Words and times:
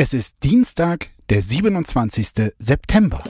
Es 0.00 0.14
ist 0.14 0.36
Dienstag, 0.44 1.08
der 1.28 1.42
27. 1.42 2.52
September. 2.60 3.20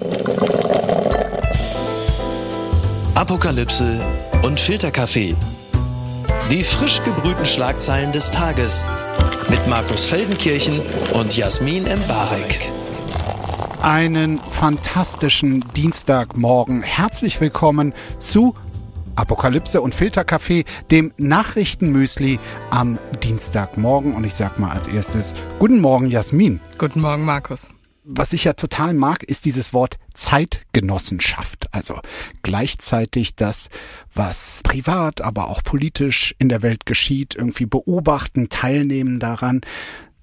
Apokalypse 3.14 3.98
und 4.42 4.60
Filterkaffee. 4.60 5.34
Die 6.50 6.62
frisch 6.62 7.02
gebrühten 7.02 7.46
Schlagzeilen 7.46 8.12
des 8.12 8.30
Tages 8.30 8.84
mit 9.48 9.66
Markus 9.66 10.04
Feldenkirchen 10.04 10.78
und 11.14 11.34
Jasmin 11.34 11.86
Embarek. 11.86 12.68
Einen 13.80 14.38
fantastischen 14.38 15.64
Dienstagmorgen. 15.74 16.82
Herzlich 16.82 17.40
willkommen 17.40 17.94
zu 18.18 18.54
Apokalypse 19.18 19.80
und 19.80 19.94
Filterkaffee, 19.94 20.64
dem 20.90 21.12
Nachrichtenmüsli 21.18 22.38
am 22.70 22.98
Dienstagmorgen. 23.22 24.14
Und 24.14 24.24
ich 24.24 24.34
sag 24.34 24.58
mal 24.58 24.70
als 24.70 24.86
erstes, 24.86 25.34
guten 25.58 25.80
Morgen, 25.80 26.06
Jasmin. 26.06 26.60
Guten 26.78 27.00
Morgen, 27.00 27.24
Markus. 27.24 27.68
Was 28.04 28.32
ich 28.32 28.44
ja 28.44 28.54
total 28.54 28.94
mag, 28.94 29.22
ist 29.24 29.44
dieses 29.44 29.74
Wort 29.74 29.98
Zeitgenossenschaft. 30.14 31.74
Also 31.74 32.00
gleichzeitig 32.42 33.34
das, 33.34 33.68
was 34.14 34.60
privat, 34.62 35.20
aber 35.20 35.48
auch 35.48 35.62
politisch 35.62 36.34
in 36.38 36.48
der 36.48 36.62
Welt 36.62 36.86
geschieht, 36.86 37.34
irgendwie 37.34 37.66
beobachten, 37.66 38.48
teilnehmen 38.48 39.18
daran. 39.18 39.60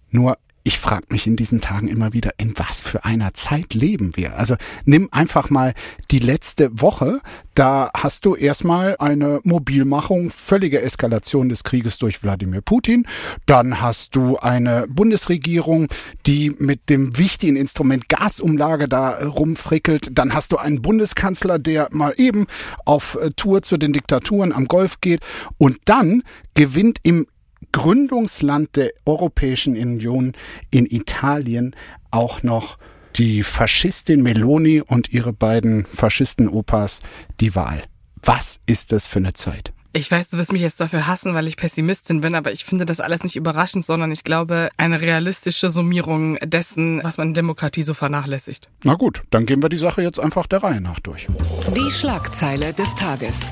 Nur 0.09 0.37
ich 0.67 0.79
frage 0.79 1.05
mich 1.09 1.27
in 1.27 1.35
diesen 1.35 1.61
Tagen 1.61 1.87
immer 1.87 2.11
wieder, 2.11 2.31
in 2.37 2.57
was 2.57 2.81
für 2.81 3.05
einer 3.05 3.35
Zeit 3.35 3.75
leben 3.75 4.17
wir? 4.17 4.35
Also 4.35 4.55
nimm 4.83 5.09
einfach 5.11 5.51
mal 5.51 5.75
die 6.09 6.17
letzte 6.17 6.81
Woche. 6.81 7.21
Da 7.53 7.91
hast 7.95 8.25
du 8.25 8.33
erstmal 8.33 8.95
eine 8.97 9.41
Mobilmachung, 9.43 10.31
völlige 10.31 10.81
Eskalation 10.81 11.49
des 11.49 11.63
Krieges 11.63 11.99
durch 11.99 12.23
Wladimir 12.23 12.61
Putin. 12.61 13.05
Dann 13.45 13.79
hast 13.79 14.15
du 14.15 14.37
eine 14.37 14.87
Bundesregierung, 14.89 15.87
die 16.25 16.49
mit 16.57 16.89
dem 16.89 17.15
wichtigen 17.15 17.57
Instrument 17.57 18.09
Gasumlage 18.09 18.87
da 18.89 19.19
rumfrickelt. 19.23 20.17
Dann 20.17 20.33
hast 20.33 20.51
du 20.51 20.57
einen 20.57 20.81
Bundeskanzler, 20.81 21.59
der 21.59 21.89
mal 21.91 22.15
eben 22.17 22.47
auf 22.85 23.19
Tour 23.35 23.61
zu 23.61 23.77
den 23.77 23.93
Diktaturen 23.93 24.51
am 24.51 24.65
Golf 24.67 24.99
geht. 24.99 25.21
Und 25.59 25.77
dann 25.85 26.23
gewinnt 26.55 26.97
im 27.03 27.27
Gründungsland 27.75 28.77
der 28.77 28.91
Europäischen 29.05 29.75
Union 29.75 30.31
in 30.71 30.85
Italien 30.85 31.75
auch 32.09 32.41
noch 32.41 32.77
die 33.17 33.43
Faschistin 33.43 34.23
Meloni 34.23 34.79
und 34.79 35.11
ihre 35.11 35.33
beiden 35.33 35.85
Faschisten-Opas 35.85 37.01
die 37.41 37.53
Wahl. 37.53 37.83
Was 38.23 38.59
ist 38.65 38.93
das 38.93 39.07
für 39.07 39.19
eine 39.19 39.33
Zeit? 39.33 39.73
Ich 39.91 40.09
weiß, 40.09 40.29
du 40.29 40.37
wirst 40.37 40.53
mich 40.53 40.61
jetzt 40.61 40.79
dafür 40.79 41.05
hassen, 41.05 41.33
weil 41.33 41.47
ich 41.47 41.57
Pessimistin 41.57 42.21
bin, 42.21 42.33
aber 42.35 42.53
ich 42.53 42.63
finde 42.63 42.85
das 42.85 43.01
alles 43.01 43.23
nicht 43.23 43.35
überraschend, 43.35 43.85
sondern 43.85 44.09
ich 44.13 44.23
glaube, 44.23 44.69
eine 44.77 45.01
realistische 45.01 45.69
Summierung 45.69 46.37
dessen, 46.45 47.03
was 47.03 47.17
man 47.17 47.29
in 47.29 47.33
Demokratie 47.33 47.83
so 47.83 47.93
vernachlässigt. 47.93 48.69
Na 48.85 48.93
gut, 48.93 49.23
dann 49.31 49.45
gehen 49.45 49.61
wir 49.61 49.69
die 49.69 49.77
Sache 49.77 50.01
jetzt 50.01 50.19
einfach 50.21 50.47
der 50.47 50.63
Reihe 50.63 50.79
nach 50.79 51.01
durch. 51.01 51.27
Die 51.75 51.91
Schlagzeile 51.91 52.73
des 52.73 52.95
Tages. 52.95 53.51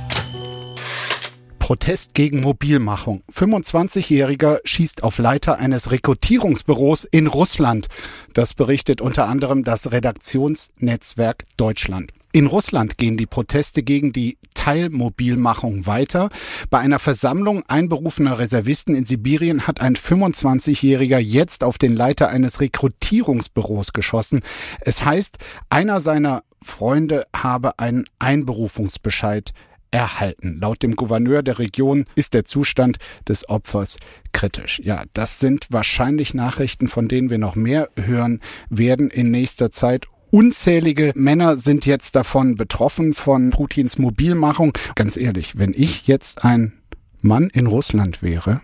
Protest 1.63 2.13
gegen 2.13 2.41
Mobilmachung. 2.41 3.23
25-Jähriger 3.33 4.59
schießt 4.65 5.01
auf 5.01 5.17
Leiter 5.17 5.59
eines 5.59 5.91
Rekrutierungsbüros 5.91 7.05
in 7.05 7.25
Russland. 7.25 7.87
Das 8.33 8.53
berichtet 8.53 8.99
unter 8.99 9.29
anderem 9.29 9.63
das 9.63 9.93
Redaktionsnetzwerk 9.93 11.45
Deutschland. 11.55 12.11
In 12.33 12.47
Russland 12.47 12.97
gehen 12.97 13.15
die 13.15 13.27
Proteste 13.27 13.81
gegen 13.81 14.11
die 14.11 14.37
Teilmobilmachung 14.55 15.85
weiter. 15.85 16.31
Bei 16.69 16.79
einer 16.79 16.99
Versammlung 16.99 17.63
einberufener 17.69 18.39
Reservisten 18.39 18.93
in 18.93 19.05
Sibirien 19.05 19.65
hat 19.65 19.79
ein 19.79 19.95
25-Jähriger 19.95 21.19
jetzt 21.19 21.63
auf 21.63 21.77
den 21.77 21.95
Leiter 21.95 22.27
eines 22.27 22.59
Rekrutierungsbüros 22.59 23.93
geschossen. 23.93 24.41
Es 24.81 25.05
heißt, 25.05 25.37
einer 25.69 26.01
seiner 26.01 26.43
Freunde 26.61 27.25
habe 27.33 27.79
einen 27.79 28.03
Einberufungsbescheid 28.19 29.53
erhalten. 29.93 30.57
Laut 30.59 30.81
dem 30.81 30.95
Gouverneur 30.95 31.43
der 31.43 31.59
Region 31.59 32.05
ist 32.15 32.33
der 32.33 32.45
Zustand 32.45 32.97
des 33.27 33.47
Opfers 33.47 33.97
kritisch. 34.31 34.81
Ja, 34.83 35.03
das 35.13 35.39
sind 35.39 35.67
wahrscheinlich 35.69 36.33
Nachrichten, 36.33 36.87
von 36.87 37.07
denen 37.07 37.29
wir 37.29 37.37
noch 37.37 37.55
mehr 37.55 37.89
hören 37.95 38.41
werden 38.69 39.09
in 39.09 39.29
nächster 39.29 39.71
Zeit. 39.71 40.07
Unzählige 40.31 41.13
Männer 41.15 41.57
sind 41.57 41.85
jetzt 41.85 42.15
davon 42.15 42.55
betroffen, 42.55 43.13
von 43.13 43.51
Putins 43.51 43.99
Mobilmachung. 43.99 44.75
Ganz 44.95 45.15
ehrlich, 45.15 45.59
wenn 45.59 45.73
ich 45.75 46.07
jetzt 46.07 46.43
ein 46.43 46.73
Mann 47.21 47.49
in 47.53 47.67
Russland 47.67 48.23
wäre, 48.23 48.61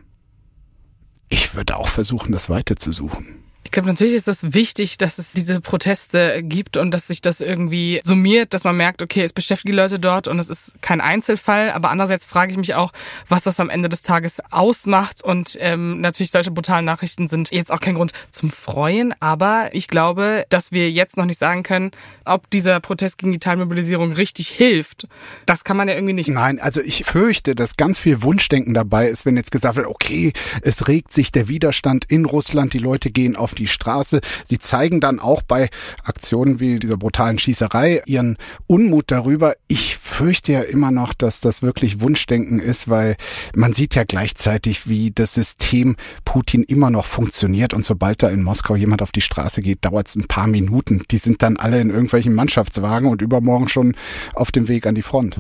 ich 1.30 1.54
würde 1.54 1.78
auch 1.78 1.88
versuchen, 1.88 2.32
das 2.32 2.50
Weite 2.50 2.76
zu 2.76 2.92
suchen. 2.92 3.39
Ich 3.66 3.72
glaube, 3.72 3.90
natürlich 3.90 4.16
ist 4.16 4.28
das 4.28 4.54
wichtig, 4.54 4.98
dass 4.98 5.20
es 5.20 5.34
diese 5.34 5.60
Proteste 5.62 6.42
gibt 6.44 6.78
und 6.78 6.92
dass 6.92 7.08
sich 7.08 7.22
das 7.22 7.40
irgendwie 7.40 8.00
summiert, 8.04 8.54
dass 8.54 8.64
man 8.64 8.76
merkt, 8.76 9.02
okay, 9.02 9.22
es 9.22 9.34
beschäftigt 9.34 9.68
die 9.68 9.78
Leute 9.78 10.00
dort 10.00 10.28
und 10.28 10.40
es 10.40 10.50
ist 10.50 10.82
kein 10.82 11.02
Einzelfall. 11.02 11.70
Aber 11.72 11.92
andererseits 11.92 12.26
frage 12.26 12.52
ich 12.52 12.58
mich 12.58 12.74
auch, 12.74 12.92
was 13.28 13.44
das 13.44 13.60
am 13.60 13.70
Ende 13.70 13.90
des 13.90 14.02
Tages 14.02 14.42
ausmacht. 14.50 15.22
Und 15.24 15.56
ähm, 15.60 16.02
natürlich 16.02 16.32
solche 16.32 16.52
brutalen 16.52 16.86
Nachrichten 16.86 17.28
sind 17.28 17.52
jetzt 17.52 17.72
auch 17.72 17.80
kein 17.80 17.96
Grund 17.96 18.12
zum 18.32 18.50
Freuen. 18.50 19.14
Aber 19.20 19.70
ich 19.74 19.88
glaube, 19.88 20.46
dass 20.50 20.72
wir 20.72 20.90
jetzt 20.90 21.18
noch 21.18 21.26
nicht 21.26 21.40
sagen 21.40 21.62
können, 21.62 21.92
ob 22.26 22.50
dieser 22.50 22.80
Protest 22.80 23.20
gegen 23.20 23.34
die 23.34 23.40
Teilmobilisierung 23.40 24.14
richtig 24.14 24.48
hilft. 24.48 25.08
Das 25.46 25.64
kann 25.64 25.78
man 25.78 25.88
ja 25.88 25.94
irgendwie 25.94 26.14
nicht. 26.14 26.30
Nein, 26.30 26.60
also 26.60 26.82
ich 26.82 27.06
fürchte, 27.06 27.54
dass 27.54 27.78
ganz 27.78 28.00
viel 28.00 28.24
Wunschdenken 28.24 28.74
dabei 28.74 29.10
ist, 29.10 29.28
wenn 29.28 29.36
jetzt 29.36 29.52
gesagt 29.52 29.76
wird, 29.76 29.86
okay, 29.86 30.34
es 30.64 30.88
regt 30.88 31.14
sich 31.14 31.32
der 31.32 31.50
Widerstand 31.50 32.06
in 32.06 32.26
Russland, 32.26 32.74
die 32.74 32.80
Leute 32.80 33.12
gehen 33.12 33.36
auf 33.36 33.49
die 33.56 33.68
Straße. 33.68 34.22
Sie 34.46 34.60
zeigen 34.60 35.00
dann 35.00 35.20
auch 35.20 35.42
bei 35.42 35.70
Aktionen 36.04 36.60
wie 36.60 36.80
dieser 36.80 36.98
brutalen 36.98 37.40
Schießerei 37.40 38.04
ihren 38.06 38.38
Unmut 38.68 39.06
darüber. 39.08 39.56
Ich 39.68 39.98
fürchte 39.98 40.52
ja 40.52 40.62
immer 40.62 40.92
noch, 40.92 41.14
dass 41.14 41.40
das 41.40 41.62
wirklich 41.62 42.02
Wunschdenken 42.02 42.60
ist, 42.60 42.90
weil 42.90 43.16
man 43.56 43.74
sieht 43.74 43.96
ja 43.96 44.04
gleichzeitig, 44.04 44.88
wie 44.88 45.12
das 45.12 45.34
System 45.34 45.96
Putin 46.26 46.64
immer 46.64 46.90
noch 46.90 47.06
funktioniert 47.06 47.74
und 47.74 47.86
sobald 47.86 48.24
da 48.24 48.30
in 48.30 48.44
Moskau 48.44 48.76
jemand 48.76 49.02
auf 49.02 49.12
die 49.12 49.22
Straße 49.22 49.62
geht, 49.62 49.86
dauert 49.86 50.08
es 50.08 50.16
ein 50.16 50.28
paar 50.28 50.48
Minuten. 50.48 51.04
Die 51.12 51.18
sind 51.18 51.42
dann 51.42 51.58
alle 51.58 51.80
in 51.80 51.90
irgendwelchen 51.90 52.34
Mannschaftswagen 52.34 53.10
und 53.10 53.22
übermorgen 53.22 53.70
schon 53.70 53.96
auf 54.34 54.52
dem 54.52 54.68
Weg 54.68 54.86
an 54.86 54.96
die 54.96 55.02
Front. 55.02 55.38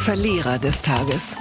Verlierer 0.00 0.58
des 0.58 0.82
Tages. 0.82 1.36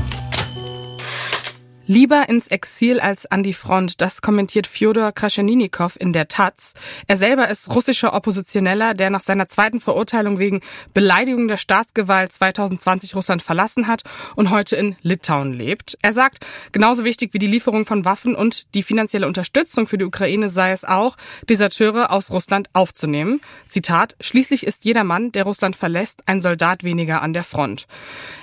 Lieber 1.92 2.30
ins 2.30 2.48
Exil 2.48 3.02
als 3.02 3.26
an 3.26 3.44
die 3.44 3.54
Front, 3.54 4.00
das 4.00 4.22
kommentiert 4.22 4.66
Fjodor 4.66 5.12
Kraschenинikow 5.12 5.98
in 6.00 6.14
der 6.14 6.30
Taz. 6.30 6.74
Er 7.06 7.18
selber 7.18 7.50
ist 7.50 7.70
russischer 7.76 8.14
Oppositioneller, 8.14 8.94
der 8.94 9.10
nach 9.10 9.20
seiner 9.20 9.50
zweiten 9.50 9.82
Verurteilung 9.82 10.40
wegen 10.40 10.62
Beleidigung 10.94 11.50
der 11.50 11.58
Staatsgewalt 11.58 12.32
2020 12.32 13.14
Russland 13.14 13.42
verlassen 13.42 13.88
hat 13.88 14.04
und 14.38 14.52
heute 14.52 14.78
in 14.78 14.96
Litauen 15.02 15.52
lebt. 15.52 15.98
Er 16.02 16.14
sagt, 16.14 16.48
genauso 16.72 17.04
wichtig 17.04 17.34
wie 17.34 17.40
die 17.40 17.48
Lieferung 17.48 17.86
von 17.86 18.06
Waffen 18.06 18.36
und 18.36 18.74
die 18.74 18.84
finanzielle 18.84 19.28
Unterstützung 19.28 19.86
für 19.86 19.98
die 19.98 20.06
Ukraine 20.06 20.48
sei 20.48 20.72
es 20.72 20.86
auch, 20.86 21.18
Deserteure 21.50 22.10
aus 22.10 22.32
Russland 22.32 22.70
aufzunehmen. 22.72 23.42
Zitat, 23.68 24.16
schließlich 24.22 24.66
ist 24.66 24.86
jeder 24.86 25.04
Mann, 25.04 25.34
der 25.34 25.44
Russland 25.44 25.76
verlässt, 25.76 26.24
ein 26.26 26.40
Soldat 26.40 26.86
weniger 26.86 27.22
an 27.22 27.34
der 27.34 27.44
Front. 27.44 27.86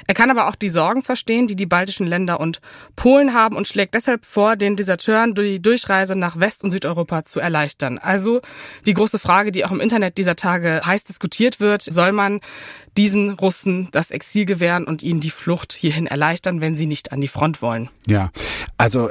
Er 0.06 0.12
kann 0.12 0.31
aber 0.31 0.48
auch 0.48 0.54
die 0.54 0.69
Sorgen 0.69 1.03
verstehen, 1.03 1.47
die 1.47 1.56
die 1.56 1.64
baltischen 1.64 2.06
Länder 2.06 2.41
und 2.41 2.60
Polen 2.94 3.32
haben 3.32 3.38
und 3.47 3.69
schlägt 3.69 3.94
deshalb 3.94 4.25
vor, 4.25 4.56
den 4.56 4.76
Deserteuren 4.76 5.34
die 5.34 5.60
Durchreise 5.60 6.16
nach 6.16 6.38
West- 6.38 6.65
und 6.65 6.71
Südeuropa 6.71 7.25
zu 7.25 7.41
erleichtern. 7.41 7.99
Also 7.99 8.41
die 8.87 8.94
große 8.94 9.19
Frage, 9.19 9.53
die 9.53 9.65
auch 9.65 9.72
im 9.72 9.81
Internet 9.81 10.19
dieser 10.19 10.37
Tage 10.37 10.82
heiß 10.84 11.04
diskutiert 11.04 11.60
wird, 11.60 11.82
soll 11.82 12.12
man 12.12 12.41
diesen 12.99 13.31
Russen 13.31 13.88
das 13.93 14.10
Exil 14.10 14.44
gewähren 14.44 14.84
und 14.84 15.04
ihnen 15.04 15.21
die 15.21 15.31
Flucht 15.31 15.72
hierhin 15.72 16.09
erleichtern, 16.09 16.60
wenn 16.60 16.75
sie 16.75 16.87
nicht 16.87 17.12
an 17.12 17.21
die 17.21 17.28
Front 17.28 17.62
wollen. 17.62 17.88
Ja, 18.06 18.31
also 18.76 19.09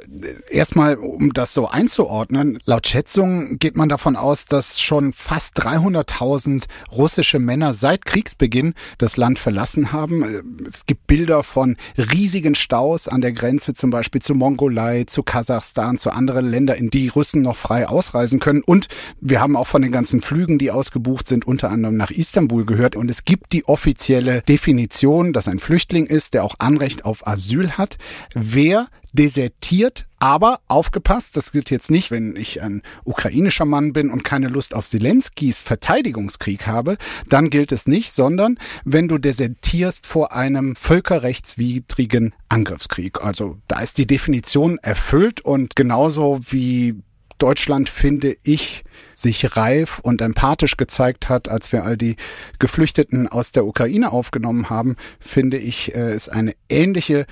erstmal, 0.52 0.98
um 0.98 1.32
das 1.32 1.54
so 1.54 1.70
einzuordnen, 1.70 2.60
laut 2.66 2.86
Schätzungen 2.88 3.60
geht 3.60 3.78
man 3.78 3.88
davon 3.88 4.18
aus, 4.18 4.46
dass 4.46 4.82
schon 4.82 5.14
fast 5.14 5.58
300.000 5.60 6.66
russische 6.92 7.40
Männer 7.40 7.74
seit 7.74 8.06
Kriegsbeginn 8.06 8.74
das 8.98 9.16
Land 9.16 9.40
verlassen 9.40 9.94
haben. 9.94 10.66
Es 10.68 10.86
gibt 10.86 11.08
Bilder 11.08 11.44
von 11.44 11.78
riesigen 11.98 12.56
Staus 12.56 13.08
an 13.08 13.22
der 13.22 13.32
Grenze, 13.32 13.74
zum 13.74 13.90
Beispiel 13.90 14.07
zu 14.12 14.36
Mongolei, 14.36 15.04
zu 15.06 15.24
Kasachstan, 15.24 15.98
zu 15.98 16.12
anderen 16.12 16.48
Ländern, 16.48 16.78
in 16.78 16.90
die 16.90 17.08
Russen 17.08 17.42
noch 17.42 17.56
frei 17.56 17.88
ausreisen 17.88 18.40
können. 18.40 18.64
Und 18.66 18.88
wir 19.22 19.42
haben 19.42 19.56
auch 19.56 19.68
von 19.68 19.82
den 19.82 19.92
ganzen 19.92 20.22
Flügen, 20.22 20.58
die 20.58 20.72
ausgebucht 20.72 21.28
sind, 21.28 21.46
unter 21.46 21.70
anderem 21.70 21.98
nach 21.98 22.12
Istanbul 22.12 22.66
gehört. 22.66 22.96
Und 22.96 23.10
es 23.10 23.26
gibt 23.26 23.54
die 23.54 23.66
offizielle 23.66 24.42
Definition, 24.42 25.34
dass 25.34 25.48
ein 25.48 25.60
Flüchtling 25.60 26.06
ist, 26.06 26.34
der 26.34 26.44
auch 26.44 26.56
Anrecht 26.60 27.06
auf 27.06 27.26
Asyl 27.28 27.72
hat. 27.72 27.98
Wer 28.34 28.88
desertiert, 29.14 30.06
aber 30.20 30.60
aufgepasst, 30.68 31.38
das 31.38 31.52
gilt 31.52 31.70
jetzt 31.70 31.92
nicht, 31.92 32.12
wenn 32.12 32.36
ich 32.36 32.62
ein 32.62 32.82
ukrainischer 33.04 33.66
Mann 33.66 33.94
bin 33.94 34.10
und 34.10 34.24
keine 34.24 34.48
Lust 34.48 34.74
auf 34.74 34.88
Zelenskis 34.88 35.62
Verteidigungskrieg 35.62 36.68
habe, 36.68 36.98
dann 37.30 37.50
gilt 37.50 37.72
es 37.72 37.88
nicht, 37.88 38.12
sondern 38.12 38.58
wenn 38.84 39.08
du 39.08 39.18
desertierst 39.18 40.08
vor 40.08 40.34
einem 40.34 40.76
völkerrechtswidrigen 40.76 42.34
Angriffskrieg. 42.50 43.24
Also 43.24 43.58
da 43.68 43.80
ist 43.80 43.98
die 43.98 44.08
Definition 44.08 44.78
erfüllt 44.80 45.42
und 45.42 45.76
genauso 45.76 46.40
wie 46.50 46.96
Deutschland, 47.38 47.90
finde 47.90 48.36
ich, 48.44 48.84
sich 49.14 49.56
reif 49.56 50.00
und 50.00 50.22
empathisch 50.22 50.78
gezeigt 50.78 51.30
hat, 51.30 51.50
als 51.50 51.72
wir 51.72 51.84
all 51.84 51.98
die 51.98 52.16
Geflüchteten 52.60 53.28
aus 53.28 53.52
der 53.52 53.66
Ukraine 53.66 54.12
aufgenommen 54.12 54.70
haben, 54.70 54.96
finde 55.20 55.58
ich, 55.58 55.94
äh, 55.96 56.16
ist 56.16 56.30
eine 56.30 56.56
ähnliche 56.70 57.26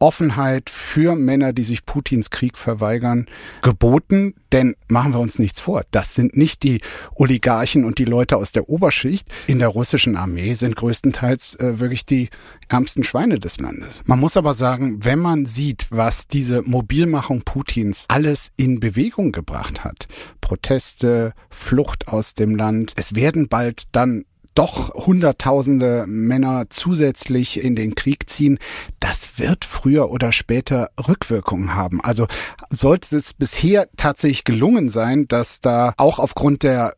Offenheit 0.00 0.70
für 0.70 1.14
Männer, 1.14 1.52
die 1.52 1.62
sich 1.62 1.86
Putins 1.86 2.30
Krieg 2.30 2.58
verweigern, 2.58 3.26
geboten. 3.62 4.34
Denn 4.50 4.74
machen 4.88 5.12
wir 5.12 5.20
uns 5.20 5.38
nichts 5.38 5.60
vor, 5.60 5.84
das 5.92 6.14
sind 6.14 6.36
nicht 6.36 6.64
die 6.64 6.80
Oligarchen 7.14 7.84
und 7.84 7.98
die 7.98 8.04
Leute 8.04 8.36
aus 8.36 8.50
der 8.50 8.68
Oberschicht. 8.68 9.28
In 9.46 9.60
der 9.60 9.68
russischen 9.68 10.16
Armee 10.16 10.54
sind 10.54 10.74
größtenteils 10.74 11.54
äh, 11.60 11.78
wirklich 11.78 12.04
die 12.04 12.30
ärmsten 12.68 13.04
Schweine 13.04 13.38
des 13.38 13.58
Landes. 13.58 14.02
Man 14.06 14.18
muss 14.18 14.36
aber 14.36 14.54
sagen, 14.54 15.04
wenn 15.04 15.20
man 15.20 15.46
sieht, 15.46 15.86
was 15.90 16.26
diese 16.26 16.62
Mobilmachung 16.62 17.42
Putins 17.42 18.06
alles 18.08 18.50
in 18.56 18.80
Bewegung 18.80 19.30
gebracht 19.30 19.84
hat, 19.84 20.08
Proteste, 20.40 21.32
Flucht 21.50 22.08
aus 22.08 22.34
dem 22.34 22.56
Land, 22.56 22.94
es 22.96 23.14
werden 23.14 23.48
bald 23.48 23.84
dann 23.92 24.24
doch 24.54 24.94
Hunderttausende 24.94 26.04
Männer 26.06 26.66
zusätzlich 26.70 27.62
in 27.62 27.76
den 27.76 27.94
Krieg 27.94 28.28
ziehen, 28.28 28.58
das 28.98 29.38
wird 29.38 29.64
früher 29.64 30.10
oder 30.10 30.32
später 30.32 30.90
Rückwirkungen 31.08 31.74
haben. 31.74 32.00
Also 32.00 32.26
sollte 32.70 33.16
es 33.16 33.32
bisher 33.32 33.88
tatsächlich 33.96 34.44
gelungen 34.44 34.88
sein, 34.88 35.26
dass 35.28 35.60
da 35.60 35.94
auch 35.96 36.18
aufgrund 36.18 36.62
der 36.62 36.94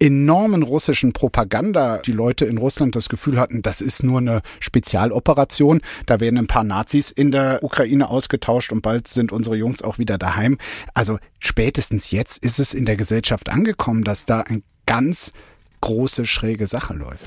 enormen 0.00 0.62
russischen 0.62 1.12
Propaganda 1.12 1.98
die 1.98 2.12
Leute 2.12 2.44
in 2.44 2.58
Russland 2.58 2.94
das 2.94 3.08
Gefühl 3.08 3.38
hatten, 3.38 3.62
das 3.62 3.80
ist 3.80 4.02
nur 4.02 4.18
eine 4.20 4.42
Spezialoperation. 4.60 5.80
Da 6.06 6.20
werden 6.20 6.38
ein 6.38 6.46
paar 6.46 6.64
Nazis 6.64 7.10
in 7.10 7.32
der 7.32 7.60
Ukraine 7.62 8.08
ausgetauscht 8.08 8.72
und 8.72 8.82
bald 8.82 9.08
sind 9.08 9.32
unsere 9.32 9.56
Jungs 9.56 9.82
auch 9.82 9.98
wieder 9.98 10.18
daheim. 10.18 10.58
Also 10.94 11.18
spätestens 11.40 12.10
jetzt 12.10 12.38
ist 12.38 12.58
es 12.58 12.74
in 12.74 12.84
der 12.84 12.96
Gesellschaft 12.96 13.48
angekommen, 13.48 14.04
dass 14.04 14.24
da 14.24 14.40
ein 14.40 14.62
ganz 14.86 15.32
große, 15.80 16.26
schräge 16.26 16.66
Sache 16.66 16.94
läuft. 16.94 17.24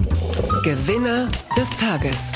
Gewinner 0.63 1.29
des 1.57 1.69
Tages. 1.77 2.31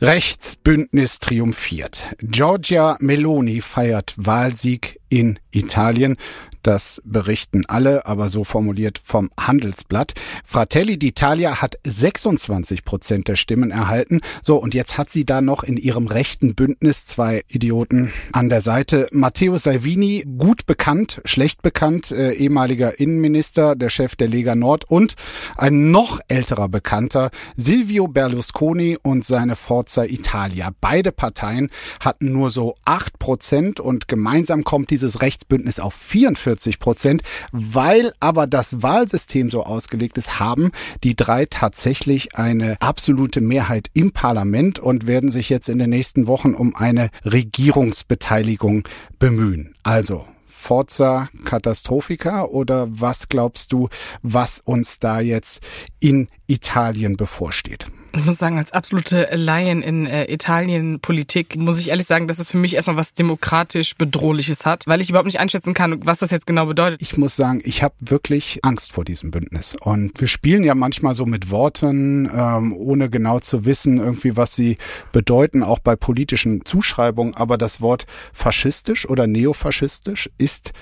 Rechtsbündnis 0.00 1.18
triumphiert. 1.18 2.02
Giorgia 2.20 2.96
Meloni 3.00 3.60
feiert 3.60 4.14
Wahlsieg 4.16 5.00
in 5.08 5.38
Italien. 5.50 6.16
Das 6.62 7.00
berichten 7.04 7.64
alle, 7.66 8.04
aber 8.06 8.28
so 8.28 8.44
formuliert 8.44 9.00
vom 9.02 9.30
Handelsblatt. 9.40 10.14
Fratelli 10.44 10.94
d'Italia 10.94 11.62
hat 11.62 11.78
26 11.84 12.84
Prozent 12.84 13.28
der 13.28 13.36
Stimmen 13.36 13.70
erhalten. 13.70 14.20
So, 14.42 14.56
und 14.56 14.74
jetzt 14.74 14.98
hat 14.98 15.08
sie 15.08 15.24
da 15.24 15.40
noch 15.40 15.62
in 15.62 15.76
ihrem 15.76 16.08
rechten 16.08 16.54
Bündnis 16.54 17.06
zwei 17.06 17.42
Idioten 17.48 18.12
an 18.32 18.48
der 18.48 18.60
Seite. 18.60 19.08
Matteo 19.12 19.56
Salvini, 19.56 20.26
gut 20.36 20.66
bekannt, 20.66 21.22
schlecht 21.24 21.62
bekannt, 21.62 22.10
äh, 22.10 22.32
ehemaliger 22.32 22.98
Innenminister, 22.98 23.76
der 23.76 23.88
Chef 23.88 24.16
der 24.16 24.28
Lega 24.28 24.54
Nord 24.54 24.84
und 24.84 25.14
ein 25.56 25.90
noch 25.90 26.20
älterer 26.28 26.68
Bekannter, 26.68 27.30
Silvio 27.56 28.08
Berlusconi 28.08 28.98
und 29.00 29.24
seine 29.24 29.56
Forza 29.56 30.04
Italia. 30.04 30.70
Beide 30.80 31.12
Parteien 31.12 31.70
hatten 32.00 32.32
nur 32.32 32.50
so 32.50 32.74
acht 32.84 33.18
Prozent 33.18 33.80
und 33.80 34.08
gemeinsam 34.08 34.64
kommt 34.64 34.90
dieses 34.98 35.22
Rechtsbündnis 35.22 35.78
auf 35.78 35.94
44 35.94 36.58
40 36.58 36.78
Prozent. 36.78 37.22
Weil 37.52 38.12
aber 38.20 38.46
das 38.46 38.82
Wahlsystem 38.82 39.50
so 39.50 39.64
ausgelegt 39.64 40.18
ist, 40.18 40.38
haben 40.38 40.72
die 41.04 41.14
drei 41.14 41.46
tatsächlich 41.46 42.36
eine 42.36 42.76
absolute 42.80 43.40
Mehrheit 43.40 43.90
im 43.94 44.12
Parlament 44.12 44.78
und 44.78 45.06
werden 45.06 45.30
sich 45.30 45.48
jetzt 45.48 45.68
in 45.68 45.78
den 45.78 45.90
nächsten 45.90 46.26
Wochen 46.26 46.54
um 46.54 46.74
eine 46.74 47.10
Regierungsbeteiligung 47.24 48.88
bemühen. 49.18 49.74
Also 49.82 50.26
Forza 50.46 51.28
Katastrophica 51.44 52.44
oder 52.44 52.88
was 52.90 53.28
glaubst 53.28 53.72
du, 53.72 53.88
was 54.22 54.58
uns 54.58 54.98
da 54.98 55.20
jetzt 55.20 55.60
in 56.00 56.28
Italien 56.46 57.16
bevorsteht? 57.16 57.86
Ich 58.18 58.24
muss 58.24 58.38
sagen, 58.38 58.58
als 58.58 58.72
absolute 58.72 59.28
Laien 59.32 59.82
in 59.82 60.06
äh, 60.06 60.30
Italien-Politik 60.32 61.56
muss 61.56 61.78
ich 61.78 61.88
ehrlich 61.88 62.06
sagen, 62.06 62.26
dass 62.26 62.38
es 62.38 62.50
für 62.50 62.56
mich 62.56 62.74
erstmal 62.74 62.96
was 62.96 63.14
demokratisch 63.14 63.96
Bedrohliches 63.96 64.66
hat, 64.66 64.86
weil 64.86 65.00
ich 65.00 65.10
überhaupt 65.10 65.26
nicht 65.26 65.40
einschätzen 65.40 65.72
kann, 65.74 66.04
was 66.04 66.18
das 66.18 66.30
jetzt 66.30 66.46
genau 66.46 66.66
bedeutet. 66.66 67.00
Ich 67.00 67.16
muss 67.16 67.36
sagen, 67.36 67.60
ich 67.64 67.82
habe 67.82 67.94
wirklich 68.00 68.60
Angst 68.62 68.92
vor 68.92 69.04
diesem 69.04 69.30
Bündnis. 69.30 69.76
Und 69.80 70.20
wir 70.20 70.28
spielen 70.28 70.64
ja 70.64 70.74
manchmal 70.74 71.14
so 71.14 71.26
mit 71.26 71.50
Worten, 71.50 72.28
ähm, 72.34 72.72
ohne 72.72 73.08
genau 73.08 73.38
zu 73.38 73.64
wissen, 73.64 73.98
irgendwie, 73.98 74.36
was 74.36 74.54
sie 74.54 74.76
bedeuten, 75.12 75.62
auch 75.62 75.78
bei 75.78 75.94
politischen 75.94 76.64
Zuschreibungen. 76.64 77.34
Aber 77.36 77.56
das 77.56 77.80
Wort 77.80 78.06
faschistisch 78.32 79.08
oder 79.08 79.26
neofaschistisch 79.26 80.28
ist 80.38 80.72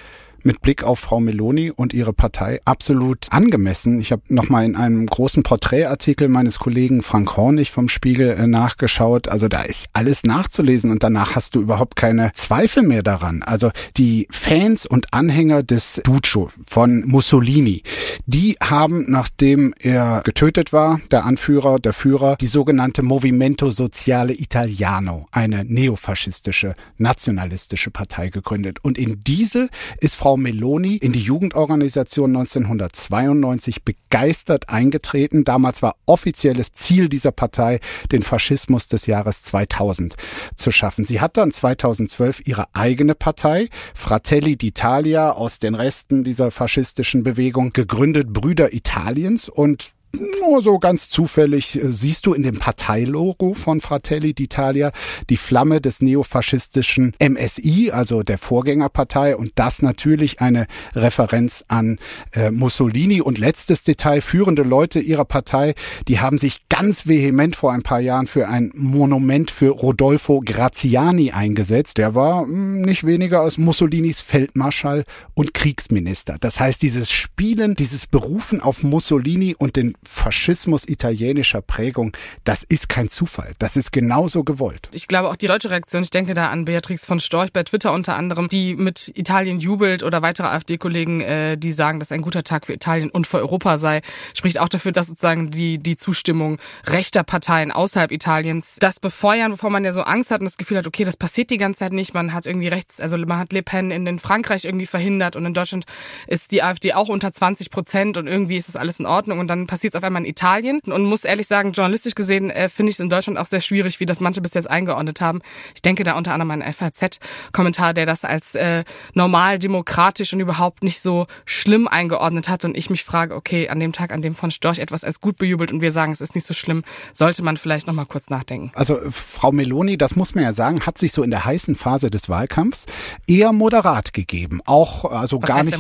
mit 0.47 0.63
Blick 0.63 0.85
auf 0.85 1.01
Frau 1.01 1.21
Meloni 1.21 1.71
und 1.71 1.93
ihre 1.93 2.13
Partei 2.13 2.61
absolut 2.65 3.27
angemessen. 3.31 4.01
Ich 4.01 4.13
habe 4.13 4.23
nochmal 4.29 4.65
in 4.65 4.77
einem 4.77 5.07
großen 5.07 5.43
Porträtartikel 5.43 6.29
meines 6.29 6.59
Kollegen 6.59 7.03
Frank 7.03 7.37
Hornig 7.37 7.73
vom 7.73 7.89
Spiegel 7.89 8.31
äh, 8.31 8.47
nachgeschaut. 8.47 9.29
Also 9.29 9.49
da 9.49 9.63
ist 9.63 9.89
alles 9.93 10.23
nachzulesen 10.23 10.91
und 10.91 11.03
danach 11.03 11.35
hast 11.35 11.55
du 11.55 11.61
überhaupt 11.61 11.97
keine 11.97 12.33
Zweifel 12.33 12.85
mehr 12.85 13.03
daran. 13.03 13.43
Also 13.43 13.71
die 13.97 14.29
Fans 14.31 14.87
und 14.87 15.13
Anhänger 15.13 15.65
des 15.65 16.01
Duccio 16.05 16.51
von 16.67 17.05
Mussolini, 17.05 17.83
die 18.27 18.57
haben, 18.63 19.05
nachdem 19.09 19.75
er 19.81 20.23
getötet 20.25 20.73
war, 20.73 21.01
der 21.11 21.25
Anführer, 21.25 21.81
der 21.81 21.93
Führer, 21.93 22.37
die 22.37 22.47
sogenannte 22.47 23.03
Movimento 23.03 23.71
Sociale 23.71 24.33
Italiano, 24.33 25.27
eine 25.33 25.65
neofaschistische, 25.65 26.75
nationalistische 26.99 27.91
Partei 27.91 28.29
gegründet. 28.29 28.79
Und 28.83 28.97
in 28.97 29.25
diese 29.25 29.69
ist 30.01 30.15
Frau 30.15 30.36
Meloni 30.37 30.97
in 30.97 31.13
die 31.13 31.21
Jugendorganisation 31.21 32.37
1992 32.37 33.85
begeistert 33.85 34.69
eingetreten. 34.69 35.45
Damals 35.45 35.83
war 35.83 35.97
offizielles 36.07 36.73
Ziel 36.73 37.09
dieser 37.09 37.33
Partei, 37.33 37.81
den 38.13 38.23
Faschismus 38.23 38.89
des 38.89 39.07
Jahres 39.07 39.43
2000 39.43 40.17
zu 40.55 40.71
schaffen. 40.71 41.05
Sie 41.05 41.21
hat 41.21 41.37
dann 41.37 41.53
2012 41.53 42.43
ihre 42.47 42.67
eigene 42.75 43.15
Partei, 43.15 43.69
Fratelli 43.95 44.55
d'Italia, 44.55 45.31
aus 45.31 45.59
den 45.59 45.75
Resten 45.75 46.25
dieser 46.25 46.51
faschistischen 46.51 47.23
Bewegung 47.23 47.73
gegründet, 47.73 48.33
Brüder 48.33 48.73
Italiens 48.73 49.49
und 49.49 49.96
nur 50.21 50.63
so 50.63 50.79
ganz 50.79 51.09
zufällig 51.09 51.77
äh, 51.77 51.91
siehst 51.91 52.27
du 52.27 52.35
in 52.35 52.43
dem 52.43 52.59
Parteilogo 52.59 53.55
von 53.55 53.81
Fratelli 53.81 54.31
d'Italia 54.31 54.93
die 55.31 55.37
Flamme 55.37 55.81
des 55.81 56.01
neofaschistischen 56.01 57.15
MSI, 57.21 57.91
also 57.93 58.23
der 58.23 58.39
Vorgängerpartei 58.39 59.37
und 59.37 59.53
das 59.55 59.83
natürlich 59.83 60.41
eine 60.41 60.67
Referenz 60.95 61.65
an 61.69 61.99
äh, 62.33 62.51
Mussolini 62.51 63.21
und 63.21 63.39
letztes 63.39 63.85
Detail, 63.85 64.21
führende 64.21 64.63
Leute 64.63 65.01
ihrer 65.01 65.25
Partei, 65.25 65.75
die 66.09 66.21
haben 66.21 66.39
sich 66.39 66.69
ganz 66.69 67.07
vehement 67.07 67.57
vor 67.57 67.73
ein 67.73 67.83
paar 67.83 68.01
Jahren 68.01 68.27
für 68.27 68.49
ein 68.49 68.73
Monument 68.75 69.51
für 69.51 69.71
Rodolfo 69.71 70.43
Graziani 70.45 71.33
eingesetzt. 71.33 71.99
Der 71.99 72.15
war 72.15 72.43
hm, 72.43 72.83
nicht 72.83 73.05
weniger 73.05 73.41
als 73.41 73.59
Mussolinis 73.59 74.21
Feldmarschall 74.21 75.05
und 75.35 75.55
Kriegsminister. 75.55 76.37
Das 76.41 76.61
heißt, 76.61 76.83
dieses 76.83 77.11
Spielen, 77.11 77.75
dieses 77.75 78.07
Berufen 78.07 78.61
auf 78.61 78.83
Mussolini 78.83 79.55
und 79.57 79.77
den 79.77 79.95
Faschismus 80.07 80.89
italienischer 80.89 81.63
Prägung, 81.63 82.17
das 82.45 82.63
ist 82.63 82.89
kein 82.89 83.09
Zufall. 83.09 83.53
Das 83.59 83.77
ist 83.77 83.93
genauso 83.93 84.45
gewollt. 84.45 84.89
Ich 84.93 85.09
glaube 85.09 85.29
auch 85.29 85.37
die 85.37 85.47
deutsche 85.47 85.71
Reaktion, 85.71 86.03
ich 86.03 86.11
denke 86.11 86.35
da 86.35 86.51
an 86.51 86.65
Beatrix 86.65 87.05
von 87.05 87.21
Storch 87.21 87.53
bei 87.53 87.63
Twitter 87.63 87.93
unter 87.93 88.17
anderem, 88.17 88.49
die 88.49 88.75
mit 88.75 89.13
Italien 89.15 89.61
jubelt 89.61 90.03
oder 90.03 90.23
weitere 90.23 90.49
AfD-Kollegen, 90.49 91.21
äh, 91.21 91.57
die 91.57 91.73
sagen, 91.73 91.99
dass 91.99 92.13
ein 92.13 92.23
guter 92.23 92.45
Tag 92.45 92.67
für 92.67 92.73
Italien 92.73 93.11
und 93.11 93.27
für 93.27 93.39
Europa 93.39 93.79
sei, 93.79 94.01
spricht 94.35 94.59
auch 94.59 94.69
dafür, 94.69 94.93
dass 94.93 95.09
sozusagen 95.09 95.51
die, 95.51 95.79
die 95.79 95.97
Zustimmung 95.97 96.59
rechter 96.87 97.25
Parteien 97.25 97.73
außerhalb 97.73 98.13
Italiens 98.13 98.77
das 98.81 99.01
befeuern, 99.01 99.53
wovor 99.53 99.71
man 99.71 99.85
ja 99.85 99.93
so 99.93 100.03
Angst 100.03 100.31
hat 100.31 100.41
und 100.41 100.47
das 100.47 100.57
Gefühl 100.57 100.79
hat, 100.79 100.87
okay, 100.87 101.05
das 101.05 101.17
passiert 101.17 101.51
die 101.51 101.59
ganze 101.59 101.81
Zeit 101.81 101.93
nicht. 101.93 102.15
Man 102.15 102.33
hat 102.33 102.47
irgendwie 102.47 102.69
rechts, 102.69 103.01
also 103.01 103.17
man 103.19 103.39
hat 103.39 103.53
Le 103.53 103.63
Pen 103.63 103.91
in, 103.91 104.07
in 104.07 104.19
Frankreich 104.19 104.65
irgendwie 104.65 104.87
verhindert 104.87 105.37
und 105.37 105.45
in 105.45 105.55
Deutschland 105.55 105.85
ist 106.27 106.53
die 106.53 106.63
AfD 106.63 106.93
auch 106.95 107.09
unter 107.09 107.33
20 107.33 107.71
Prozent 107.71 108.17
und 108.17 108.27
irgendwie 108.27 108.57
ist 108.57 108.69
das 108.69 108.77
alles 108.77 109.01
in 109.01 109.07
Ordnung 109.07 109.39
und 109.39 109.49
dann 109.49 109.67
passiert 109.67 109.86
auf 109.95 110.03
einmal 110.03 110.23
in 110.23 110.29
Italien 110.29 110.81
und 110.87 111.05
muss 111.05 111.25
ehrlich 111.25 111.47
sagen, 111.47 111.73
journalistisch 111.73 112.15
gesehen 112.15 112.51
äh, 112.51 112.69
finde 112.69 112.91
ich 112.91 112.97
es 112.97 113.01
in 113.01 113.11
Deutschland 113.11 113.39
auch 113.39 113.47
sehr 113.47 113.61
schwierig, 113.61 114.01
wie 114.01 114.07
das 114.07 114.21
manche 114.21 114.41
bis 114.41 114.55
jetzt 114.55 114.69
eingeordnet 114.69 115.21
haben. 115.21 115.43
Ich 115.75 115.83
denke 115.83 116.03
da 116.03 116.17
unter 116.17 116.33
anderem 116.33 116.51
an 116.51 116.73
FAZ-Kommentar, 116.73 117.95
der 117.95 118.07
das 118.07 118.25
als 118.25 118.55
äh, 118.55 118.85
normal, 119.15 119.59
demokratisch 119.59 120.33
und 120.33 120.41
überhaupt 120.41 120.83
nicht 120.83 121.01
so 121.01 121.27
schlimm 121.45 121.87
eingeordnet 121.87 122.49
hat 122.49 122.65
und 122.65 122.77
ich 122.77 122.91
mich 122.91 123.05
frage, 123.05 123.35
okay, 123.35 123.69
an 123.69 123.79
dem 123.79 123.93
Tag, 123.93 124.13
an 124.13 124.23
dem 124.23 124.35
von 124.35 124.51
Storch 124.51 124.79
etwas 124.79 125.05
als 125.05 125.21
gut 125.21 125.37
bejubelt 125.37 125.71
und 125.71 125.81
wir 125.81 125.93
sagen, 125.93 126.13
es 126.13 126.21
ist 126.21 126.35
nicht 126.35 126.47
so 126.47 126.55
schlimm, 126.55 126.83
sollte 127.13 127.43
man 127.43 127.57
vielleicht 127.57 127.87
nochmal 127.87 128.07
kurz 128.07 128.31
nachdenken. 128.31 128.73
Also 128.75 128.99
Frau 129.11 129.53
Meloni, 129.53 129.99
das 129.99 130.17
muss 130.17 130.35
man 130.35 130.45
ja 130.45 130.53
sagen, 130.53 130.87
hat 130.87 130.99
sich 130.99 131.13
so 131.13 131.23
in 131.23 131.31
der 131.31 131.45
heißen 131.45 131.77
Phase 131.77 132.11
des 132.11 132.29
Wahlkampfs 132.29 132.87
eher 133.27 133.53
moderat 133.53 134.13
gegeben. 134.13 134.61
Auch 134.65 135.05
also 135.05 135.43
Was 135.43 135.49
gar 135.49 135.63
nicht 135.63 135.77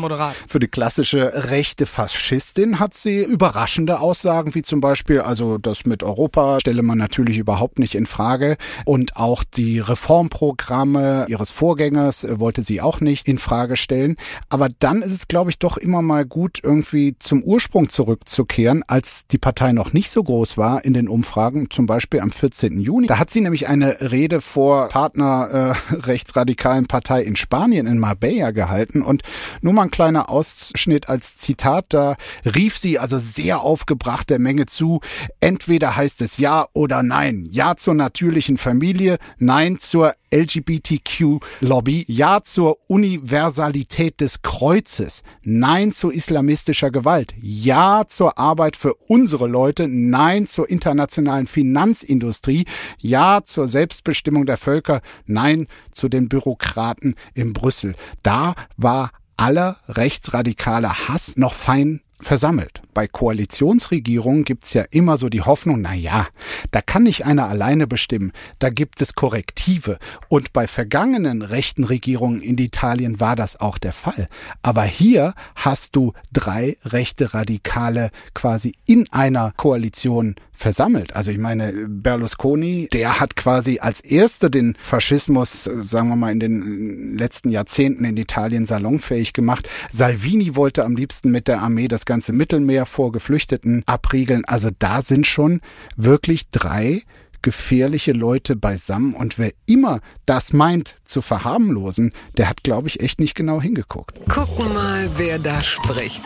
für 0.48 0.58
die 0.58 0.68
klassische 0.68 1.50
rechte 1.50 1.86
Faschistin 1.86 2.78
hat 2.78 2.94
sie 2.94 3.22
überraschende 3.22 3.95
Aussagen, 4.00 4.54
wie 4.54 4.62
zum 4.62 4.80
Beispiel, 4.80 5.20
also 5.20 5.58
das 5.58 5.84
mit 5.84 6.02
Europa 6.02 6.60
stelle 6.60 6.82
man 6.82 6.98
natürlich 6.98 7.38
überhaupt 7.38 7.78
nicht 7.78 7.94
in 7.94 8.06
Frage 8.06 8.56
und 8.84 9.16
auch 9.16 9.44
die 9.44 9.78
Reformprogramme 9.78 11.26
ihres 11.28 11.50
Vorgängers 11.50 12.24
äh, 12.24 12.38
wollte 12.38 12.62
sie 12.62 12.80
auch 12.80 13.00
nicht 13.00 13.28
in 13.28 13.38
Frage 13.38 13.76
stellen. 13.76 14.16
Aber 14.48 14.68
dann 14.78 15.02
ist 15.02 15.12
es, 15.12 15.28
glaube 15.28 15.50
ich, 15.50 15.58
doch 15.58 15.76
immer 15.76 16.02
mal 16.02 16.24
gut, 16.24 16.60
irgendwie 16.62 17.16
zum 17.18 17.42
Ursprung 17.42 17.88
zurückzukehren, 17.88 18.82
als 18.86 19.26
die 19.26 19.38
Partei 19.38 19.72
noch 19.72 19.92
nicht 19.92 20.10
so 20.10 20.22
groß 20.22 20.56
war 20.56 20.84
in 20.84 20.94
den 20.94 21.08
Umfragen, 21.08 21.70
zum 21.70 21.86
Beispiel 21.86 22.20
am 22.20 22.30
14. 22.30 22.80
Juni. 22.80 23.06
Da 23.06 23.18
hat 23.18 23.30
sie 23.30 23.40
nämlich 23.40 23.68
eine 23.68 24.00
Rede 24.12 24.40
vor 24.40 24.88
Partner 24.88 25.74
äh, 25.90 25.94
rechtsradikalen 25.94 26.86
Partei 26.86 27.22
in 27.22 27.36
Spanien 27.36 27.86
in 27.86 27.98
Marbella 27.98 28.50
gehalten 28.50 29.02
und 29.02 29.22
nur 29.60 29.72
mal 29.72 29.82
ein 29.82 29.90
kleiner 29.90 30.30
Ausschnitt 30.30 31.08
als 31.08 31.36
Zitat, 31.36 31.86
da 31.90 32.16
rief 32.44 32.78
sie 32.78 32.98
also 32.98 33.18
sehr 33.18 33.62
aufgebracht 33.86 34.30
der 34.30 34.40
Menge 34.40 34.66
zu, 34.66 35.00
entweder 35.38 35.96
heißt 35.96 36.20
es 36.20 36.38
ja 36.38 36.66
oder 36.72 37.04
nein, 37.04 37.46
ja 37.50 37.76
zur 37.76 37.94
natürlichen 37.94 38.58
Familie, 38.58 39.18
nein 39.38 39.78
zur 39.78 40.14
LGBTQ-Lobby, 40.32 42.04
Ja 42.08 42.42
zur 42.42 42.78
Universalität 42.88 44.20
des 44.20 44.42
Kreuzes, 44.42 45.22
Nein 45.42 45.92
zu 45.92 46.10
islamistischer 46.10 46.90
Gewalt, 46.90 47.32
Ja 47.40 48.04
zur 48.08 48.36
Arbeit 48.36 48.74
für 48.74 48.94
unsere 49.06 49.46
Leute, 49.46 49.86
Nein 49.86 50.48
zur 50.48 50.68
internationalen 50.68 51.46
Finanzindustrie, 51.46 52.64
Ja 52.98 53.42
zur 53.44 53.68
Selbstbestimmung 53.68 54.46
der 54.46 54.58
Völker, 54.58 55.00
Nein 55.26 55.68
zu 55.92 56.08
den 56.08 56.28
Bürokraten 56.28 57.14
in 57.34 57.52
Brüssel. 57.52 57.94
Da 58.24 58.56
war 58.76 59.12
aller 59.36 59.76
rechtsradikaler 59.88 61.08
Hass 61.08 61.36
noch 61.36 61.54
fein 61.54 62.00
versammelt. 62.20 62.82
Bei 62.94 63.06
Koalitionsregierungen 63.06 64.44
gibt's 64.44 64.72
ja 64.72 64.84
immer 64.90 65.16
so 65.16 65.28
die 65.28 65.42
Hoffnung, 65.42 65.80
na 65.82 65.94
ja, 65.94 66.26
da 66.70 66.80
kann 66.80 67.02
nicht 67.02 67.26
einer 67.26 67.48
alleine 67.48 67.86
bestimmen, 67.86 68.32
da 68.58 68.70
gibt 68.70 69.02
es 69.02 69.14
Korrektive. 69.14 69.98
Und 70.28 70.52
bei 70.52 70.66
vergangenen 70.66 71.42
rechten 71.42 71.84
Regierungen 71.84 72.40
in 72.40 72.58
Italien 72.58 73.20
war 73.20 73.36
das 73.36 73.60
auch 73.60 73.78
der 73.78 73.92
Fall. 73.92 74.28
Aber 74.62 74.84
hier 74.84 75.34
hast 75.54 75.94
du 75.96 76.12
drei 76.32 76.76
rechte 76.84 77.34
Radikale 77.34 78.10
quasi 78.34 78.74
in 78.86 79.10
einer 79.12 79.52
Koalition 79.56 80.36
versammelt. 80.56 81.14
Also 81.14 81.30
ich 81.30 81.38
meine, 81.38 81.72
Berlusconi, 81.88 82.88
der 82.92 83.20
hat 83.20 83.36
quasi 83.36 83.78
als 83.80 84.00
erster 84.00 84.50
den 84.50 84.76
Faschismus, 84.80 85.64
sagen 85.64 86.08
wir 86.08 86.16
mal, 86.16 86.32
in 86.32 86.40
den 86.40 87.16
letzten 87.16 87.50
Jahrzehnten 87.50 88.04
in 88.04 88.16
Italien 88.16 88.66
salonfähig 88.66 89.32
gemacht. 89.32 89.68
Salvini 89.90 90.56
wollte 90.56 90.84
am 90.84 90.96
liebsten 90.96 91.30
mit 91.30 91.48
der 91.48 91.60
Armee 91.60 91.88
das 91.88 92.06
ganze 92.06 92.32
Mittelmeer 92.32 92.86
vor 92.86 93.12
Geflüchteten 93.12 93.82
abriegeln. 93.86 94.44
Also 94.46 94.70
da 94.78 95.02
sind 95.02 95.26
schon 95.26 95.60
wirklich 95.96 96.50
drei 96.50 97.02
gefährliche 97.42 98.10
Leute 98.12 98.56
beisammen 98.56 99.14
und 99.14 99.38
wer 99.38 99.52
immer 99.66 100.00
das 100.24 100.52
meint 100.52 100.96
zu 101.04 101.22
verharmlosen, 101.22 102.12
der 102.36 102.48
hat, 102.48 102.64
glaube 102.64 102.88
ich, 102.88 103.00
echt 103.00 103.20
nicht 103.20 103.36
genau 103.36 103.60
hingeguckt. 103.60 104.18
Gucken 104.28 104.72
mal, 104.74 105.08
wer 105.16 105.38
da 105.38 105.60
spricht. 105.60 106.24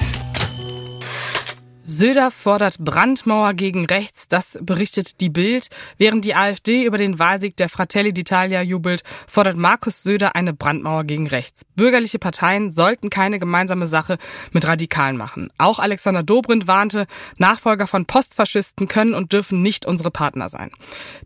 Söder 1.90 2.30
fordert 2.30 2.78
Brandmauer 2.78 3.52
gegen 3.54 3.84
rechts, 3.84 4.28
das 4.28 4.56
berichtet 4.62 5.20
die 5.20 5.28
Bild. 5.28 5.70
Während 5.98 6.24
die 6.24 6.36
AfD 6.36 6.84
über 6.84 6.98
den 6.98 7.18
Wahlsieg 7.18 7.56
der 7.56 7.68
Fratelli 7.68 8.10
d'Italia 8.10 8.62
jubelt, 8.62 9.02
fordert 9.26 9.56
Markus 9.56 10.04
Söder 10.04 10.36
eine 10.36 10.52
Brandmauer 10.52 11.02
gegen 11.02 11.26
rechts. 11.26 11.62
Bürgerliche 11.74 12.20
Parteien 12.20 12.70
sollten 12.70 13.10
keine 13.10 13.40
gemeinsame 13.40 13.88
Sache 13.88 14.18
mit 14.52 14.68
Radikalen 14.68 15.16
machen. 15.16 15.50
Auch 15.58 15.80
Alexander 15.80 16.22
Dobrindt 16.22 16.68
warnte, 16.68 17.06
Nachfolger 17.38 17.88
von 17.88 18.06
Postfaschisten 18.06 18.86
können 18.86 19.14
und 19.14 19.32
dürfen 19.32 19.60
nicht 19.60 19.84
unsere 19.84 20.12
Partner 20.12 20.48
sein. 20.48 20.70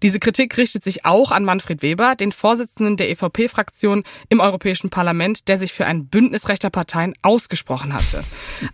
Diese 0.03 0.19
Kritik 0.19 0.57
richtet 0.57 0.83
sich 0.83 1.05
auch 1.05 1.31
an 1.31 1.45
Manfred 1.45 1.83
Weber, 1.83 2.15
den 2.15 2.33
Vorsitzenden 2.33 2.97
der 2.97 3.11
EVP-Fraktion 3.11 4.03
im 4.31 4.41
Europäischen 4.41 4.89
Parlament, 4.89 5.47
der 5.47 5.59
sich 5.59 5.75
für 5.75 5.85
ein 5.85 6.07
Bündnis 6.07 6.49
rechter 6.49 6.71
Parteien 6.71 7.13
ausgesprochen 7.21 7.93
hatte. 7.93 8.25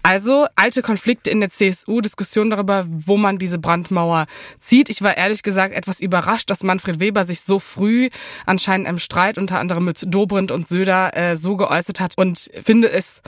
Also 0.05 0.47
alte 0.55 0.83
Konflikte 0.83 1.31
in 1.31 1.41
der 1.41 1.51
CSU 1.51 1.80
CSU-Diskussion 1.81 2.51
darüber, 2.51 2.85
wo 2.89 3.17
man 3.17 3.39
diese 3.39 3.59
Brandmauer 3.59 4.27
zieht. 4.59 4.89
Ich 4.89 5.03
war 5.03 5.17
ehrlich 5.17 5.43
gesagt 5.43 5.75
etwas 5.75 6.01
überrascht, 6.01 6.51
dass 6.51 6.63
Manfred 6.63 7.01
Weber 7.01 7.25
sich 7.25 7.41
so 7.41 7.59
früh 7.59 8.09
anscheinend 8.47 8.89
im 8.89 8.99
Streit 8.99 9.39
unter 9.39 9.59
anderem 9.59 9.85
mit 9.85 10.05
Dobrindt 10.07 10.51
und 10.51 10.69
Söder 10.69 11.17
äh, 11.17 11.37
so 11.37 11.57
geäußert 11.57 12.01
hat 12.01 12.17
und 12.17 12.51
finde 12.65 12.91
es 12.91 13.23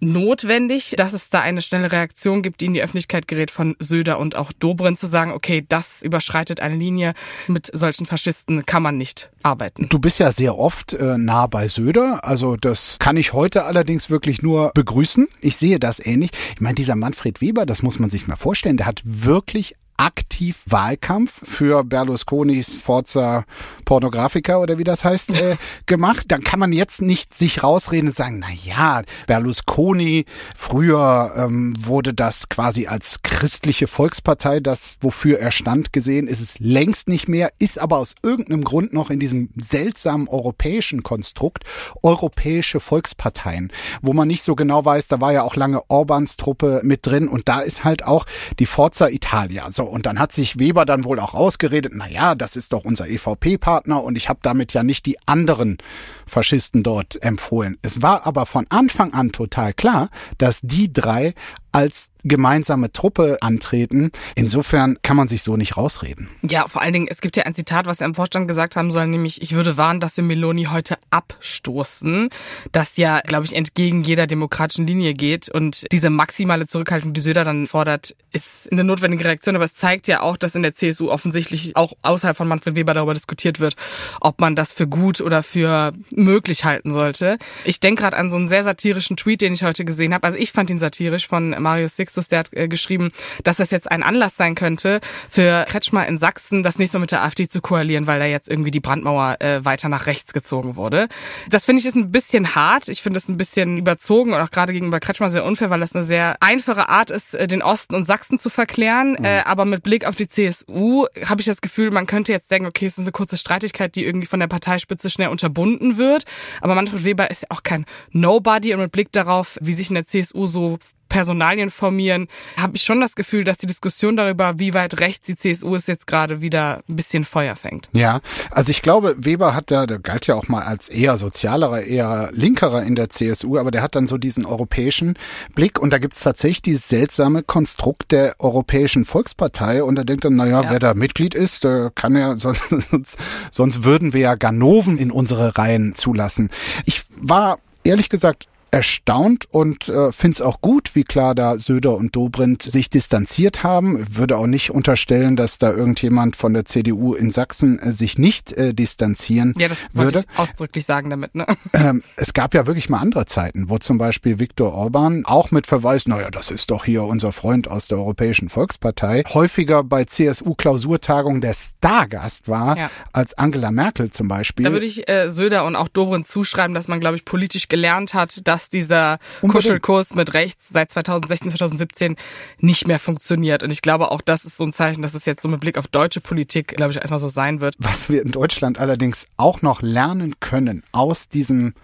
notwendig, 0.00 0.94
dass 0.96 1.12
es 1.12 1.30
da 1.30 1.40
eine 1.40 1.62
schnelle 1.62 1.92
Reaktion 1.92 2.42
gibt, 2.42 2.60
die 2.60 2.66
in 2.66 2.74
die 2.74 2.82
Öffentlichkeit 2.82 3.28
gerät 3.28 3.50
von 3.50 3.76
Söder 3.78 4.18
und 4.18 4.36
auch 4.36 4.52
Dobrindt 4.52 4.98
zu 4.98 5.06
sagen, 5.06 5.32
okay, 5.32 5.64
das 5.68 6.02
überschreitet 6.02 6.60
eine 6.60 6.76
Linie, 6.76 7.14
mit 7.46 7.70
solchen 7.72 8.06
Faschisten 8.06 8.66
kann 8.66 8.82
man 8.82 8.98
nicht 8.98 9.30
arbeiten. 9.42 9.88
Du 9.88 9.98
bist 9.98 10.18
ja 10.18 10.32
sehr 10.32 10.58
oft 10.58 10.92
äh, 10.92 11.18
nah 11.18 11.46
bei 11.46 11.68
Söder, 11.68 12.24
also 12.24 12.56
das 12.56 12.96
kann 12.98 13.16
ich 13.16 13.32
heute 13.32 13.64
allerdings 13.64 14.10
wirklich 14.10 14.42
nur 14.42 14.72
begrüßen. 14.74 15.28
Ich 15.40 15.56
sehe 15.56 15.78
das 15.78 16.04
ähnlich. 16.04 16.30
Ich 16.54 16.60
meine, 16.60 16.74
dieser 16.74 16.96
Manfred 16.96 17.40
Weber, 17.40 17.66
das 17.66 17.82
muss 17.82 17.98
man 17.98 18.10
sich 18.10 18.26
mal 18.26 18.36
vorstellen, 18.36 18.76
der 18.76 18.86
hat 18.86 19.02
wirklich 19.04 19.76
aktiv 20.00 20.62
Wahlkampf 20.64 21.42
für 21.44 21.84
Berlusconis 21.84 22.80
Forza 22.80 23.44
Pornografica 23.84 24.56
oder 24.56 24.78
wie 24.78 24.84
das 24.84 25.04
heißt 25.04 25.28
äh, 25.30 25.56
gemacht. 25.86 26.24
Dann 26.28 26.42
kann 26.42 26.58
man 26.58 26.72
jetzt 26.72 27.02
nicht 27.02 27.34
sich 27.34 27.62
rausreden 27.62 28.08
und 28.08 28.16
sagen, 28.16 28.38
na 28.38 28.48
ja, 28.64 29.02
Berlusconi, 29.26 30.24
früher 30.56 31.34
ähm, 31.36 31.74
wurde 31.78 32.14
das 32.14 32.48
quasi 32.48 32.86
als 32.86 33.20
christliche 33.22 33.88
Volkspartei, 33.88 34.60
das 34.60 34.96
wofür 35.02 35.38
er 35.38 35.50
stand, 35.50 35.92
gesehen, 35.92 36.28
ist 36.28 36.40
es 36.40 36.58
längst 36.58 37.08
nicht 37.08 37.28
mehr, 37.28 37.50
ist 37.58 37.78
aber 37.78 37.98
aus 37.98 38.14
irgendeinem 38.22 38.64
Grund 38.64 38.94
noch 38.94 39.10
in 39.10 39.20
diesem 39.20 39.50
seltsamen 39.56 40.28
europäischen 40.28 41.02
Konstrukt 41.02 41.64
europäische 42.02 42.80
Volksparteien, 42.80 43.70
wo 44.00 44.14
man 44.14 44.28
nicht 44.28 44.44
so 44.44 44.54
genau 44.54 44.82
weiß, 44.82 45.08
da 45.08 45.20
war 45.20 45.32
ja 45.32 45.42
auch 45.42 45.56
lange 45.56 45.82
Orbans 45.90 46.38
Truppe 46.38 46.80
mit 46.84 47.04
drin 47.04 47.28
und 47.28 47.48
da 47.48 47.60
ist 47.60 47.84
halt 47.84 48.02
auch 48.04 48.24
die 48.58 48.66
Forza 48.66 49.08
Italia. 49.08 49.70
So, 49.70 49.89
und 49.90 50.06
dann 50.06 50.18
hat 50.18 50.32
sich 50.32 50.58
Weber 50.58 50.84
dann 50.84 51.04
wohl 51.04 51.20
auch 51.20 51.34
rausgeredet, 51.34 51.92
na 51.94 52.08
ja, 52.08 52.34
das 52.34 52.56
ist 52.56 52.72
doch 52.72 52.84
unser 52.84 53.08
EVP-Partner 53.08 54.02
und 54.02 54.16
ich 54.16 54.28
habe 54.28 54.40
damit 54.42 54.72
ja 54.72 54.82
nicht 54.82 55.06
die 55.06 55.18
anderen 55.26 55.78
Faschisten 56.26 56.82
dort 56.82 57.22
empfohlen. 57.22 57.78
Es 57.82 58.02
war 58.02 58.26
aber 58.26 58.46
von 58.46 58.66
Anfang 58.70 59.12
an 59.12 59.32
total 59.32 59.74
klar, 59.74 60.08
dass 60.38 60.60
die 60.62 60.92
drei 60.92 61.34
als 61.72 62.10
gemeinsame 62.24 62.92
Truppe 62.92 63.38
antreten. 63.40 64.10
Insofern 64.34 64.98
kann 65.02 65.16
man 65.16 65.28
sich 65.28 65.42
so 65.42 65.56
nicht 65.56 65.76
rausreden. 65.76 66.28
Ja, 66.42 66.68
vor 66.68 66.82
allen 66.82 66.92
Dingen, 66.92 67.08
es 67.08 67.20
gibt 67.20 67.36
ja 67.36 67.44
ein 67.44 67.54
Zitat, 67.54 67.86
was 67.86 68.00
er 68.00 68.06
im 68.06 68.14
Vorstand 68.14 68.48
gesagt 68.48 68.76
haben 68.76 68.90
soll, 68.90 69.06
nämlich, 69.06 69.42
ich 69.42 69.52
würde 69.52 69.76
warnen, 69.76 70.00
dass 70.00 70.16
wir 70.16 70.24
Meloni 70.24 70.64
heute 70.64 70.98
abstoßen, 71.10 72.30
das 72.72 72.96
ja, 72.96 73.20
glaube 73.20 73.46
ich, 73.46 73.54
entgegen 73.54 74.02
jeder 74.02 74.26
demokratischen 74.26 74.86
Linie 74.86 75.14
geht. 75.14 75.48
Und 75.48 75.86
diese 75.92 76.10
maximale 76.10 76.66
Zurückhaltung, 76.66 77.12
die 77.12 77.20
Söder 77.20 77.44
dann 77.44 77.66
fordert, 77.66 78.14
ist 78.32 78.70
eine 78.70 78.84
notwendige 78.84 79.24
Reaktion. 79.24 79.56
Aber 79.56 79.64
es 79.64 79.74
zeigt 79.74 80.08
ja 80.08 80.20
auch, 80.20 80.36
dass 80.36 80.54
in 80.54 80.62
der 80.62 80.74
CSU 80.74 81.10
offensichtlich 81.10 81.76
auch 81.76 81.94
außerhalb 82.02 82.36
von 82.36 82.48
Manfred 82.48 82.74
Weber 82.74 82.94
darüber 82.94 83.14
diskutiert 83.14 83.60
wird, 83.60 83.76
ob 84.20 84.40
man 84.40 84.56
das 84.56 84.72
für 84.72 84.86
gut 84.86 85.20
oder 85.20 85.42
für 85.42 85.92
möglich 86.14 86.64
halten 86.64 86.92
sollte. 86.92 87.38
Ich 87.64 87.80
denke 87.80 88.02
gerade 88.02 88.16
an 88.16 88.30
so 88.30 88.36
einen 88.36 88.48
sehr 88.48 88.64
satirischen 88.64 89.16
Tweet, 89.16 89.40
den 89.40 89.54
ich 89.54 89.62
heute 89.62 89.84
gesehen 89.84 90.14
habe. 90.14 90.26
Also 90.26 90.38
ich 90.38 90.52
fand 90.52 90.70
ihn 90.70 90.78
satirisch 90.78 91.26
von 91.26 91.59
Marius 91.60 91.96
Sixtus, 91.96 92.28
der 92.28 92.40
hat 92.40 92.50
äh, 92.52 92.68
geschrieben, 92.68 93.12
dass 93.44 93.56
das 93.56 93.70
jetzt 93.70 93.90
ein 93.90 94.02
Anlass 94.02 94.36
sein 94.36 94.54
könnte, 94.54 95.00
für 95.30 95.64
Kretschmer 95.68 96.06
in 96.06 96.18
Sachsen 96.18 96.62
das 96.62 96.78
nicht 96.78 96.90
so 96.90 96.98
mit 96.98 97.10
der 97.10 97.22
AfD 97.22 97.48
zu 97.48 97.60
koalieren, 97.60 98.06
weil 98.06 98.18
da 98.18 98.26
jetzt 98.26 98.48
irgendwie 98.48 98.70
die 98.70 98.80
Brandmauer 98.80 99.36
äh, 99.40 99.64
weiter 99.64 99.88
nach 99.88 100.06
rechts 100.06 100.32
gezogen 100.32 100.76
wurde. 100.76 101.08
Das 101.48 101.64
finde 101.64 101.80
ich 101.80 101.86
ist 101.86 101.96
ein 101.96 102.10
bisschen 102.10 102.54
hart. 102.54 102.88
Ich 102.88 103.02
finde 103.02 103.18
es 103.18 103.28
ein 103.28 103.36
bisschen 103.36 103.78
überzogen 103.78 104.32
und 104.32 104.40
auch 104.40 104.50
gerade 104.50 104.72
gegenüber 104.72 105.00
Kretschmer 105.00 105.30
sehr 105.30 105.44
unfair, 105.44 105.70
weil 105.70 105.80
das 105.80 105.94
eine 105.94 106.04
sehr 106.04 106.36
einfache 106.40 106.88
Art 106.88 107.10
ist, 107.10 107.34
äh, 107.34 107.46
den 107.46 107.62
Osten 107.62 107.94
und 107.94 108.06
Sachsen 108.06 108.38
zu 108.38 108.48
verklären. 108.48 109.16
Mhm. 109.18 109.24
Äh, 109.24 109.40
aber 109.44 109.64
mit 109.64 109.82
Blick 109.82 110.06
auf 110.06 110.16
die 110.16 110.28
CSU 110.28 111.06
habe 111.26 111.40
ich 111.40 111.46
das 111.46 111.60
Gefühl, 111.60 111.90
man 111.90 112.06
könnte 112.06 112.32
jetzt 112.32 112.50
denken, 112.50 112.68
okay, 112.68 112.86
es 112.86 112.98
ist 112.98 113.04
eine 113.04 113.12
kurze 113.12 113.36
Streitigkeit, 113.36 113.94
die 113.96 114.04
irgendwie 114.04 114.26
von 114.26 114.40
der 114.40 114.46
Parteispitze 114.46 115.10
schnell 115.10 115.28
unterbunden 115.28 115.96
wird. 115.96 116.24
Aber 116.60 116.74
Manfred 116.74 117.04
Weber 117.04 117.30
ist 117.30 117.42
ja 117.42 117.48
auch 117.50 117.62
kein 117.62 117.84
Nobody 118.12 118.72
und 118.74 118.80
mit 118.80 118.92
Blick 118.92 119.12
darauf, 119.12 119.58
wie 119.60 119.74
sich 119.74 119.88
in 119.88 119.94
der 119.94 120.06
CSU 120.06 120.46
so 120.46 120.78
Personalien 121.10 121.70
formieren, 121.70 122.28
habe 122.56 122.76
ich 122.76 122.82
schon 122.82 123.02
das 123.02 123.14
Gefühl, 123.14 123.44
dass 123.44 123.58
die 123.58 123.66
Diskussion 123.66 124.16
darüber, 124.16 124.58
wie 124.58 124.72
weit 124.72 124.98
rechts 125.00 125.26
die 125.26 125.36
CSU 125.36 125.74
ist, 125.74 125.88
jetzt 125.88 126.06
gerade 126.06 126.40
wieder 126.40 126.82
ein 126.88 126.96
bisschen 126.96 127.26
Feuer 127.26 127.56
fängt. 127.56 127.90
Ja, 127.92 128.20
also 128.50 128.70
ich 128.70 128.80
glaube, 128.80 129.14
Weber 129.18 129.54
hat 129.54 129.70
da, 129.70 129.84
der 129.84 129.98
galt 129.98 130.26
ja 130.26 130.36
auch 130.36 130.48
mal 130.48 130.62
als 130.62 130.88
eher 130.88 131.18
sozialerer, 131.18 131.82
eher 131.82 132.30
linkerer 132.32 132.82
in 132.84 132.94
der 132.94 133.10
CSU, 133.10 133.58
aber 133.58 133.70
der 133.70 133.82
hat 133.82 133.94
dann 133.94 134.06
so 134.06 134.16
diesen 134.16 134.46
europäischen 134.46 135.18
Blick 135.54 135.78
und 135.78 135.90
da 135.90 135.98
gibt's 135.98 136.22
tatsächlich 136.22 136.62
dieses 136.62 136.88
seltsame 136.88 137.42
Konstrukt 137.42 138.12
der 138.12 138.36
Europäischen 138.38 139.04
Volkspartei 139.04 139.82
und 139.82 139.96
da 139.96 140.04
denkt 140.04 140.24
dann, 140.24 140.36
naja, 140.36 140.62
ja. 140.62 140.70
wer 140.70 140.78
da 140.78 140.94
Mitglied 140.94 141.34
ist, 141.34 141.64
der 141.64 141.90
kann 141.94 142.16
ja, 142.16 142.36
sonst, 142.40 143.18
sonst 143.50 143.84
würden 143.84 144.12
wir 144.12 144.20
ja 144.20 144.34
Ganoven 144.36 144.96
in 144.96 145.10
unsere 145.10 145.58
Reihen 145.58 145.94
zulassen. 145.96 146.50
Ich 146.84 147.02
war 147.20 147.58
ehrlich 147.82 148.08
gesagt 148.08 148.46
erstaunt 148.70 149.46
und 149.50 149.88
äh, 149.88 150.12
finde 150.12 150.36
es 150.36 150.40
auch 150.40 150.60
gut, 150.60 150.94
wie 150.94 151.04
klar 151.04 151.34
da 151.34 151.58
Söder 151.58 151.96
und 151.96 152.14
Dobrindt 152.16 152.62
sich 152.62 152.90
distanziert 152.90 153.62
haben. 153.62 154.16
Würde 154.16 154.36
auch 154.36 154.46
nicht 154.46 154.70
unterstellen, 154.70 155.36
dass 155.36 155.58
da 155.58 155.72
irgendjemand 155.72 156.36
von 156.36 156.54
der 156.54 156.64
CDU 156.64 157.14
in 157.14 157.30
Sachsen 157.30 157.78
äh, 157.78 157.92
sich 157.92 158.18
nicht 158.18 158.52
äh, 158.52 158.74
distanzieren 158.74 159.54
ja, 159.58 159.68
das 159.68 159.78
würde. 159.92 160.24
Ich 160.32 160.38
ausdrücklich 160.38 160.84
sagen 160.84 161.10
damit. 161.10 161.34
Ne? 161.34 161.46
Ähm, 161.72 162.02
es 162.16 162.32
gab 162.32 162.54
ja 162.54 162.66
wirklich 162.66 162.88
mal 162.88 162.98
andere 162.98 163.26
Zeiten, 163.26 163.68
wo 163.68 163.78
zum 163.78 163.98
Beispiel 163.98 164.38
Viktor 164.38 164.72
Orban 164.72 165.24
auch 165.24 165.50
mit 165.50 165.66
Verweis, 165.66 166.06
naja, 166.06 166.30
das 166.30 166.50
ist 166.50 166.70
doch 166.70 166.84
hier 166.84 167.04
unser 167.04 167.32
Freund 167.32 167.68
aus 167.68 167.88
der 167.88 167.98
Europäischen 167.98 168.48
Volkspartei, 168.48 169.22
häufiger 169.28 169.82
bei 169.82 170.04
CSU-Klausurtagungen 170.04 171.40
der 171.40 171.54
Stargast 171.54 172.48
war 172.48 172.76
ja. 172.76 172.90
als 173.12 173.34
Angela 173.34 173.70
Merkel 173.70 174.10
zum 174.10 174.28
Beispiel. 174.28 174.64
Da 174.64 174.72
würde 174.72 174.86
ich 174.86 175.08
äh, 175.08 175.30
Söder 175.30 175.64
und 175.64 175.76
auch 175.76 175.88
Dobrindt 175.88 176.28
zuschreiben, 176.28 176.74
dass 176.74 176.88
man, 176.88 177.00
glaube 177.00 177.16
ich, 177.16 177.24
politisch 177.24 177.68
gelernt 177.68 178.14
hat, 178.14 178.46
dass 178.46 178.59
dieser 178.68 179.18
Unbedingt. 179.40 179.64
Kuschelkurs 179.64 180.14
mit 180.14 180.34
rechts 180.34 180.68
seit 180.68 180.90
2016, 180.90 181.50
2017 181.50 182.16
nicht 182.58 182.86
mehr 182.86 182.98
funktioniert. 182.98 183.62
Und 183.62 183.70
ich 183.70 183.80
glaube, 183.80 184.10
auch 184.10 184.20
das 184.20 184.44
ist 184.44 184.56
so 184.56 184.64
ein 184.64 184.72
Zeichen, 184.72 185.02
dass 185.02 185.14
es 185.14 185.24
jetzt 185.24 185.42
so 185.42 185.48
mit 185.48 185.60
Blick 185.60 185.78
auf 185.78 185.88
deutsche 185.88 186.20
Politik, 186.20 186.76
glaube 186.76 186.92
ich, 186.92 186.98
erstmal 186.98 187.20
so 187.20 187.28
sein 187.28 187.60
wird. 187.60 187.74
Was 187.78 188.10
wir 188.10 188.22
in 188.22 188.32
Deutschland 188.32 188.78
allerdings 188.78 189.26
auch 189.36 189.62
noch 189.62 189.80
lernen 189.80 190.34
können 190.40 190.82
aus 190.92 191.28
diesem, 191.28 191.74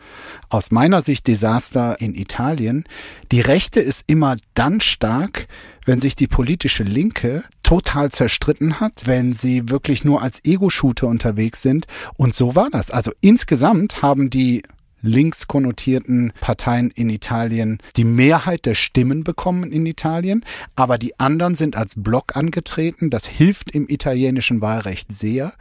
aus 0.51 0.71
meiner 0.71 1.03
Sicht, 1.03 1.27
Desaster 1.27 2.01
in 2.01 2.15
Italien, 2.15 2.85
die 3.33 3.41
Rechte 3.41 3.81
ist 3.81 4.05
immer 4.07 4.37
dann 4.55 4.81
stark, 4.81 5.47
wenn 5.87 6.01
sich 6.01 6.17
die 6.17 6.27
politische 6.27 6.83
Linke 6.83 7.45
total 7.63 8.11
zerstritten 8.11 8.81
hat, 8.81 9.07
wenn 9.07 9.33
sie 9.33 9.71
wirklich 9.71 10.05
nur 10.05 10.21
als 10.21 10.45
Ego-Shooter 10.45 11.07
unterwegs 11.07 11.63
sind. 11.63 11.87
Und 12.17 12.35
so 12.35 12.55
war 12.55 12.69
das. 12.71 12.91
Also 12.91 13.13
insgesamt 13.21 14.03
haben 14.03 14.29
die 14.29 14.63
links 15.07 15.47
konnotierten 15.47 16.33
Parteien 16.41 16.91
in 16.91 17.09
Italien 17.09 17.79
die 17.97 18.05
Mehrheit 18.05 18.67
der 18.67 18.75
Stimmen 18.75 19.25
bekommen 19.25 19.71
in 19.71 19.87
Italien, 19.87 20.45
aber 20.75 20.99
die 20.99 21.19
anderen 21.19 21.55
sind 21.55 21.77
als 21.77 21.95
Block 21.97 22.37
angetreten. 22.37 23.11
Das 23.11 23.27
hilft 23.27 23.71
im 23.71 23.89
italienischen 23.89 24.61
Wahlrecht 24.61 25.13
sehr. 25.13 25.53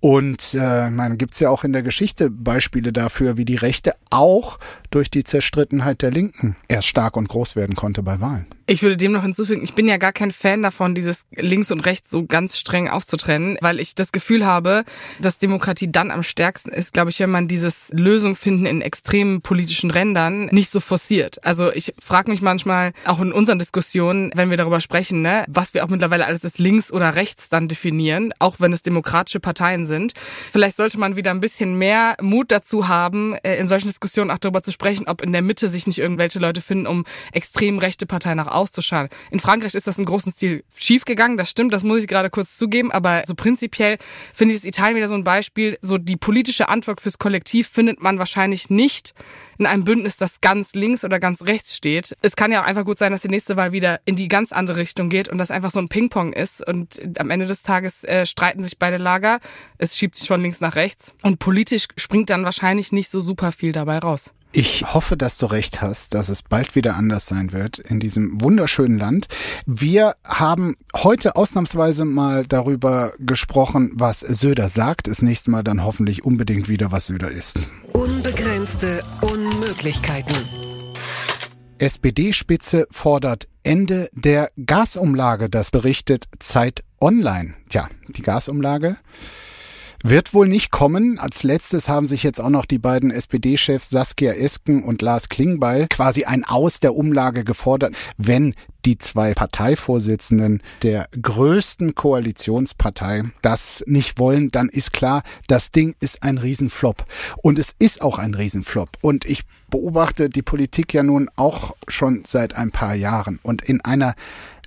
Und 0.00 0.54
äh, 0.54 0.90
man 0.90 1.18
gibt's 1.18 1.40
ja 1.40 1.50
auch 1.50 1.64
in 1.64 1.72
der 1.72 1.82
Geschichte 1.82 2.30
Beispiele 2.30 2.92
dafür, 2.92 3.36
wie 3.36 3.44
die 3.44 3.56
Rechte 3.56 3.94
auch 4.10 4.58
durch 4.90 5.10
die 5.10 5.24
Zerstrittenheit 5.24 6.02
der 6.02 6.10
Linken 6.10 6.56
erst 6.68 6.88
stark 6.88 7.16
und 7.16 7.28
groß 7.28 7.56
werden 7.56 7.76
konnte 7.76 8.02
bei 8.02 8.20
Wahlen. 8.20 8.46
Ich 8.70 8.82
würde 8.82 8.98
dem 8.98 9.12
noch 9.12 9.22
hinzufügen, 9.22 9.64
ich 9.64 9.72
bin 9.72 9.88
ja 9.88 9.96
gar 9.96 10.12
kein 10.12 10.30
Fan 10.30 10.62
davon, 10.62 10.94
dieses 10.94 11.22
links 11.34 11.72
und 11.72 11.80
rechts 11.80 12.10
so 12.10 12.26
ganz 12.26 12.58
streng 12.58 12.90
aufzutrennen, 12.90 13.56
weil 13.62 13.80
ich 13.80 13.94
das 13.94 14.12
Gefühl 14.12 14.44
habe, 14.44 14.84
dass 15.22 15.38
Demokratie 15.38 15.90
dann 15.90 16.10
am 16.10 16.22
stärksten 16.22 16.68
ist, 16.68 16.92
glaube 16.92 17.08
ich, 17.08 17.18
wenn 17.18 17.30
man 17.30 17.48
dieses 17.48 17.88
Lösung 17.94 18.36
finden 18.36 18.66
in 18.66 18.82
extremen 18.82 19.40
politischen 19.40 19.90
Rändern 19.90 20.50
nicht 20.52 20.68
so 20.68 20.80
forciert. 20.80 21.42
Also 21.46 21.72
ich 21.72 21.94
frage 21.98 22.30
mich 22.30 22.42
manchmal, 22.42 22.92
auch 23.06 23.20
in 23.20 23.32
unseren 23.32 23.58
Diskussionen, 23.58 24.32
wenn 24.34 24.50
wir 24.50 24.58
darüber 24.58 24.82
sprechen, 24.82 25.22
ne, 25.22 25.46
was 25.48 25.72
wir 25.72 25.82
auch 25.82 25.88
mittlerweile 25.88 26.26
alles 26.26 26.44
als 26.44 26.58
links 26.58 26.92
oder 26.92 27.14
rechts 27.14 27.48
dann 27.48 27.68
definieren, 27.68 28.34
auch 28.38 28.56
wenn 28.58 28.74
es 28.74 28.82
demokratische 28.82 29.40
Parteien 29.40 29.86
sind. 29.86 30.12
Vielleicht 30.52 30.76
sollte 30.76 30.98
man 30.98 31.16
wieder 31.16 31.30
ein 31.30 31.40
bisschen 31.40 31.78
mehr 31.78 32.16
Mut 32.20 32.50
dazu 32.50 32.86
haben, 32.86 33.34
äh, 33.44 33.56
in 33.56 33.66
solchen 33.66 33.88
Diskussionen 33.88 34.30
auch 34.30 34.36
darüber 34.36 34.62
zu 34.62 34.72
sprechen, 34.72 35.08
ob 35.08 35.22
in 35.22 35.32
der 35.32 35.40
Mitte 35.40 35.70
sich 35.70 35.86
nicht 35.86 35.98
irgendwelche 35.98 36.38
Leute 36.38 36.60
finden, 36.60 36.86
um 36.86 37.06
extrem 37.32 37.78
rechte 37.78 38.04
Parteien 38.04 38.36
nach 38.36 38.57
auszuschauen. 38.58 39.08
In 39.30 39.40
Frankreich 39.40 39.74
ist 39.74 39.86
das 39.86 39.98
im 39.98 40.04
großen 40.04 40.32
Stil 40.32 40.64
schiefgegangen, 40.74 41.36
das 41.36 41.50
stimmt, 41.50 41.72
das 41.72 41.84
muss 41.84 42.00
ich 42.00 42.08
gerade 42.08 42.30
kurz 42.30 42.56
zugeben, 42.56 42.92
aber 42.92 43.22
so 43.26 43.34
prinzipiell 43.34 43.98
finde 44.34 44.54
ich 44.54 44.60
das 44.60 44.68
Italien 44.68 44.96
wieder 44.96 45.08
so 45.08 45.14
ein 45.14 45.24
Beispiel, 45.24 45.78
so 45.80 45.98
die 45.98 46.16
politische 46.16 46.68
Antwort 46.68 47.00
fürs 47.00 47.18
Kollektiv 47.18 47.68
findet 47.68 48.02
man 48.02 48.18
wahrscheinlich 48.18 48.70
nicht 48.70 49.14
in 49.58 49.66
einem 49.66 49.84
Bündnis, 49.84 50.16
das 50.16 50.40
ganz 50.40 50.74
links 50.74 51.04
oder 51.04 51.18
ganz 51.18 51.42
rechts 51.42 51.74
steht. 51.74 52.16
Es 52.22 52.36
kann 52.36 52.52
ja 52.52 52.62
auch 52.62 52.66
einfach 52.66 52.84
gut 52.84 52.98
sein, 52.98 53.12
dass 53.12 53.22
die 53.22 53.28
nächste 53.28 53.56
Wahl 53.56 53.72
wieder 53.72 54.00
in 54.04 54.16
die 54.16 54.28
ganz 54.28 54.52
andere 54.52 54.78
Richtung 54.78 55.08
geht 55.08 55.28
und 55.28 55.38
das 55.38 55.50
einfach 55.50 55.72
so 55.72 55.80
ein 55.80 55.88
Ping-Pong 55.88 56.32
ist 56.32 56.66
und 56.66 57.00
am 57.18 57.30
Ende 57.30 57.46
des 57.46 57.62
Tages 57.62 58.04
äh, 58.04 58.24
streiten 58.24 58.62
sich 58.62 58.78
beide 58.78 58.98
Lager. 58.98 59.40
Es 59.78 59.96
schiebt 59.96 60.16
sich 60.16 60.28
von 60.28 60.40
links 60.40 60.60
nach 60.60 60.76
rechts 60.76 61.12
und 61.22 61.38
politisch 61.38 61.88
springt 61.96 62.30
dann 62.30 62.44
wahrscheinlich 62.44 62.92
nicht 62.92 63.10
so 63.10 63.20
super 63.20 63.52
viel 63.52 63.72
dabei 63.72 63.98
raus. 63.98 64.32
Ich 64.50 64.94
hoffe, 64.94 65.18
dass 65.18 65.36
du 65.36 65.46
recht 65.46 65.82
hast, 65.82 66.14
dass 66.14 66.30
es 66.30 66.42
bald 66.42 66.74
wieder 66.74 66.96
anders 66.96 67.26
sein 67.26 67.52
wird 67.52 67.78
in 67.78 68.00
diesem 68.00 68.40
wunderschönen 68.40 68.98
Land. 68.98 69.28
Wir 69.66 70.16
haben 70.26 70.76
heute 70.96 71.36
ausnahmsweise 71.36 72.06
mal 72.06 72.46
darüber 72.46 73.12
gesprochen, 73.18 73.90
was 73.92 74.20
Söder 74.20 74.70
sagt. 74.70 75.06
Das 75.06 75.20
nächste 75.20 75.50
Mal 75.50 75.62
dann 75.62 75.84
hoffentlich 75.84 76.24
unbedingt 76.24 76.66
wieder, 76.66 76.90
was 76.92 77.08
Söder 77.08 77.28
ist. 77.30 77.68
Unbegrenzte 77.92 79.04
Unmöglichkeiten. 79.20 80.36
SPD-Spitze 81.76 82.88
fordert 82.90 83.48
Ende 83.62 84.08
der 84.12 84.50
Gasumlage. 84.64 85.50
Das 85.50 85.70
berichtet 85.70 86.24
Zeit 86.38 86.84
Online. 87.00 87.52
Tja, 87.68 87.88
die 88.08 88.22
Gasumlage 88.22 88.96
wird 90.02 90.34
wohl 90.34 90.48
nicht 90.48 90.70
kommen. 90.70 91.18
Als 91.18 91.42
letztes 91.42 91.88
haben 91.88 92.06
sich 92.06 92.22
jetzt 92.22 92.40
auch 92.40 92.50
noch 92.50 92.66
die 92.66 92.78
beiden 92.78 93.10
SPD-Chefs 93.10 93.90
Saskia 93.90 94.32
Esken 94.32 94.82
und 94.82 95.02
Lars 95.02 95.28
Klingbeil 95.28 95.88
quasi 95.88 96.24
ein 96.24 96.44
Aus 96.44 96.80
der 96.80 96.94
Umlage 96.94 97.44
gefordert, 97.44 97.94
wenn 98.16 98.54
die 98.84 98.96
zwei 98.96 99.34
Parteivorsitzenden 99.34 100.62
der 100.82 101.08
größten 101.20 101.94
Koalitionspartei 101.94 103.24
das 103.42 103.82
nicht 103.86 104.18
wollen, 104.18 104.50
dann 104.50 104.68
ist 104.68 104.92
klar, 104.92 105.22
das 105.46 105.72
Ding 105.72 105.94
ist 106.00 106.22
ein 106.22 106.38
Riesenflop. 106.38 107.04
Und 107.42 107.58
es 107.58 107.74
ist 107.78 108.00
auch 108.00 108.18
ein 108.18 108.34
Riesenflop. 108.34 108.90
Und 109.02 109.26
ich 109.26 109.42
beobachte 109.68 110.30
die 110.30 110.42
Politik 110.42 110.94
ja 110.94 111.02
nun 111.02 111.28
auch 111.36 111.74
schon 111.88 112.22
seit 112.26 112.56
ein 112.56 112.70
paar 112.70 112.94
Jahren. 112.94 113.40
Und 113.42 113.62
in 113.62 113.84
einer 113.84 114.14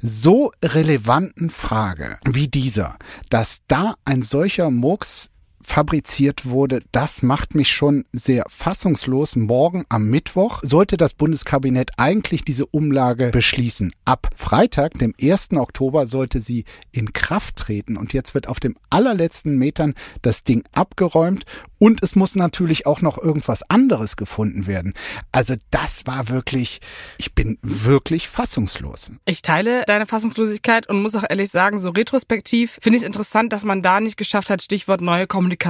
so 0.02 0.52
relevanten 0.64 1.50
Frage 1.50 2.18
wie 2.30 2.48
dieser, 2.48 2.98
dass 3.30 3.60
da 3.68 3.96
ein 4.06 4.22
solcher 4.22 4.70
Murks 4.70 5.31
fabriziert 5.72 6.46
wurde, 6.46 6.82
das 6.92 7.22
macht 7.24 7.56
mich 7.56 7.72
schon 7.72 8.04
sehr 8.12 8.44
fassungslos. 8.50 9.38
Morgen 9.38 9.86
am 9.88 10.10
Mittwoch 10.10 10.60
sollte 10.64 10.98
das 10.98 11.14
Bundeskabinett 11.14 11.92
eigentlich 11.96 12.44
diese 12.44 12.66
Umlage 12.66 13.30
beschließen. 13.30 13.94
Ab 14.04 14.28
Freitag, 14.36 15.00
dem 15.00 15.14
1. 15.20 15.54
Oktober, 15.54 16.08
sollte 16.08 16.42
sie 16.42 16.66
in 16.92 17.14
Kraft 17.14 17.56
treten. 17.56 17.96
Und 17.96 18.12
jetzt 18.12 18.34
wird 18.34 18.50
auf 18.50 18.60
dem 18.60 18.76
allerletzten 18.90 19.58
Metern 19.58 19.94
das 20.22 20.44
Ding 20.44 20.66
abgeräumt 20.74 21.46
und 21.82 22.04
es 22.04 22.16
muss 22.16 22.36
natürlich 22.36 22.86
auch 22.86 23.02
noch 23.02 23.18
irgendwas 23.18 23.64
anderes 23.68 24.16
gefunden 24.16 24.68
werden. 24.68 24.94
Also 25.32 25.56
das 25.72 26.06
war 26.06 26.30
wirklich, 26.30 26.80
ich 27.18 27.34
bin 27.34 27.58
wirklich 27.64 28.30
fassungslos. 28.30 29.12
Ich 29.26 29.42
teile 29.42 29.84
deine 29.88 30.06
Fassungslosigkeit 30.06 30.88
und 30.88 31.02
muss 31.02 31.16
auch 31.16 31.24
ehrlich 31.28 31.50
sagen, 31.50 31.80
so 31.80 31.90
retrospektiv 31.90 32.78
finde 32.84 32.98
ich 32.98 33.02
es 33.02 33.08
interessant, 33.08 33.52
dass 33.52 33.64
man 33.64 33.82
da 33.82 34.00
nicht 34.00 34.16
geschafft 34.16 34.52
hat, 34.52 34.62
Stichwort 34.62 35.02
neue 35.02 35.26
Kommunikation, 35.26 35.61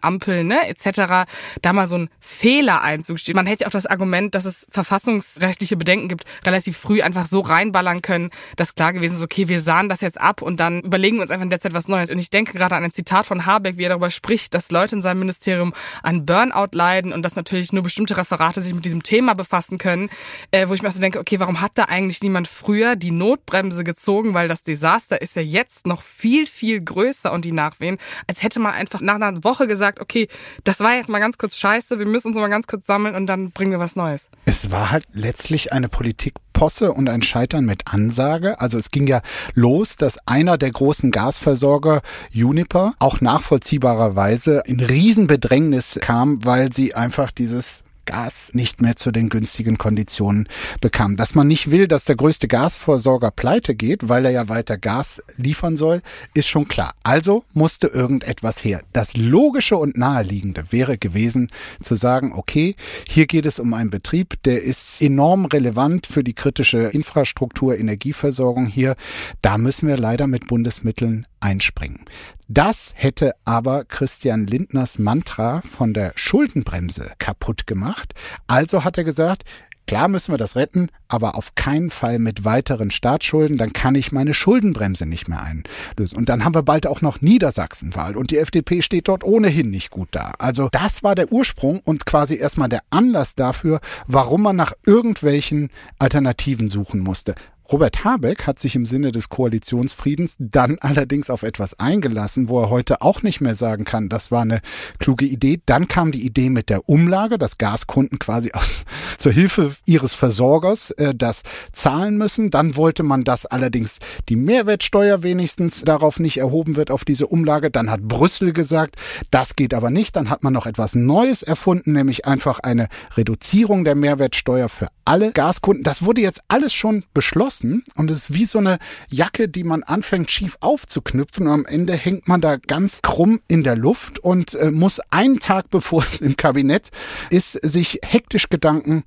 Ampeln, 0.00 0.48
ne, 0.48 0.68
etc., 0.68 1.28
da 1.62 1.72
mal 1.72 1.88
so 1.88 1.98
ein 1.98 2.10
Fehler 2.20 2.82
einzugestehen. 2.82 3.36
Man 3.36 3.46
hätte 3.46 3.66
auch 3.66 3.70
das 3.70 3.86
Argument, 3.86 4.34
dass 4.34 4.44
es 4.44 4.66
verfassungsrechtliche 4.70 5.76
Bedenken 5.76 6.08
gibt, 6.08 6.24
relativ 6.44 6.76
früh 6.76 7.02
einfach 7.02 7.26
so 7.26 7.40
reinballern 7.40 8.02
können, 8.02 8.30
dass 8.56 8.74
klar 8.74 8.92
gewesen 8.92 9.14
ist, 9.14 9.22
okay, 9.22 9.48
wir 9.48 9.60
sahen 9.60 9.88
das 9.88 10.00
jetzt 10.00 10.20
ab 10.20 10.42
und 10.42 10.60
dann 10.60 10.80
überlegen 10.80 11.16
wir 11.16 11.22
uns 11.22 11.30
einfach 11.30 11.44
in 11.44 11.50
der 11.50 11.60
Zeit 11.60 11.74
was 11.74 11.88
Neues. 11.88 12.10
Und 12.10 12.18
ich 12.18 12.30
denke 12.30 12.52
gerade 12.52 12.74
an 12.76 12.84
ein 12.84 12.92
Zitat 12.92 13.26
von 13.26 13.46
Habeck, 13.46 13.76
wie 13.76 13.84
er 13.84 13.90
darüber 13.90 14.10
spricht, 14.10 14.54
dass 14.54 14.70
Leute 14.70 14.96
in 14.96 15.02
seinem 15.02 15.20
Ministerium 15.20 15.72
an 16.02 16.26
Burnout 16.26 16.68
leiden 16.72 17.12
und 17.12 17.22
dass 17.22 17.36
natürlich 17.36 17.72
nur 17.72 17.82
bestimmte 17.82 18.16
Referate 18.16 18.60
sich 18.60 18.74
mit 18.74 18.84
diesem 18.84 19.02
Thema 19.02 19.34
befassen 19.34 19.78
können, 19.78 20.10
äh, 20.50 20.68
wo 20.68 20.74
ich 20.74 20.82
mir 20.82 20.90
so 20.90 21.00
denke, 21.00 21.18
okay, 21.18 21.40
warum 21.40 21.60
hat 21.60 21.72
da 21.76 21.84
eigentlich 21.84 22.22
niemand 22.22 22.48
früher 22.48 22.96
die 22.96 23.10
Notbremse 23.10 23.84
gezogen, 23.84 24.34
weil 24.34 24.48
das 24.48 24.62
Desaster 24.62 25.20
ist 25.20 25.36
ja 25.36 25.42
jetzt 25.42 25.86
noch 25.86 26.02
viel, 26.02 26.46
viel 26.46 26.80
größer 26.80 27.32
und 27.32 27.44
die 27.44 27.52
Nachwehen, 27.52 27.98
als 28.26 28.42
hätte 28.42 28.60
man 28.60 28.72
einfach 28.72 29.00
nach 29.00 29.17
einer 29.22 29.44
Woche 29.44 29.66
gesagt, 29.66 30.00
okay, 30.00 30.28
das 30.64 30.80
war 30.80 30.94
jetzt 30.94 31.08
mal 31.08 31.18
ganz 31.18 31.38
kurz 31.38 31.56
scheiße, 31.56 31.98
wir 31.98 32.06
müssen 32.06 32.28
uns 32.28 32.36
mal 32.36 32.48
ganz 32.48 32.66
kurz 32.66 32.86
sammeln 32.86 33.14
und 33.14 33.26
dann 33.26 33.50
bringen 33.50 33.72
wir 33.72 33.78
was 33.78 33.96
Neues. 33.96 34.28
Es 34.44 34.70
war 34.70 34.90
halt 34.90 35.04
letztlich 35.12 35.72
eine 35.72 35.88
Politik 35.88 36.34
Posse 36.58 36.92
und 36.92 37.08
ein 37.08 37.22
Scheitern 37.22 37.64
mit 37.66 37.86
Ansage. 37.86 38.60
Also 38.60 38.78
es 38.78 38.90
ging 38.90 39.06
ja 39.06 39.22
los, 39.54 39.96
dass 39.96 40.18
einer 40.26 40.58
der 40.58 40.72
großen 40.72 41.12
Gasversorger, 41.12 42.00
Juniper, 42.32 42.94
auch 42.98 43.20
nachvollziehbarerweise 43.20 44.62
in 44.66 44.80
Riesenbedrängnis 44.80 46.00
kam, 46.00 46.44
weil 46.44 46.72
sie 46.72 46.96
einfach 46.96 47.30
dieses 47.30 47.84
Gas 48.08 48.48
nicht 48.54 48.80
mehr 48.80 48.96
zu 48.96 49.10
den 49.10 49.28
günstigen 49.28 49.76
Konditionen 49.76 50.48
bekam. 50.80 51.16
Dass 51.16 51.34
man 51.34 51.46
nicht 51.46 51.70
will, 51.70 51.86
dass 51.88 52.06
der 52.06 52.16
größte 52.16 52.48
Gasversorger 52.48 53.30
pleite 53.30 53.74
geht, 53.74 54.08
weil 54.08 54.24
er 54.24 54.30
ja 54.30 54.48
weiter 54.48 54.78
Gas 54.78 55.22
liefern 55.36 55.76
soll, 55.76 56.00
ist 56.32 56.48
schon 56.48 56.68
klar. 56.68 56.94
Also 57.02 57.44
musste 57.52 57.88
irgendetwas 57.88 58.64
her. 58.64 58.80
Das 58.94 59.14
Logische 59.14 59.76
und 59.76 59.98
Naheliegende 59.98 60.72
wäre 60.72 60.96
gewesen, 60.96 61.48
zu 61.82 61.96
sagen, 61.96 62.32
okay, 62.34 62.76
hier 63.06 63.26
geht 63.26 63.44
es 63.44 63.58
um 63.58 63.74
einen 63.74 63.90
Betrieb, 63.90 64.42
der 64.44 64.62
ist 64.62 65.02
enorm 65.02 65.44
relevant 65.44 66.06
für 66.06 66.24
die 66.24 66.34
kritische 66.34 66.78
Infrastruktur, 66.78 67.76
Energieversorgung 67.76 68.66
hier. 68.66 68.96
Da 69.42 69.58
müssen 69.58 69.86
wir 69.86 69.98
leider 69.98 70.26
mit 70.26 70.46
Bundesmitteln 70.46 71.26
einspringen. 71.40 72.04
Das 72.48 72.92
hätte 72.94 73.34
aber 73.44 73.84
Christian 73.84 74.46
Lindners 74.46 74.98
Mantra 74.98 75.62
von 75.62 75.92
der 75.92 76.12
Schuldenbremse 76.16 77.12
kaputt 77.18 77.66
gemacht. 77.66 78.14
Also 78.46 78.84
hat 78.84 78.96
er 78.98 79.04
gesagt, 79.04 79.44
Klar 79.88 80.08
müssen 80.08 80.34
wir 80.34 80.38
das 80.38 80.54
retten, 80.54 80.90
aber 81.08 81.34
auf 81.34 81.54
keinen 81.54 81.88
Fall 81.88 82.18
mit 82.18 82.44
weiteren 82.44 82.90
Staatsschulden. 82.90 83.56
Dann 83.56 83.72
kann 83.72 83.94
ich 83.94 84.12
meine 84.12 84.34
Schuldenbremse 84.34 85.06
nicht 85.06 85.28
mehr 85.28 85.42
einlösen. 85.42 86.18
Und 86.18 86.28
dann 86.28 86.44
haben 86.44 86.54
wir 86.54 86.62
bald 86.62 86.86
auch 86.86 87.00
noch 87.00 87.22
Niedersachsenwahl 87.22 88.14
und 88.14 88.30
die 88.30 88.36
FDP 88.36 88.82
steht 88.82 89.08
dort 89.08 89.24
ohnehin 89.24 89.70
nicht 89.70 89.88
gut 89.88 90.08
da. 90.10 90.34
Also 90.38 90.68
das 90.72 91.02
war 91.02 91.14
der 91.14 91.32
Ursprung 91.32 91.80
und 91.80 92.04
quasi 92.04 92.36
erstmal 92.36 92.68
der 92.68 92.82
Anlass 92.90 93.34
dafür, 93.34 93.80
warum 94.06 94.42
man 94.42 94.56
nach 94.56 94.74
irgendwelchen 94.84 95.70
Alternativen 95.98 96.68
suchen 96.68 97.00
musste. 97.00 97.34
Robert 97.70 98.02
Habeck 98.02 98.46
hat 98.46 98.58
sich 98.58 98.74
im 98.76 98.86
Sinne 98.86 99.12
des 99.12 99.28
Koalitionsfriedens 99.28 100.36
dann 100.38 100.78
allerdings 100.80 101.28
auf 101.28 101.42
etwas 101.42 101.78
eingelassen, 101.78 102.48
wo 102.48 102.62
er 102.62 102.70
heute 102.70 103.02
auch 103.02 103.22
nicht 103.22 103.42
mehr 103.42 103.54
sagen 103.54 103.84
kann, 103.84 104.08
das 104.08 104.30
war 104.30 104.40
eine 104.40 104.62
kluge 104.98 105.26
Idee. 105.26 105.60
Dann 105.66 105.86
kam 105.86 106.10
die 106.10 106.24
Idee 106.24 106.48
mit 106.48 106.70
der 106.70 106.88
Umlage, 106.88 107.36
dass 107.36 107.58
Gaskunden 107.58 108.18
quasi 108.18 108.52
aus, 108.52 108.84
zur 109.18 109.32
Hilfe 109.32 109.74
ihres 109.84 110.14
Versorgers 110.14 110.92
äh, 110.92 111.14
das 111.14 111.42
zahlen 111.72 112.16
müssen. 112.16 112.50
Dann 112.50 112.74
wollte 112.74 113.02
man, 113.02 113.24
dass 113.24 113.44
allerdings 113.44 113.98
die 114.30 114.36
Mehrwertsteuer 114.36 115.22
wenigstens 115.22 115.82
darauf 115.82 116.20
nicht 116.20 116.38
erhoben 116.38 116.74
wird, 116.74 116.90
auf 116.90 117.04
diese 117.04 117.26
Umlage. 117.26 117.70
Dann 117.70 117.90
hat 117.90 118.00
Brüssel 118.00 118.54
gesagt, 118.54 118.96
das 119.30 119.56
geht 119.56 119.74
aber 119.74 119.90
nicht. 119.90 120.16
Dann 120.16 120.30
hat 120.30 120.42
man 120.42 120.54
noch 120.54 120.64
etwas 120.64 120.94
Neues 120.94 121.42
erfunden, 121.42 121.92
nämlich 121.92 122.24
einfach 122.24 122.60
eine 122.60 122.88
Reduzierung 123.14 123.84
der 123.84 123.94
Mehrwertsteuer 123.94 124.70
für 124.70 124.88
alle 125.04 125.32
Gaskunden. 125.32 125.84
Das 125.84 126.02
wurde 126.02 126.22
jetzt 126.22 126.40
alles 126.48 126.72
schon 126.72 127.04
beschlossen 127.12 127.57
und 127.94 128.10
es 128.10 128.30
ist 128.30 128.34
wie 128.34 128.44
so 128.44 128.58
eine 128.58 128.78
Jacke, 129.08 129.48
die 129.48 129.64
man 129.64 129.82
anfängt 129.82 130.30
schief 130.30 130.56
aufzuknüpfen 130.60 131.46
und 131.46 131.52
am 131.52 131.66
Ende 131.66 131.94
hängt 131.94 132.28
man 132.28 132.40
da 132.40 132.56
ganz 132.56 133.00
krumm 133.02 133.40
in 133.48 133.62
der 133.62 133.76
Luft 133.76 134.18
und 134.18 134.54
äh, 134.54 134.70
muss 134.70 135.00
einen 135.10 135.40
Tag 135.40 135.68
bevor 135.70 136.02
es 136.02 136.20
im 136.20 136.36
Kabinett 136.36 136.90
ist, 137.30 137.52
sich 137.52 138.00
hektisch 138.04 138.48
Gedanken 138.48 139.04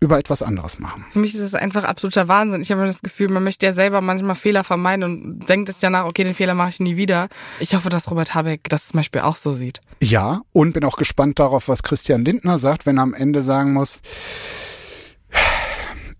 über 0.00 0.18
etwas 0.18 0.42
anderes 0.42 0.78
machen. 0.78 1.04
Für 1.10 1.18
mich 1.18 1.34
ist 1.34 1.40
es 1.40 1.54
einfach 1.54 1.84
absoluter 1.84 2.28
Wahnsinn. 2.28 2.60
Ich 2.60 2.70
habe 2.70 2.86
das 2.86 3.02
Gefühl, 3.02 3.28
man 3.28 3.42
möchte 3.42 3.66
ja 3.66 3.72
selber 3.72 4.00
manchmal 4.00 4.36
Fehler 4.36 4.62
vermeiden 4.62 5.02
und 5.02 5.48
denkt 5.48 5.68
es 5.68 5.80
ja 5.80 5.90
nach, 5.90 6.04
okay, 6.04 6.22
den 6.24 6.34
Fehler 6.34 6.54
mache 6.54 6.70
ich 6.70 6.80
nie 6.80 6.96
wieder. 6.96 7.28
Ich 7.58 7.74
hoffe, 7.74 7.88
dass 7.88 8.10
Robert 8.10 8.34
Habeck 8.34 8.68
das 8.68 8.88
zum 8.88 8.98
Beispiel 8.98 9.22
auch 9.22 9.36
so 9.36 9.54
sieht. 9.54 9.80
Ja, 10.00 10.42
und 10.52 10.72
bin 10.72 10.84
auch 10.84 10.96
gespannt 10.96 11.38
darauf, 11.38 11.68
was 11.68 11.82
Christian 11.82 12.24
Lindner 12.24 12.58
sagt, 12.58 12.86
wenn 12.86 12.98
er 12.98 13.02
am 13.02 13.14
Ende 13.14 13.42
sagen 13.42 13.72
muss, 13.72 14.00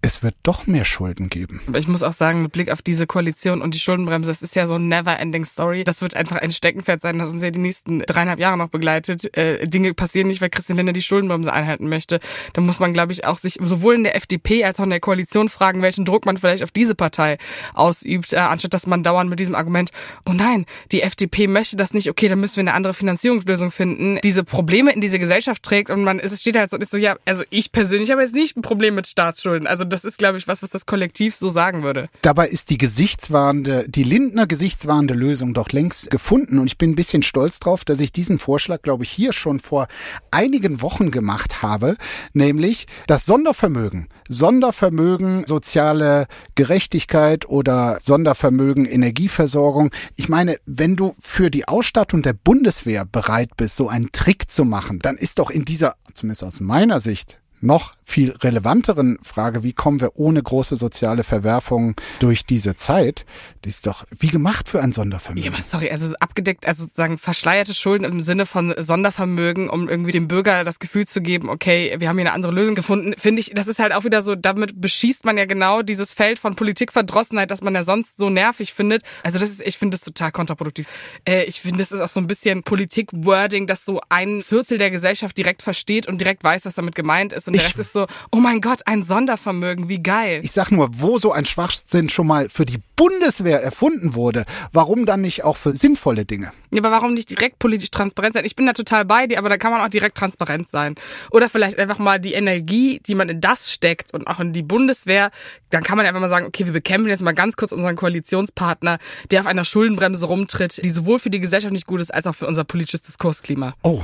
es 0.01 0.23
wird 0.23 0.37
doch 0.45 0.67
mehr 0.67 0.85
Schulden 0.85 1.29
geben. 1.29 1.61
Aber 1.67 1.79
ich 1.79 1.89
muss 1.89 2.05
auch 2.05 2.13
sagen, 2.13 2.43
mit 2.43 2.53
Blick 2.53 2.71
auf 2.71 2.83
diese 2.83 3.07
Koalition 3.07 3.61
und 3.61 3.75
die 3.75 3.81
Schuldenbremse, 3.81 4.31
das 4.31 4.43
ist 4.43 4.55
ja 4.55 4.69
so 4.69 4.75
eine 4.75 4.85
never-ending 4.85 5.45
Story. 5.45 5.83
Das 5.83 6.03
wird 6.03 6.15
einfach 6.15 6.37
ein 6.37 6.53
Steckenpferd 6.53 7.01
sein, 7.01 7.19
das 7.19 7.33
uns 7.33 7.43
ja 7.43 7.51
die 7.51 7.59
nächsten 7.59 8.01
dreieinhalb 8.01 8.39
Jahre 8.39 8.57
noch 8.57 8.69
begleitet. 8.69 9.37
Äh, 9.37 9.67
Dinge 9.67 9.95
passieren 9.95 10.29
nicht, 10.29 10.41
weil 10.41 10.51
Christian 10.51 10.77
Lindner 10.77 10.93
die 10.93 11.03
Schuldenbremse 11.03 11.53
einhalten 11.53 11.89
möchte. 11.89 12.21
Da 12.53 12.61
muss 12.61 12.79
man, 12.79 12.93
glaube 12.93 13.13
ich, 13.13 13.25
auch 13.25 13.39
sich 13.39 13.59
sowohl 13.61 13.97
in 13.97 14.05
der 14.05 14.15
FDP 14.15 14.63
als 14.65 14.79
auch 14.79 14.85
in 14.85 14.91
der 14.91 15.01
Koalition 15.01 15.49
fragen, 15.49 15.83
welchen 15.83 16.05
Druck 16.05 16.27
man 16.27 16.39
vielleicht 16.39 16.63
auf 16.63 16.71
diese 16.71 16.95
Partei 16.95 17.39
ausübt, 17.75 18.33
äh, 18.33 18.37
anstatt 18.37 18.75
dass 18.75 18.87
man 18.87 19.03
dauernd 19.03 19.29
mit 19.29 19.41
diesem 19.41 19.57
Argument, 19.57 19.91
oh 20.25 20.33
nein, 20.33 20.67
die 20.93 21.03
FDP 21.03 21.49
möchte 21.49 21.77
das 21.77 21.93
nicht, 21.93 22.09
okay, 22.09 22.29
dann 22.29 22.39
müssen 22.39 22.57
wir 22.57 22.63
eine 22.63 22.75
andere 22.75 22.95
Finanzierungslösung 22.95 23.73
finden, 23.73 24.21
diese 24.23 24.45
Probleme 24.45 24.93
in 24.93 25.01
diese 25.01 25.19
Gesellschaft 25.19 25.65
trägt 25.65 25.91
und 25.91 26.05
man, 26.05 26.21
es 26.21 26.41
steht 26.41 26.57
halt 26.57 26.71
so, 26.71 26.77
ist 26.77 26.93
so, 26.93 26.97
ja, 26.99 27.17
also 27.25 27.43
ich 27.51 27.73
persönlich 27.73 28.13
habe 28.13 28.23
jetzt 28.23 28.35
nicht 28.35 28.57
ein 28.57 28.63
Problem 28.63 28.95
mit 28.95 29.09
Staatsschulden. 29.09 29.67
Also 29.67 29.88
das 29.89 30.05
ist, 30.05 30.19
glaube 30.19 30.39
ich, 30.39 30.49
was, 30.49 30.63
was 30.63 30.71
das 30.71 30.87
Kollektiv 30.87 31.35
so 31.35 31.51
sagen 31.51 31.83
würde. 31.83 32.09
Dabei 32.23 32.49
ist 32.49 32.71
die 32.71 32.79
gesichtswahrende, 32.79 33.87
die 33.89 34.03
Lindner 34.03 34.47
gesichtswahrende 34.47 35.15
Lösung 35.15 35.55
doch 35.55 35.71
längst 35.71 36.11
gefunden. 36.11 36.59
Und 36.59 36.67
ich 36.67 36.79
bin 36.79 36.91
ein 36.91 36.97
bisschen 36.97 37.23
stolz 37.23 37.59
drauf, 37.59 37.85
dass 37.85 38.01
ich 38.01 38.13
diesen 38.13 38.39
Vorschlag, 38.39 38.83
glaube 38.83 39.05
ich, 39.05 39.11
hier 39.11 39.33
schon 39.33 39.61
vor 39.61 39.89
einigen 40.31 40.83
Wochen 40.83 41.11
gemacht 41.11 41.63
habe, 41.63 41.97
nämlich 42.33 42.87
das 43.07 43.27
Sondervermögen. 43.27 44.09
Sondervermögen, 44.29 45.47
soziale 45.47 46.27
Gerechtigkeit 46.55 47.49
oder 47.49 47.99
Sondervermögen, 48.03 48.85
Energieversorgung. 48.85 49.91
Ich 50.17 50.29
meine, 50.29 50.57
wenn 50.67 50.97
du 50.97 51.15
für 51.21 51.51
die 51.51 51.67
Ausstattung 51.67 52.23
der 52.23 52.35
Bundeswehr 52.35 53.05
bereit 53.05 53.51
bist, 53.57 53.77
so 53.77 53.89
einen 53.89 54.13
Trick 54.13 54.51
zu 54.51 54.65
machen, 54.65 54.99
dann 55.01 55.17
ist 55.17 55.39
doch 55.39 55.51
in 55.51 55.65
dieser, 55.65 55.97
zumindest 56.15 56.45
aus 56.45 56.61
meiner 56.61 57.01
Sicht, 57.01 57.41
noch 57.61 57.98
viel 58.09 58.31
relevanteren 58.31 59.19
Frage, 59.23 59.63
wie 59.63 59.75
kommen 59.75 60.01
wir 60.01 60.17
ohne 60.17 60.43
große 60.43 60.77
soziale 60.77 61.25
Verwerfungen 61.25 61.95
durch 62.21 62.47
diese 62.47 62.75
Zeit, 62.75 63.27
die 63.67 63.69
ist 63.69 63.87
doch 63.87 64.07
wie 64.19 64.29
gemacht 64.29 64.67
für 64.71 64.81
ein 64.81 64.93
Sondervermögen. 64.93 65.45
Ja, 65.45 65.53
aber 65.53 65.63
sorry, 65.63 65.91
also 65.91 66.15
abgedeckt, 66.19 66.67
also 66.67 66.85
sozusagen 66.85 67.19
verschleierte 67.19 67.75
Schulden 67.75 68.05
im 68.05 68.23
Sinne 68.23 68.47
von 68.47 68.75
Sondervermögen, 68.79 69.69
um 69.69 69.91
irgendwie 69.91 70.13
dem 70.13 70.27
Bürger 70.27 70.65
das 70.65 70.79
Gefühl 70.79 71.07
zu 71.07 71.21
geben, 71.21 71.51
okay, 71.51 71.97
wir 71.99 72.09
haben 72.09 72.17
hier 72.17 72.27
eine 72.27 72.33
andere 72.33 72.53
Lösung 72.53 72.75
gefunden, 72.75 73.15
finde 73.19 73.41
ich, 73.41 73.51
das 73.55 73.67
ist 73.69 73.79
halt 73.79 73.93
auch 73.93 74.05
wieder 74.05 74.23
so, 74.23 74.35
damit 74.35 74.81
beschießt 74.81 75.27
man 75.27 75.37
ja 75.37 75.45
genau 75.45 75.83
dieses 75.83 76.15
Feld 76.15 76.39
von 76.39 76.57
Politikverdrossenheit, 76.57 77.51
das 77.51 77.61
man 77.61 77.75
ja 77.75 77.83
sonst 77.83 78.17
so 78.17 78.31
nervig 78.31 78.73
findet. 78.73 79.03
Also 79.23 79.39
das 79.39 79.51
ist, 79.51 79.61
ich 79.61 79.77
finde 79.77 79.97
das 79.97 80.01
total 80.01 80.33
kontraproduktiv. 80.33 80.87
Äh, 81.29 81.45
ich 81.45 81.61
finde, 81.61 81.81
das 81.81 81.93
ist 81.93 82.01
auch 82.01 82.09
so 82.09 82.21
ein 82.21 82.27
bisschen 82.27 82.63
Politik-Wording, 82.63 83.67
das 83.67 83.85
so 83.85 84.01
ein 84.09 84.41
Viertel 84.41 84.79
der 84.79 84.91
Gesellschaft 84.91 85.37
direkt 85.37 85.61
versteht 85.61 86.09
und 86.09 86.23
direkt 86.23 86.43
weiß, 86.43 86.65
was 86.65 86.75
damit 86.75 86.95
gemeint 86.95 87.35
ist 87.35 87.47
und 87.49 87.55
der 87.55 87.65
Rest 87.65 87.79
ist 87.79 87.93
so, 87.93 87.98
oh 88.31 88.39
mein 88.39 88.61
Gott, 88.61 88.81
ein 88.87 89.03
Sondervermögen, 89.03 89.89
wie 89.89 90.03
geil. 90.03 90.41
Ich 90.43 90.53
sag 90.53 90.71
nur, 90.71 90.89
wo 90.93 91.19
so 91.19 91.33
ein 91.33 91.45
Schwachsinn 91.45 92.09
schon 92.09 92.27
mal 92.27 92.49
für 92.49 92.67
die 92.67 92.79
Bundeswehr 92.99 93.63
erfunden 93.63 94.17
wurde, 94.17 94.45
warum 94.73 95.07
dann 95.07 95.21
nicht 95.21 95.45
auch 95.45 95.57
für 95.57 95.71
sinnvolle 95.71 96.25
Dinge? 96.25 96.51
Ja, 96.73 96.81
aber 96.81 96.91
warum 96.91 97.15
nicht 97.15 97.31
direkt 97.31 97.61
politisch 97.61 97.93
transparent 97.93 98.35
sein? 98.35 98.45
Ich 98.45 98.57
bin 98.57 98.67
da 98.67 98.73
total 98.73 99.05
bei 99.05 99.29
dir, 99.29 99.39
aber 99.39 99.49
da 99.49 99.57
kann 99.57 99.71
man 99.71 99.81
auch 99.81 99.89
direkt 99.89 100.19
transparent 100.19 100.69
sein. 100.69 100.97
Oder 101.31 101.49
vielleicht 101.49 101.79
einfach 101.79 102.01
mal 102.01 102.19
die 102.19 102.33
Energie, 102.33 103.01
die 103.07 103.15
man 103.15 103.29
in 103.29 103.41
das 103.41 103.73
steckt 103.73 104.13
und 104.13 104.27
auch 104.27 104.41
in 104.41 104.53
die 104.53 104.65
Bundeswehr, 104.65 105.31
dann 105.71 105.85
kann 105.85 105.97
man 105.97 106.07
einfach 106.07 106.21
mal 106.21 106.29
sagen, 106.29 106.47
okay, 106.47 106.67
wir 106.67 106.73
bekämpfen 106.73 107.09
jetzt 107.09 107.23
mal 107.23 107.35
ganz 107.35 107.57
kurz 107.57 107.71
unseren 107.71 107.95
Koalitionspartner, 107.95 108.99
der 109.31 109.41
auf 109.41 109.47
einer 109.47 109.65
Schuldenbremse 109.65 110.27
rumtritt, 110.27 110.85
die 110.85 110.91
sowohl 110.91 111.21
für 111.21 111.31
die 111.31 111.41
Gesellschaft 111.41 111.73
nicht 111.73 111.87
gut 111.87 112.01
ist, 112.01 112.13
als 112.13 112.27
auch 112.27 112.35
für 112.35 112.49
unser 112.49 112.65
politisches 112.65 113.03
Diskursklima. 113.03 113.75
Oh, 113.83 114.03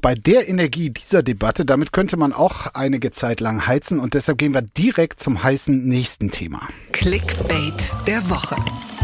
bei 0.00 0.14
der 0.14 0.48
Energie 0.48 0.90
dieser 0.90 1.24
Debatte, 1.24 1.64
damit 1.64 1.92
könnte 1.92 2.16
man 2.16 2.32
auch 2.32 2.68
einige 2.74 3.10
Zeit 3.10 3.40
lang 3.40 3.66
heizen 3.66 3.98
und 3.98 4.14
deshalb 4.14 4.38
gehen 4.38 4.54
wir 4.54 4.62
direkt 4.62 5.18
zum 5.18 5.42
heißen 5.42 5.84
nächsten 5.84 6.30
Thema. 6.30 6.68
Clickbait 6.92 7.92
der 8.06 8.30
Woche. 8.30 8.35
狠。 8.38 8.95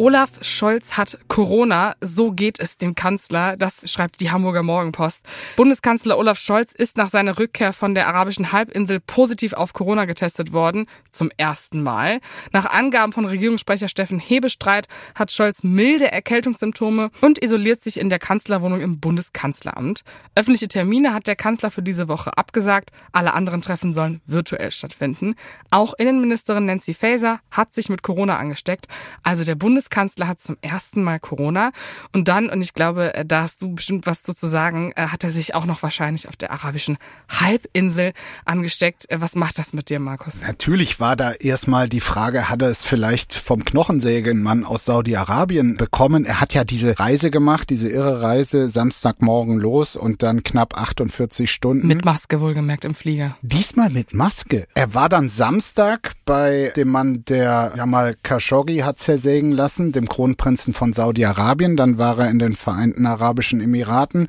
Olaf 0.00 0.30
Scholz 0.42 0.96
hat 0.96 1.18
Corona, 1.26 1.96
so 2.00 2.30
geht 2.30 2.60
es 2.60 2.78
dem 2.78 2.94
Kanzler, 2.94 3.56
das 3.56 3.90
schreibt 3.90 4.20
die 4.20 4.30
Hamburger 4.30 4.62
Morgenpost. 4.62 5.26
Bundeskanzler 5.56 6.16
Olaf 6.16 6.38
Scholz 6.38 6.72
ist 6.72 6.96
nach 6.96 7.10
seiner 7.10 7.36
Rückkehr 7.36 7.72
von 7.72 7.96
der 7.96 8.06
arabischen 8.06 8.52
Halbinsel 8.52 9.00
positiv 9.00 9.54
auf 9.54 9.72
Corona 9.72 10.04
getestet 10.04 10.52
worden, 10.52 10.86
zum 11.10 11.32
ersten 11.36 11.82
Mal. 11.82 12.20
Nach 12.52 12.66
Angaben 12.66 13.12
von 13.12 13.24
Regierungssprecher 13.24 13.88
Steffen 13.88 14.20
Hebestreit 14.20 14.86
hat 15.16 15.32
Scholz 15.32 15.64
milde 15.64 16.12
Erkältungssymptome 16.12 17.10
und 17.20 17.42
isoliert 17.42 17.82
sich 17.82 17.98
in 17.98 18.08
der 18.08 18.20
Kanzlerwohnung 18.20 18.80
im 18.80 19.00
Bundeskanzleramt. 19.00 20.04
Öffentliche 20.36 20.68
Termine 20.68 21.12
hat 21.12 21.26
der 21.26 21.34
Kanzler 21.34 21.72
für 21.72 21.82
diese 21.82 22.06
Woche 22.06 22.38
abgesagt, 22.38 22.90
alle 23.10 23.34
anderen 23.34 23.62
Treffen 23.62 23.94
sollen 23.94 24.20
virtuell 24.26 24.70
stattfinden. 24.70 25.34
Auch 25.72 25.94
Innenministerin 25.98 26.66
Nancy 26.66 26.94
Faeser 26.94 27.40
hat 27.50 27.74
sich 27.74 27.88
mit 27.88 28.02
Corona 28.02 28.36
angesteckt, 28.36 28.86
also 29.24 29.42
der 29.42 29.56
Bundes 29.56 29.87
Bundeskanzler 29.88 30.28
hat 30.28 30.40
zum 30.40 30.56
ersten 30.60 31.02
Mal 31.02 31.18
Corona 31.18 31.72
und 32.12 32.28
dann, 32.28 32.50
und 32.50 32.62
ich 32.62 32.74
glaube, 32.74 33.14
äh, 33.14 33.24
da 33.24 33.42
hast 33.42 33.62
du 33.62 33.74
bestimmt 33.74 34.06
was 34.06 34.22
zu 34.22 34.46
sagen, 34.46 34.92
äh, 34.96 35.08
hat 35.08 35.24
er 35.24 35.30
sich 35.30 35.54
auch 35.54 35.64
noch 35.64 35.82
wahrscheinlich 35.82 36.28
auf 36.28 36.36
der 36.36 36.50
arabischen 36.50 36.98
Halbinsel 37.28 38.12
angesteckt. 38.44 39.10
Äh, 39.10 39.20
was 39.20 39.34
macht 39.34 39.58
das 39.58 39.72
mit 39.72 39.88
dir, 39.88 39.98
Markus? 39.98 40.42
Natürlich 40.46 41.00
war 41.00 41.16
da 41.16 41.32
erstmal 41.32 41.88
die 41.88 42.00
Frage, 42.00 42.48
hat 42.48 42.62
er 42.62 42.68
es 42.68 42.82
vielleicht 42.82 43.32
vom 43.32 43.64
Knochensägenmann 43.64 44.64
aus 44.64 44.84
Saudi-Arabien 44.84 45.76
bekommen? 45.76 46.24
Er 46.24 46.40
hat 46.40 46.54
ja 46.54 46.64
diese 46.64 46.98
Reise 46.98 47.30
gemacht, 47.30 47.70
diese 47.70 47.88
irre 47.88 48.20
Reise, 48.20 48.68
Samstagmorgen 48.68 49.58
los 49.58 49.96
und 49.96 50.22
dann 50.22 50.42
knapp 50.42 50.76
48 50.76 51.50
Stunden. 51.50 51.86
Mit 51.86 52.04
Maske 52.04 52.40
wohlgemerkt 52.40 52.84
im 52.84 52.94
Flieger. 52.94 53.36
Diesmal 53.42 53.90
mit 53.90 54.12
Maske. 54.12 54.66
Er 54.74 54.94
war 54.94 55.08
dann 55.08 55.28
Samstag 55.28 56.12
bei 56.24 56.72
dem 56.76 56.90
Mann, 56.90 57.24
der 57.28 57.72
Jamal 57.76 58.14
Khashoggi 58.22 58.78
hat 58.78 58.98
zersägen 58.98 59.52
lassen 59.52 59.77
lassen, 59.78 59.92
dem 59.92 60.08
Kronprinzen 60.08 60.74
von 60.74 60.92
Saudi-Arabien. 60.92 61.76
Dann 61.76 61.98
war 61.98 62.18
er 62.18 62.30
in 62.30 62.38
den 62.38 62.54
Vereinten 62.54 63.06
Arabischen 63.06 63.60
Emiraten 63.60 64.28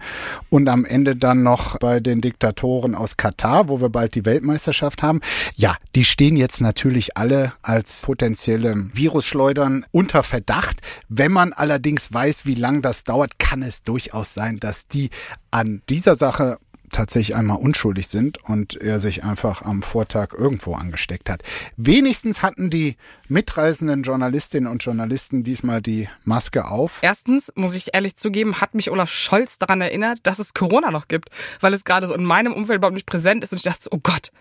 und 0.49 0.69
am 0.69 0.85
Ende 0.85 1.15
dann 1.15 1.43
noch 1.43 1.77
bei 1.79 1.99
den 1.99 2.21
Diktatoren 2.21 2.95
aus 2.95 3.17
Katar, 3.17 3.67
wo 3.67 3.81
wir 3.81 3.89
bald 3.89 4.15
die 4.15 4.25
Weltmeisterschaft 4.25 5.01
haben. 5.01 5.21
Ja, 5.55 5.75
die 5.95 6.03
stehen 6.05 6.37
jetzt 6.37 6.61
natürlich 6.61 7.17
alle 7.17 7.53
als 7.61 8.03
potenzielle 8.03 8.89
Virusschleudern 8.93 9.85
unter 9.91 10.23
Verdacht. 10.23 10.81
Wenn 11.07 11.31
man 11.31 11.53
allerdings 11.53 12.13
weiß, 12.13 12.45
wie 12.45 12.55
lang 12.55 12.81
das 12.81 13.03
dauert, 13.03 13.39
kann 13.39 13.63
es 13.63 13.83
durchaus 13.83 14.33
sein, 14.33 14.59
dass 14.59 14.87
die 14.87 15.09
an 15.51 15.81
dieser 15.89 16.15
Sache 16.15 16.57
tatsächlich 16.89 17.35
einmal 17.35 17.57
unschuldig 17.57 18.07
sind 18.07 18.43
und 18.43 18.75
er 18.75 18.99
sich 18.99 19.23
einfach 19.23 19.61
am 19.61 19.81
Vortag 19.81 20.33
irgendwo 20.33 20.73
angesteckt 20.73 21.29
hat. 21.29 21.43
Wenigstens 21.77 22.41
hatten 22.41 22.69
die 22.69 22.97
mitreisenden 23.27 24.03
Journalistinnen 24.03 24.69
und 24.69 24.83
Journalisten 24.83 25.43
diesmal 25.43 25.81
die 25.81 26.09
Maske 26.23 26.65
auf. 26.65 26.99
Erstens 27.01 27.51
muss 27.55 27.75
ich 27.75 27.93
ehrlich 27.93 28.15
zugeben, 28.15 28.59
hat 28.59 28.73
mich 28.73 28.91
Olaf 28.91 29.11
Scholz 29.11 29.57
daran 29.57 29.81
erinnert, 29.81 30.19
dass 30.23 30.39
es 30.39 30.53
Corona 30.53 30.91
noch 30.91 31.07
gibt, 31.07 31.29
weil 31.61 31.73
es 31.73 31.83
gerade 31.83 32.07
so 32.07 32.13
in 32.13 32.25
meinem 32.25 32.53
Umfeld 32.53 32.77
überhaupt 32.77 32.95
nicht 32.95 33.05
präsent 33.05 33.43
ist 33.43 33.51
und 33.51 33.57
ich 33.57 33.63
dachte, 33.63 33.83
so, 33.83 33.89
oh 33.91 33.99
Gott, 34.01 34.31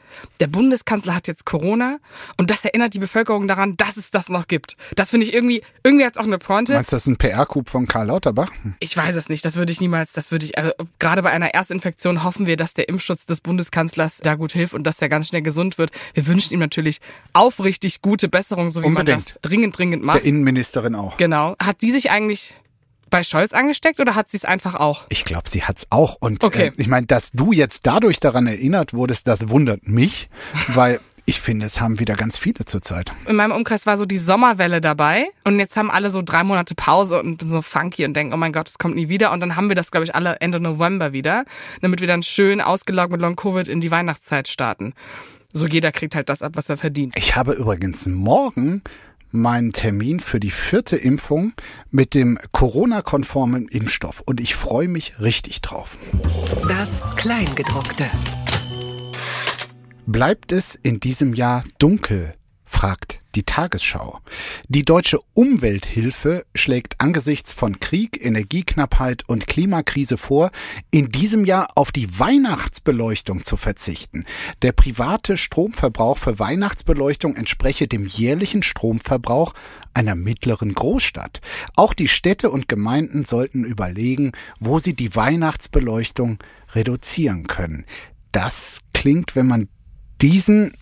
der 0.40 0.46
Bundeskanzler 0.46 1.14
hat 1.14 1.28
jetzt 1.28 1.44
Corona 1.44 1.98
und 2.36 2.50
das 2.50 2.64
erinnert 2.64 2.94
die 2.94 2.98
Bevölkerung 2.98 3.46
daran, 3.46 3.76
dass 3.76 3.96
es 3.96 4.10
das 4.10 4.28
noch 4.28 4.48
gibt. 4.48 4.76
Das 4.96 5.10
finde 5.10 5.26
ich 5.26 5.34
irgendwie, 5.34 5.62
irgendwie 5.82 6.04
jetzt 6.04 6.18
auch 6.18 6.24
eine 6.24 6.38
Pointe. 6.38 6.72
Meinst 6.72 6.92
du, 6.92 6.96
das 6.96 7.02
ist 7.02 7.08
ein 7.08 7.16
PR-Coup 7.16 7.68
von 7.68 7.86
Karl 7.86 8.06
Lauterbach? 8.06 8.50
Ich 8.80 8.96
weiß 8.96 9.16
es 9.16 9.28
nicht, 9.28 9.44
das 9.44 9.56
würde 9.56 9.72
ich 9.72 9.80
niemals, 9.80 10.12
das 10.12 10.30
würde 10.30 10.46
ich, 10.46 10.56
also, 10.56 10.72
gerade 10.98 11.22
bei 11.22 11.30
einer 11.30 11.54
Erstinfektion 11.54 12.24
hoffen 12.24 12.37
wir, 12.46 12.56
dass 12.56 12.74
der 12.74 12.88
Impfschutz 12.88 13.26
des 13.26 13.40
Bundeskanzlers 13.40 14.18
da 14.22 14.34
gut 14.34 14.52
hilft 14.52 14.74
und 14.74 14.84
dass 14.84 15.00
er 15.02 15.08
ganz 15.08 15.28
schnell 15.28 15.42
gesund 15.42 15.78
wird. 15.78 15.90
Wir 16.14 16.26
wünschen 16.26 16.54
ihm 16.54 16.60
natürlich 16.60 17.00
aufrichtig 17.32 18.02
gute 18.02 18.28
Besserung, 18.28 18.70
so 18.70 18.82
wie 18.82 18.86
Unbedingt. 18.86 19.18
man 19.18 19.24
das 19.24 19.38
dringend, 19.42 19.78
dringend 19.78 20.02
macht. 20.02 20.18
Der 20.18 20.24
Innenministerin 20.26 20.94
auch. 20.94 21.16
Genau. 21.16 21.54
Hat 21.58 21.80
sie 21.80 21.90
sich 21.90 22.10
eigentlich 22.10 22.54
bei 23.10 23.24
Scholz 23.24 23.52
angesteckt 23.52 24.00
oder 24.00 24.14
hat 24.14 24.30
sie 24.30 24.36
es 24.36 24.44
einfach 24.44 24.74
auch? 24.74 25.04
Ich 25.08 25.24
glaube, 25.24 25.48
sie 25.48 25.62
hat's 25.62 25.86
auch. 25.90 26.16
Und 26.20 26.44
Okay. 26.44 26.66
äh, 26.68 26.72
ich 26.76 26.88
meine, 26.88 27.06
dass 27.06 27.30
du 27.32 27.52
jetzt 27.52 27.86
dadurch 27.86 28.20
daran 28.20 28.46
erinnert 28.46 28.92
wurdest, 28.92 29.26
das 29.26 29.48
wundert 29.48 29.88
mich, 29.88 30.28
weil 30.68 31.00
ich 31.28 31.40
finde, 31.40 31.66
es 31.66 31.78
haben 31.78 32.00
wieder 32.00 32.14
ganz 32.14 32.38
viele 32.38 32.64
zurzeit. 32.64 33.12
In 33.26 33.36
meinem 33.36 33.52
Umkreis 33.52 33.84
war 33.84 33.98
so 33.98 34.06
die 34.06 34.16
Sommerwelle 34.16 34.80
dabei 34.80 35.28
und 35.44 35.58
jetzt 35.58 35.76
haben 35.76 35.90
alle 35.90 36.10
so 36.10 36.22
drei 36.24 36.42
Monate 36.42 36.74
Pause 36.74 37.20
und 37.20 37.36
bin 37.36 37.50
so 37.50 37.60
funky 37.60 38.06
und 38.06 38.14
denken, 38.14 38.32
oh 38.32 38.38
mein 38.38 38.54
Gott, 38.54 38.66
es 38.66 38.78
kommt 38.78 38.94
nie 38.94 39.10
wieder. 39.10 39.30
Und 39.32 39.40
dann 39.40 39.54
haben 39.54 39.68
wir 39.68 39.76
das, 39.76 39.90
glaube 39.90 40.04
ich, 40.04 40.14
alle 40.14 40.36
Ende 40.40 40.58
November 40.58 41.12
wieder, 41.12 41.44
damit 41.82 42.00
wir 42.00 42.08
dann 42.08 42.22
schön 42.22 42.62
ausgelaugt 42.62 43.12
mit 43.12 43.20
Long 43.20 43.36
Covid 43.36 43.68
in 43.68 43.82
die 43.82 43.90
Weihnachtszeit 43.90 44.48
starten. 44.48 44.94
So 45.52 45.66
jeder 45.66 45.92
kriegt 45.92 46.14
halt 46.14 46.30
das 46.30 46.40
ab, 46.40 46.52
was 46.54 46.70
er 46.70 46.78
verdient. 46.78 47.12
Ich 47.14 47.36
habe 47.36 47.52
übrigens 47.52 48.06
morgen 48.06 48.80
meinen 49.30 49.74
Termin 49.74 50.20
für 50.20 50.40
die 50.40 50.50
vierte 50.50 50.96
Impfung 50.96 51.52
mit 51.90 52.14
dem 52.14 52.38
Corona-konformen 52.52 53.68
Impfstoff 53.68 54.22
und 54.24 54.40
ich 54.40 54.54
freue 54.54 54.88
mich 54.88 55.20
richtig 55.20 55.60
drauf. 55.60 55.98
Das 56.66 57.02
Kleingedruckte. 57.16 58.06
Bleibt 60.10 60.52
es 60.52 60.74
in 60.74 61.00
diesem 61.00 61.34
Jahr 61.34 61.64
dunkel? 61.78 62.32
fragt 62.64 63.20
die 63.34 63.42
Tagesschau. 63.42 64.20
Die 64.66 64.82
deutsche 64.82 65.18
Umwelthilfe 65.34 66.46
schlägt 66.54 66.98
angesichts 66.98 67.52
von 67.52 67.78
Krieg, 67.78 68.24
Energieknappheit 68.24 69.28
und 69.28 69.46
Klimakrise 69.46 70.16
vor, 70.16 70.50
in 70.90 71.10
diesem 71.10 71.44
Jahr 71.44 71.68
auf 71.74 71.92
die 71.92 72.18
Weihnachtsbeleuchtung 72.18 73.44
zu 73.44 73.58
verzichten. 73.58 74.24
Der 74.62 74.72
private 74.72 75.36
Stromverbrauch 75.36 76.16
für 76.16 76.38
Weihnachtsbeleuchtung 76.38 77.36
entspreche 77.36 77.86
dem 77.86 78.06
jährlichen 78.06 78.62
Stromverbrauch 78.62 79.52
einer 79.92 80.14
mittleren 80.14 80.72
Großstadt. 80.72 81.42
Auch 81.76 81.92
die 81.92 82.08
Städte 82.08 82.48
und 82.48 82.66
Gemeinden 82.66 83.26
sollten 83.26 83.62
überlegen, 83.62 84.32
wo 84.58 84.78
sie 84.78 84.94
die 84.94 85.14
Weihnachtsbeleuchtung 85.14 86.38
reduzieren 86.74 87.46
können. 87.46 87.84
Das 88.32 88.80
klingt, 88.94 89.36
wenn 89.36 89.46
man 89.46 89.68
diesen 90.20 90.72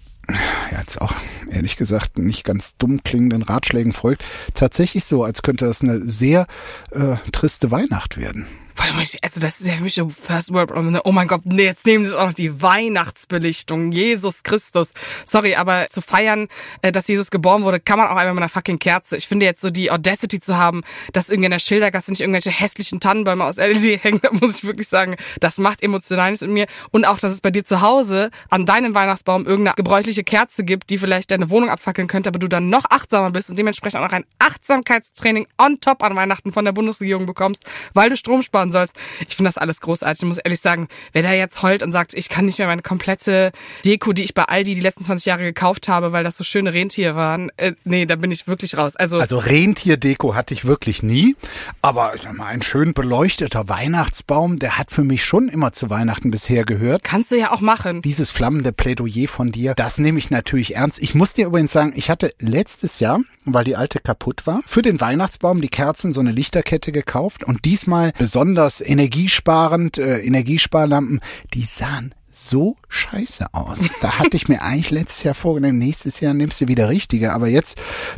ja, 0.73 0.81
jetzt 0.81 1.01
auch 1.01 1.15
ehrlich 1.51 1.77
gesagt 1.77 2.19
nicht 2.19 2.45
ganz 2.45 2.77
dumm 2.77 3.03
klingenden 3.03 3.43
Ratschlägen 3.43 3.93
folgt, 3.93 4.25
tatsächlich 4.55 5.05
so, 5.05 5.23
als 5.23 5.43
könnte 5.43 5.67
das 5.67 5.83
eine 5.83 6.01
sehr 6.01 6.47
äh, 6.91 7.17
triste 7.31 7.71
Weihnacht 7.71 8.17
werden. 8.17 8.47
Warte 8.77 8.93
mal, 8.93 9.05
Also 9.23 9.41
das 9.41 9.61
ist 9.61 9.67
ja 9.67 9.75
für 9.75 9.83
mich 9.83 9.95
so 9.95 10.09
First 10.11 10.53
World 10.53 10.69
Problem. 10.69 10.93
ne? 10.93 11.01
Oh 11.05 11.13
mein 11.13 11.29
Gott, 11.29 11.41
nee, 11.45 11.65
jetzt 11.65 11.87
nehmen 11.87 12.05
sie 12.05 12.19
auch 12.19 12.27
noch 12.27 12.35
die 12.35 12.61
Weihnachtsbelichtung. 12.61 13.91
Jesus 13.91 14.43
Christus. 14.43 14.91
Sorry, 15.25 15.55
aber 15.55 15.87
zu 15.89 16.03
feiern, 16.03 16.49
äh, 16.83 16.93
dass 16.93 17.09
Jesus 17.09 17.31
geboren 17.31 17.65
wurde, 17.65 17.81
kann 17.81 17.99
man 17.99 18.07
auch 18.09 18.17
einmal 18.17 18.35
mit 18.35 18.43
einer 18.43 18.49
fucking 18.51 18.79
Kerze. 18.79 19.17
Ich 19.17 19.29
finde 19.29 19.47
jetzt 19.47 19.63
so 19.63 19.71
die 19.71 19.91
Audacity 19.91 20.41
zu 20.41 20.57
haben, 20.57 20.83
dass 21.13 21.31
irgendwie 21.31 21.47
in 21.47 21.51
der 21.53 21.59
Schildergasse 21.59 22.11
nicht 22.11 22.21
irgendwelche 22.21 22.51
hässlichen 22.51 23.01
Tannenbäume 23.01 23.45
aus 23.45 23.57
LED 23.57 24.05
hängen, 24.05 24.21
da 24.23 24.31
muss 24.33 24.59
ich 24.59 24.65
wirklich 24.65 24.89
sagen, 24.89 25.17
das 25.41 25.59
macht 25.59 25.83
emotional 25.83 26.31
nichts 26.31 26.43
mit 26.43 26.51
mir. 26.51 26.67
Und 26.91 27.07
auch, 27.07 27.19
dass 27.19 27.33
es 27.33 27.41
bei 27.41 27.51
dir 27.51 27.65
zu 27.65 27.81
Hause 27.81 28.31
an 28.51 28.67
deinem 28.67 28.95
Weihnachtsbaum 28.95 29.47
irgendeine 29.47 29.77
gebräuchliche 29.77 30.23
Kerze 30.23 30.65
gibt, 30.65 30.91
die 30.91 30.99
vielleicht 30.99 31.31
deine 31.31 31.49
Wohnung 31.49 31.71
abfackeln 31.71 32.09
könnte, 32.09 32.29
aber 32.29 32.39
du 32.39 32.49
dann 32.49 32.69
noch 32.69 32.85
achtsamer 32.91 33.31
bist 33.31 33.49
und 33.49 33.59
dementsprechend 33.59 34.01
auch 34.01 34.05
noch 34.05 34.13
ein 34.13 34.25
Achtsamkeitstraining 34.39 35.47
on 35.59 35.81
top 35.81 36.03
an 36.03 36.15
Weihnachten 36.15 36.53
von 36.53 36.65
der 36.65 36.73
Bundesregierung 36.73 37.25
bekommst, 37.27 37.65
weil 37.95 38.11
du 38.11 38.17
Strom 38.17 38.43
sparen 38.67 38.73
sollst. 38.73 38.95
Ich 39.29 39.37
finde 39.37 39.49
das 39.49 39.59
alles 39.59 39.81
großartig. 39.81 40.23
Ich 40.23 40.29
muss 40.29 40.39
ehrlich 40.39 40.61
sagen, 40.61 40.89
wer 41.13 41.23
da 41.23 41.33
jetzt 41.33 41.63
heult 41.63 41.83
und 41.83 41.93
sagt, 41.93 42.15
ich 42.15 42.29
kann 42.29 42.47
nicht 42.47 42.59
mehr 42.59 42.67
meine 42.67 42.83
komplette 42.83 43.53
Deko, 43.85 44.13
die 44.13 44.25
ich 44.25 44.35
bei 44.35 44.45
Aldi 44.45 44.75
die 44.75 44.81
letzten 44.81 45.05
20 45.05 45.27
Jahre 45.27 45.43
gekauft 45.43 45.89
habe, 45.89 46.13
weil 46.13 46.25
das 46.25 46.37
so 46.37 46.45
schöne 46.45 46.73
Rentiere 46.73 47.17
waren, 47.17 47.51
äh, 47.57 47.73
nee, 47.85 48.07
da 48.07 48.17
bin 48.17 48.31
ich 48.31 48.47
wirklich 48.47 48.77
raus. 48.77 48.97
Also, 48.97 49.19
Also 49.19 49.39
Rentierdeko 49.39 50.35
hatte 50.35 50.55
ich 50.55 50.65
wirklich 50.65 51.03
nie, 51.03 51.37
aber 51.83 52.13
ich 52.15 52.23
sag 52.23 52.37
mal, 52.37 52.47
ein 52.47 52.63
schön 52.63 52.95
beleuchteter 52.95 53.69
Weihnachtsbaum, 53.69 54.59
der 54.59 54.79
hat 54.79 54.91
für 54.91 55.05
mich 55.05 55.25
schon 55.25 55.49
immer 55.49 55.73
zu 55.73 55.91
Weihnachten 55.91 56.31
bisher 56.31 56.65
gehört. 56.65 57.05
kannst 57.05 57.31
du 57.31 57.37
ja 57.37 57.53
auch 57.53 57.61
machen. 57.61 58.03
Dieses 58.03 58.31
flammende 58.31 58.73
Plädoyer 58.73 59.29
von 59.29 59.53
dir, 59.53 59.75
das 59.75 59.99
nehme 59.99 60.19
ich 60.19 60.31
natürlich 60.31 60.77
ernst. 60.77 61.03
Ich 61.03 61.15
muss 61.15 61.33
dir 61.35 61.47
übrigens 61.47 61.73
sagen, 61.73 61.93
ich 61.97 62.11
hatte 62.11 62.33
letztes 62.41 63.01
Jahr, 63.01 63.21
weil 63.45 63.65
die 63.65 63.77
alte 63.77 64.01
kaputt 64.01 64.47
war, 64.47 64.61
für 64.67 64.83
den 64.83 65.01
Weihnachtsbaum 65.01 65.61
die 65.61 65.69
Kerzen 65.69 66.13
so 66.13 66.21
eine 66.21 66.33
Lichterkette 66.33 66.93
gekauft 66.93 67.45
und 67.45 67.65
diesmal 67.65 68.13
besonders 68.19 68.56
energiesparend, 68.81 69.99
äh, 69.99 70.21
Energiesparlampen, 70.21 71.21
die 71.55 71.63
sahen 71.63 72.15
so 72.37 72.77
scheiße 72.89 73.53
aus. 73.53 73.79
Da 74.01 74.19
hatte 74.19 74.37
ich 74.37 74.49
mir 74.49 74.63
eigentlich 74.63 74.91
letztes 74.91 75.23
Jahr 75.23 75.35
vorgenommen, 75.35 75.79
nächstes 75.79 76.21
Jahr 76.21 76.35
nimmst 76.35 76.61
du 76.61 76.69
wieder 76.69 76.89
richtige. 76.89 77.33
Aber 77.33 77.49
jetzt, 77.49 77.77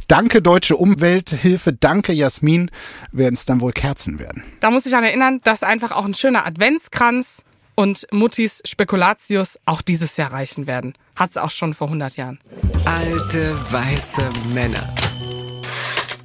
danke 0.08 0.42
Deutsche 0.42 0.76
Umwelthilfe, 0.76 1.72
danke 1.72 2.12
Jasmin, 2.12 2.70
werden 3.12 3.34
es 3.34 3.46
dann 3.46 3.60
wohl 3.60 3.72
Kerzen 3.72 4.18
werden. 4.18 4.42
Da 4.60 4.70
muss 4.70 4.86
ich 4.86 4.94
an 4.94 5.04
erinnern, 5.04 5.40
dass 5.44 5.62
einfach 5.62 5.92
auch 5.92 6.04
ein 6.04 6.14
schöner 6.14 6.46
Adventskranz 6.46 7.42
und 7.74 8.08
Muttis 8.10 8.60
Spekulatius 8.64 9.58
auch 9.64 9.82
dieses 9.82 10.16
Jahr 10.16 10.32
reichen 10.32 10.66
werden. 10.66 10.94
Hat's 11.14 11.36
auch 11.36 11.52
schon 11.52 11.74
vor 11.74 11.86
100 11.86 12.16
Jahren. 12.16 12.40
Alte 12.84 13.56
weiße 13.70 14.28
Männer. 14.52 14.92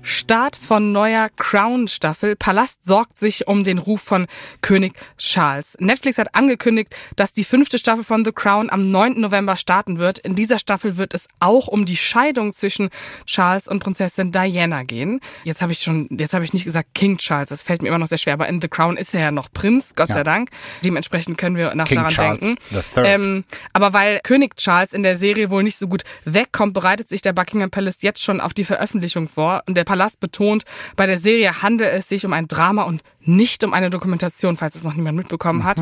Start 0.06 0.58
von 0.58 0.92
neuer 0.92 1.30
Crown-Staffel. 1.38 2.36
Palast 2.36 2.86
sorgt 2.86 3.18
sich 3.18 3.48
um 3.48 3.63
den 3.63 3.78
Ruf 3.78 4.02
von 4.02 4.28
König 4.62 4.94
Charles. 5.18 5.78
Netflix 5.80 6.18
hat 6.18 6.36
angekündigt, 6.36 6.94
dass 7.16 7.32
die 7.32 7.46
fünfte 7.46 7.78
Staffel 7.78 8.04
von 8.04 8.26
The 8.26 8.34
Crown 8.34 8.70
am 8.70 8.92
9. 8.92 9.20
November 9.22 9.56
starten 9.56 10.00
wird. 10.00 10.20
In 10.20 10.36
dieser 10.36 10.60
Staffel 10.60 10.98
wird 10.98 11.13
es 11.13 11.30
auch 11.39 11.68
um 11.68 11.86
die 11.86 11.96
Scheidung 11.96 12.54
zwischen 12.54 12.89
Charles 13.26 13.68
und 13.70 13.80
Prinzessin 13.82 14.34
Diana 14.34 14.84
gehen. 14.84 15.22
Jetzt 15.46 15.62
habe 15.62 15.72
ich 15.72 15.80
schon, 15.80 16.10
jetzt 16.12 16.34
habe 16.34 16.44
ich 16.44 16.54
nicht 16.54 16.66
gesagt 16.66 16.89
King 16.94 17.18
Charles. 17.18 17.48
Das 17.50 17.63
fällt 17.63 17.82
mir 17.82 17.88
immer 17.88 17.98
noch 17.98 18.08
sehr 18.08 18.18
schwer. 18.18 18.34
Aber 18.34 18.50
in 18.50 18.60
The 18.60 18.68
Crown 18.68 18.98
ist 18.98 19.13
er 19.13 19.22
ja 19.22 19.32
noch 19.32 19.52
Prinz, 19.54 19.94
Gott 19.96 20.10
Ja. 20.10 20.16
sei 20.16 20.24
Dank. 20.24 20.50
Dementsprechend 20.84 21.38
können 21.38 21.56
wir 21.56 21.74
nach 21.76 21.88
King 21.88 21.98
daran 22.00 22.12
Charles 22.12 22.39
denken. 22.39 22.62
Ähm, 22.98 23.44
aber 23.72 23.94
weil 23.94 24.20
König 24.24 24.58
Charles 24.58 24.92
in 24.92 25.04
der 25.04 25.16
Serie 25.16 25.50
wohl 25.50 25.63
nicht 25.63 25.78
so 25.78 25.88
gut 25.88 26.04
wegkommt, 26.26 26.74
bereitet 26.74 27.08
sich 27.08 27.22
der 27.22 27.32
Buckingham 27.32 27.72
Palace 27.72 28.02
jetzt 28.02 28.22
schon 28.22 28.42
auf 28.42 28.54
die 28.54 28.66
Veröffentlichung 28.66 29.30
vor. 29.30 29.63
Und 29.66 29.76
der 29.78 29.86
Palast 29.94 30.20
betont, 30.20 30.64
bei 30.96 31.06
der 31.06 31.20
Serie 31.20 31.62
handelt 31.62 31.94
es 31.94 32.10
sich 32.10 32.26
um 32.26 32.34
ein 32.34 32.48
Drama 32.48 32.82
und 32.82 33.04
nicht 33.22 33.64
um 33.64 33.74
eine 33.74 33.92
Dokumentation, 33.92 34.58
falls 34.58 34.74
es 34.74 34.84
noch 34.84 34.96
niemand 34.96 35.16
mitbekommen 35.16 35.66
hat. 35.66 35.78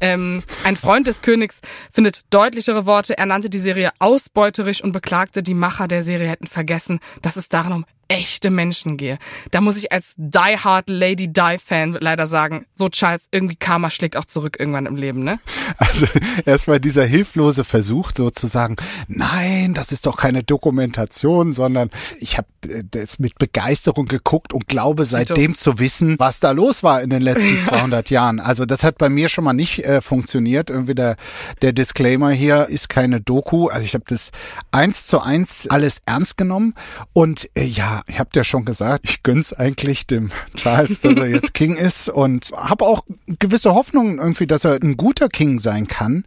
Ähm, 0.00 0.40
ein 0.62 0.76
Freund 0.76 1.08
des 1.08 1.20
Königs 1.20 1.60
findet 1.90 2.22
deutlichere 2.30 2.86
Worte. 2.86 3.18
Er 3.18 3.26
nannte 3.26 3.50
die 3.50 3.58
Serie 3.58 3.90
ausbeuterisch 3.98 4.84
und 4.84 4.92
beklagte, 4.92 5.42
die 5.42 5.54
Macher 5.54 5.88
der 5.88 6.04
Serie 6.04 6.28
hätten 6.28 6.46
vergessen, 6.46 7.00
dass 7.22 7.34
es 7.34 7.48
darin 7.48 7.72
um 7.72 7.86
echte 8.08 8.50
Menschen 8.50 8.96
gehe. 8.96 9.18
Da 9.50 9.60
muss 9.60 9.76
ich 9.76 9.92
als 9.92 10.14
Die 10.16 10.56
Hard 10.58 10.88
Lady 10.88 11.32
Die 11.32 11.56
Fan 11.62 11.96
leider 12.00 12.26
sagen, 12.26 12.66
so 12.74 12.88
Charles, 12.88 13.28
irgendwie 13.30 13.56
Karma 13.56 13.90
schlägt 13.90 14.16
auch 14.16 14.24
zurück 14.24 14.56
irgendwann 14.58 14.86
im 14.86 14.96
Leben, 14.96 15.24
ne? 15.24 15.38
Also 15.78 16.06
erstmal 16.44 16.80
dieser 16.80 17.04
hilflose 17.04 17.64
Versuch 17.64 18.12
sozusagen, 18.14 18.76
nein, 19.08 19.74
das 19.74 19.92
ist 19.92 20.06
doch 20.06 20.16
keine 20.16 20.42
Dokumentation, 20.42 21.52
sondern 21.52 21.90
ich 22.20 22.38
habe 22.38 22.48
das 22.90 23.18
mit 23.18 23.38
Begeisterung 23.38 24.06
geguckt 24.06 24.52
und 24.52 24.68
glaube 24.68 25.04
seitdem 25.04 25.54
zu 25.54 25.78
wissen, 25.78 26.16
was 26.18 26.40
da 26.40 26.52
los 26.52 26.82
war 26.82 27.02
in 27.02 27.10
den 27.10 27.22
letzten 27.22 27.62
200 27.64 28.10
Jahren. 28.10 28.40
Also 28.40 28.66
das 28.66 28.82
hat 28.82 28.98
bei 28.98 29.08
mir 29.08 29.28
schon 29.28 29.44
mal 29.44 29.52
nicht 29.52 29.84
äh, 29.84 30.00
funktioniert. 30.00 30.70
Irgendwie 30.70 30.94
der, 30.94 31.16
der 31.62 31.72
Disclaimer 31.72 32.30
hier 32.30 32.68
ist 32.68 32.88
keine 32.88 33.20
Doku. 33.20 33.68
Also 33.68 33.84
ich 33.84 33.94
habe 33.94 34.04
das 34.06 34.30
eins 34.70 35.06
zu 35.06 35.20
eins 35.20 35.68
alles 35.68 36.02
ernst 36.06 36.36
genommen 36.36 36.74
und 37.12 37.50
äh, 37.54 37.64
ja, 37.64 37.95
ich 38.06 38.18
habe 38.18 38.30
ja 38.34 38.44
schon 38.44 38.64
gesagt, 38.64 39.04
ich 39.04 39.22
gönn's 39.22 39.52
eigentlich 39.52 40.06
dem 40.06 40.30
Charles, 40.56 41.00
dass 41.00 41.16
er 41.16 41.26
jetzt 41.26 41.54
King 41.54 41.76
ist 41.76 42.08
und 42.08 42.50
habe 42.56 42.84
auch 42.84 43.04
gewisse 43.26 43.74
Hoffnungen 43.74 44.18
irgendwie, 44.18 44.46
dass 44.46 44.64
er 44.64 44.74
ein 44.82 44.96
guter 44.96 45.28
King 45.28 45.58
sein 45.58 45.86
kann. 45.86 46.24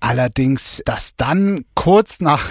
Allerdings, 0.00 0.82
dass 0.84 1.16
dann 1.16 1.64
kurz 1.74 2.20
nach 2.20 2.44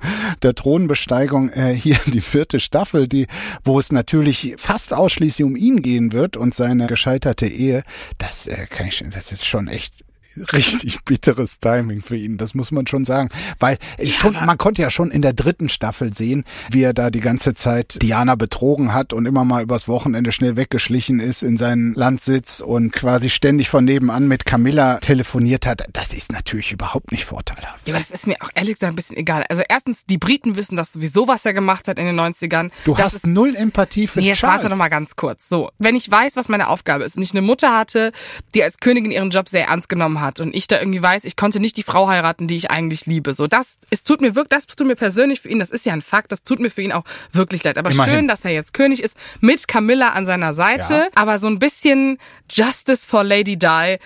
der 0.42 0.54
Thronbesteigung 0.54 1.50
äh, 1.50 1.74
hier 1.74 1.98
die 2.06 2.20
vierte 2.20 2.60
Staffel, 2.60 3.08
die, 3.08 3.26
wo 3.64 3.78
es 3.78 3.92
natürlich 3.92 4.54
fast 4.58 4.92
ausschließlich 4.92 5.44
um 5.44 5.56
ihn 5.56 5.82
gehen 5.82 6.12
wird 6.12 6.36
und 6.36 6.54
seine 6.54 6.86
gescheiterte 6.86 7.46
Ehe, 7.46 7.82
das 8.18 8.46
äh, 8.46 8.66
kann 8.68 8.86
ich, 8.88 9.04
das 9.10 9.32
ist 9.32 9.46
schon 9.46 9.68
echt 9.68 10.04
richtig 10.52 11.04
bitteres 11.04 11.58
Timing 11.60 12.02
für 12.02 12.16
ihn, 12.16 12.36
das 12.36 12.54
muss 12.54 12.70
man 12.70 12.86
schon 12.86 13.04
sagen. 13.04 13.28
Weil 13.58 13.78
ja, 13.98 14.08
schon, 14.08 14.34
man 14.34 14.58
konnte 14.58 14.82
ja 14.82 14.90
schon 14.90 15.10
in 15.10 15.22
der 15.22 15.32
dritten 15.32 15.68
Staffel 15.68 16.12
sehen, 16.14 16.44
wie 16.70 16.82
er 16.82 16.94
da 16.94 17.10
die 17.10 17.20
ganze 17.20 17.54
Zeit 17.54 17.98
Diana 18.02 18.34
betrogen 18.34 18.94
hat 18.94 19.12
und 19.12 19.26
immer 19.26 19.44
mal 19.44 19.62
übers 19.62 19.88
Wochenende 19.88 20.32
schnell 20.32 20.56
weggeschlichen 20.56 21.20
ist 21.20 21.42
in 21.42 21.56
seinen 21.56 21.94
Landsitz 21.94 22.60
und 22.60 22.92
quasi 22.92 23.30
ständig 23.30 23.68
von 23.68 23.84
nebenan 23.84 24.28
mit 24.28 24.44
Camilla 24.44 24.98
telefoniert 24.98 25.66
hat. 25.66 25.84
Das 25.92 26.12
ist 26.12 26.32
natürlich 26.32 26.72
überhaupt 26.72 27.12
nicht 27.12 27.24
vorteilhaft. 27.24 27.86
Ja, 27.86 27.94
aber 27.94 27.98
das 27.98 28.10
ist 28.10 28.26
mir 28.26 28.36
auch 28.40 28.50
ehrlich 28.54 28.74
gesagt 28.74 28.92
ein 28.92 28.96
bisschen 28.96 29.16
egal. 29.16 29.44
Also 29.48 29.62
erstens, 29.68 30.04
die 30.04 30.18
Briten 30.18 30.56
wissen 30.56 30.76
das 30.76 30.92
sowieso, 30.92 31.28
was 31.28 31.44
er 31.44 31.52
gemacht 31.52 31.88
hat 31.88 31.98
in 31.98 32.06
den 32.06 32.18
90ern. 32.18 32.70
Du 32.84 32.94
das 32.94 33.06
hast 33.06 33.14
ist, 33.14 33.26
null 33.26 33.54
Empathie 33.56 34.06
für 34.06 34.20
nee, 34.20 34.34
Charles. 34.34 34.58
Warte 34.58 34.70
noch 34.70 34.76
mal 34.76 34.88
ganz 34.88 35.16
kurz. 35.16 35.48
So, 35.48 35.70
wenn 35.78 35.96
ich 35.96 36.10
weiß, 36.10 36.36
was 36.36 36.48
meine 36.48 36.68
Aufgabe 36.68 37.04
ist 37.04 37.16
und 37.16 37.22
ich 37.22 37.32
eine 37.32 37.42
Mutter 37.42 37.76
hatte, 37.76 38.12
die 38.54 38.62
als 38.62 38.78
Königin 38.78 39.10
ihren 39.10 39.30
Job 39.30 39.48
sehr 39.48 39.68
ernst 39.68 39.88
genommen 39.88 40.20
hat 40.20 40.27
und 40.40 40.54
ich 40.54 40.66
da 40.66 40.78
irgendwie 40.78 41.02
weiß, 41.02 41.24
ich 41.24 41.36
konnte 41.36 41.60
nicht 41.60 41.76
die 41.76 41.82
Frau 41.82 42.08
heiraten, 42.08 42.46
die 42.46 42.56
ich 42.56 42.70
eigentlich 42.70 43.06
liebe. 43.06 43.34
So, 43.34 43.46
das, 43.46 43.78
es 43.90 44.04
tut 44.04 44.20
mir 44.20 44.34
wirklich, 44.34 44.50
das 44.50 44.66
tut 44.66 44.86
mir 44.86 44.96
persönlich 44.96 45.40
für 45.40 45.48
ihn, 45.48 45.58
das 45.58 45.70
ist 45.70 45.86
ja 45.86 45.92
ein 45.92 46.02
Fakt, 46.02 46.32
das 46.32 46.44
tut 46.44 46.60
mir 46.60 46.70
für 46.70 46.82
ihn 46.82 46.92
auch 46.92 47.04
wirklich 47.32 47.64
leid. 47.64 47.78
Aber 47.78 47.90
Immerhin. 47.90 48.14
schön, 48.14 48.28
dass 48.28 48.44
er 48.44 48.52
jetzt 48.52 48.74
König 48.74 49.02
ist, 49.02 49.16
mit 49.40 49.66
Camilla 49.66 50.10
an 50.10 50.26
seiner 50.26 50.52
Seite. 50.52 50.92
Ja. 50.92 51.08
Aber 51.14 51.38
so 51.38 51.46
ein 51.46 51.58
bisschen 51.58 52.18
Justice 52.50 53.06
for 53.06 53.24
Lady 53.24 53.56
Di 53.56 53.98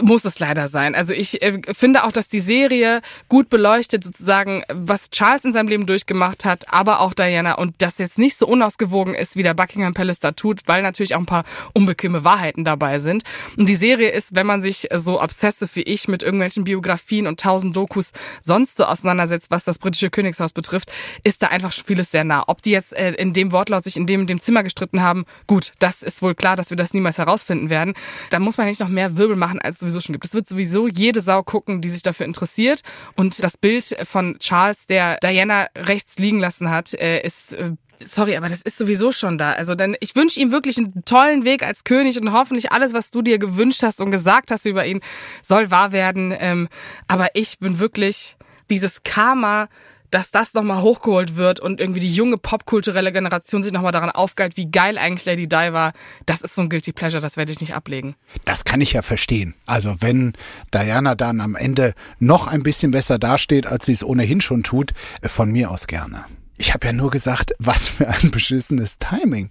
muss 0.00 0.24
es 0.24 0.38
leider 0.38 0.68
sein. 0.68 0.94
Also 0.94 1.12
ich 1.12 1.42
äh, 1.42 1.60
finde 1.72 2.04
auch, 2.04 2.12
dass 2.12 2.28
die 2.28 2.40
Serie 2.40 3.00
gut 3.28 3.48
beleuchtet 3.48 4.04
sozusagen, 4.04 4.62
was 4.72 5.10
Charles 5.10 5.44
in 5.44 5.52
seinem 5.52 5.68
Leben 5.68 5.86
durchgemacht 5.86 6.44
hat, 6.44 6.72
aber 6.72 7.00
auch 7.00 7.14
Diana 7.14 7.54
und 7.54 7.74
das 7.78 7.98
jetzt 7.98 8.18
nicht 8.18 8.36
so 8.36 8.46
unausgewogen 8.46 9.14
ist, 9.14 9.36
wie 9.36 9.42
der 9.42 9.54
Buckingham 9.54 9.94
Palace 9.94 10.20
da 10.20 10.32
tut, 10.32 10.62
weil 10.66 10.82
natürlich 10.82 11.14
auch 11.14 11.20
ein 11.20 11.26
paar 11.26 11.44
unbequeme 11.72 12.24
Wahrheiten 12.24 12.64
dabei 12.64 12.98
sind. 12.98 13.22
Und 13.56 13.68
die 13.68 13.76
Serie 13.76 14.10
ist, 14.10 14.34
wenn 14.34 14.46
man 14.46 14.62
sich 14.62 14.88
so 14.94 15.20
obsessive 15.20 15.69
wie 15.76 15.82
ich 15.82 16.08
mit 16.08 16.22
irgendwelchen 16.22 16.64
Biografien 16.64 17.26
und 17.26 17.40
tausend 17.40 17.76
Dokus 17.76 18.10
sonst 18.42 18.76
so 18.76 18.84
auseinandersetzt, 18.84 19.50
was 19.50 19.64
das 19.64 19.78
britische 19.78 20.10
Königshaus 20.10 20.52
betrifft, 20.52 20.90
ist 21.24 21.42
da 21.42 21.48
einfach 21.48 21.72
vieles 21.72 22.10
sehr 22.10 22.24
nah. 22.24 22.44
Ob 22.46 22.62
die 22.62 22.70
jetzt 22.70 22.92
äh, 22.92 23.12
in 23.14 23.32
dem 23.32 23.52
Wortlaut 23.52 23.84
sich 23.84 23.96
in 23.96 24.06
dem, 24.06 24.22
in 24.22 24.26
dem 24.26 24.40
Zimmer 24.40 24.62
gestritten 24.62 25.02
haben, 25.02 25.24
gut, 25.46 25.72
das 25.78 26.02
ist 26.02 26.22
wohl 26.22 26.34
klar, 26.34 26.56
dass 26.56 26.70
wir 26.70 26.76
das 26.76 26.94
niemals 26.94 27.18
herausfinden 27.18 27.70
werden. 27.70 27.94
Da 28.30 28.38
muss 28.38 28.58
man 28.58 28.66
nicht 28.66 28.80
noch 28.80 28.88
mehr 28.88 29.16
Wirbel 29.16 29.36
machen, 29.36 29.60
als 29.60 29.76
es 29.76 29.80
sowieso 29.80 30.00
schon 30.00 30.12
gibt. 30.14 30.24
Es 30.24 30.34
wird 30.34 30.48
sowieso 30.48 30.88
jede 30.88 31.20
Sau 31.20 31.42
gucken, 31.42 31.80
die 31.80 31.88
sich 31.88 32.02
dafür 32.02 32.26
interessiert. 32.26 32.82
Und 33.16 33.42
das 33.42 33.56
Bild 33.56 33.96
von 34.04 34.38
Charles, 34.38 34.86
der 34.86 35.18
Diana 35.18 35.66
rechts 35.76 36.18
liegen 36.18 36.40
lassen 36.40 36.70
hat, 36.70 36.94
äh, 36.94 37.20
ist 37.22 37.52
äh, 37.52 37.72
sorry, 38.02 38.36
aber 38.36 38.48
das 38.48 38.62
ist 38.62 38.78
sowieso 38.78 39.12
schon 39.12 39.38
da. 39.38 39.52
Also 39.52 39.74
dann, 39.74 39.96
ich 40.00 40.16
wünsche 40.16 40.40
ihm 40.40 40.50
wirklich 40.50 40.78
einen 40.78 41.04
tollen 41.04 41.44
Weg 41.44 41.62
als 41.62 41.84
König 41.84 42.20
und 42.20 42.32
hoffentlich 42.32 42.72
alles, 42.72 42.92
was 42.92 43.10
du 43.10 43.22
dir 43.22 43.38
gewünscht 43.38 43.82
hast 43.82 44.00
und 44.00 44.10
gesagt 44.10 44.50
hast 44.50 44.66
über 44.66 44.86
ihn, 44.86 45.00
soll 45.42 45.70
wahr 45.70 45.92
werden. 45.92 46.34
Ähm, 46.38 46.68
aber 47.08 47.28
ich 47.34 47.58
bin 47.58 47.78
wirklich 47.78 48.36
dieses 48.68 49.02
Karma, 49.02 49.68
dass 50.10 50.30
das 50.30 50.54
nochmal 50.54 50.82
hochgeholt 50.82 51.36
wird 51.36 51.60
und 51.60 51.80
irgendwie 51.80 52.00
die 52.00 52.12
junge 52.12 52.36
popkulturelle 52.36 53.12
Generation 53.12 53.62
sich 53.62 53.72
nochmal 53.72 53.92
daran 53.92 54.10
aufgeilt, 54.10 54.56
wie 54.56 54.70
geil 54.70 54.98
eigentlich 54.98 55.24
Lady 55.24 55.48
Di 55.48 55.72
war, 55.72 55.92
das 56.26 56.42
ist 56.42 56.54
so 56.54 56.62
ein 56.62 56.68
Guilty 56.68 56.92
Pleasure, 56.92 57.20
das 57.20 57.36
werde 57.36 57.52
ich 57.52 57.60
nicht 57.60 57.74
ablegen. 57.74 58.16
Das 58.44 58.64
kann 58.64 58.80
ich 58.80 58.92
ja 58.92 59.02
verstehen. 59.02 59.54
Also 59.66 59.96
wenn 60.00 60.32
Diana 60.74 61.14
dann 61.14 61.40
am 61.40 61.54
Ende 61.54 61.94
noch 62.18 62.46
ein 62.48 62.62
bisschen 62.62 62.90
besser 62.90 63.18
dasteht, 63.18 63.66
als 63.66 63.86
sie 63.86 63.92
es 63.92 64.04
ohnehin 64.04 64.40
schon 64.40 64.62
tut, 64.62 64.92
äh, 65.22 65.28
von 65.28 65.50
mir 65.50 65.70
aus 65.70 65.86
gerne. 65.86 66.24
Ich 66.60 66.74
habe 66.74 66.86
ja 66.88 66.92
nur 66.92 67.10
gesagt, 67.10 67.54
was 67.58 67.88
für 67.88 68.06
ein 68.06 68.30
beschissenes 68.30 68.98
Timing 68.98 69.48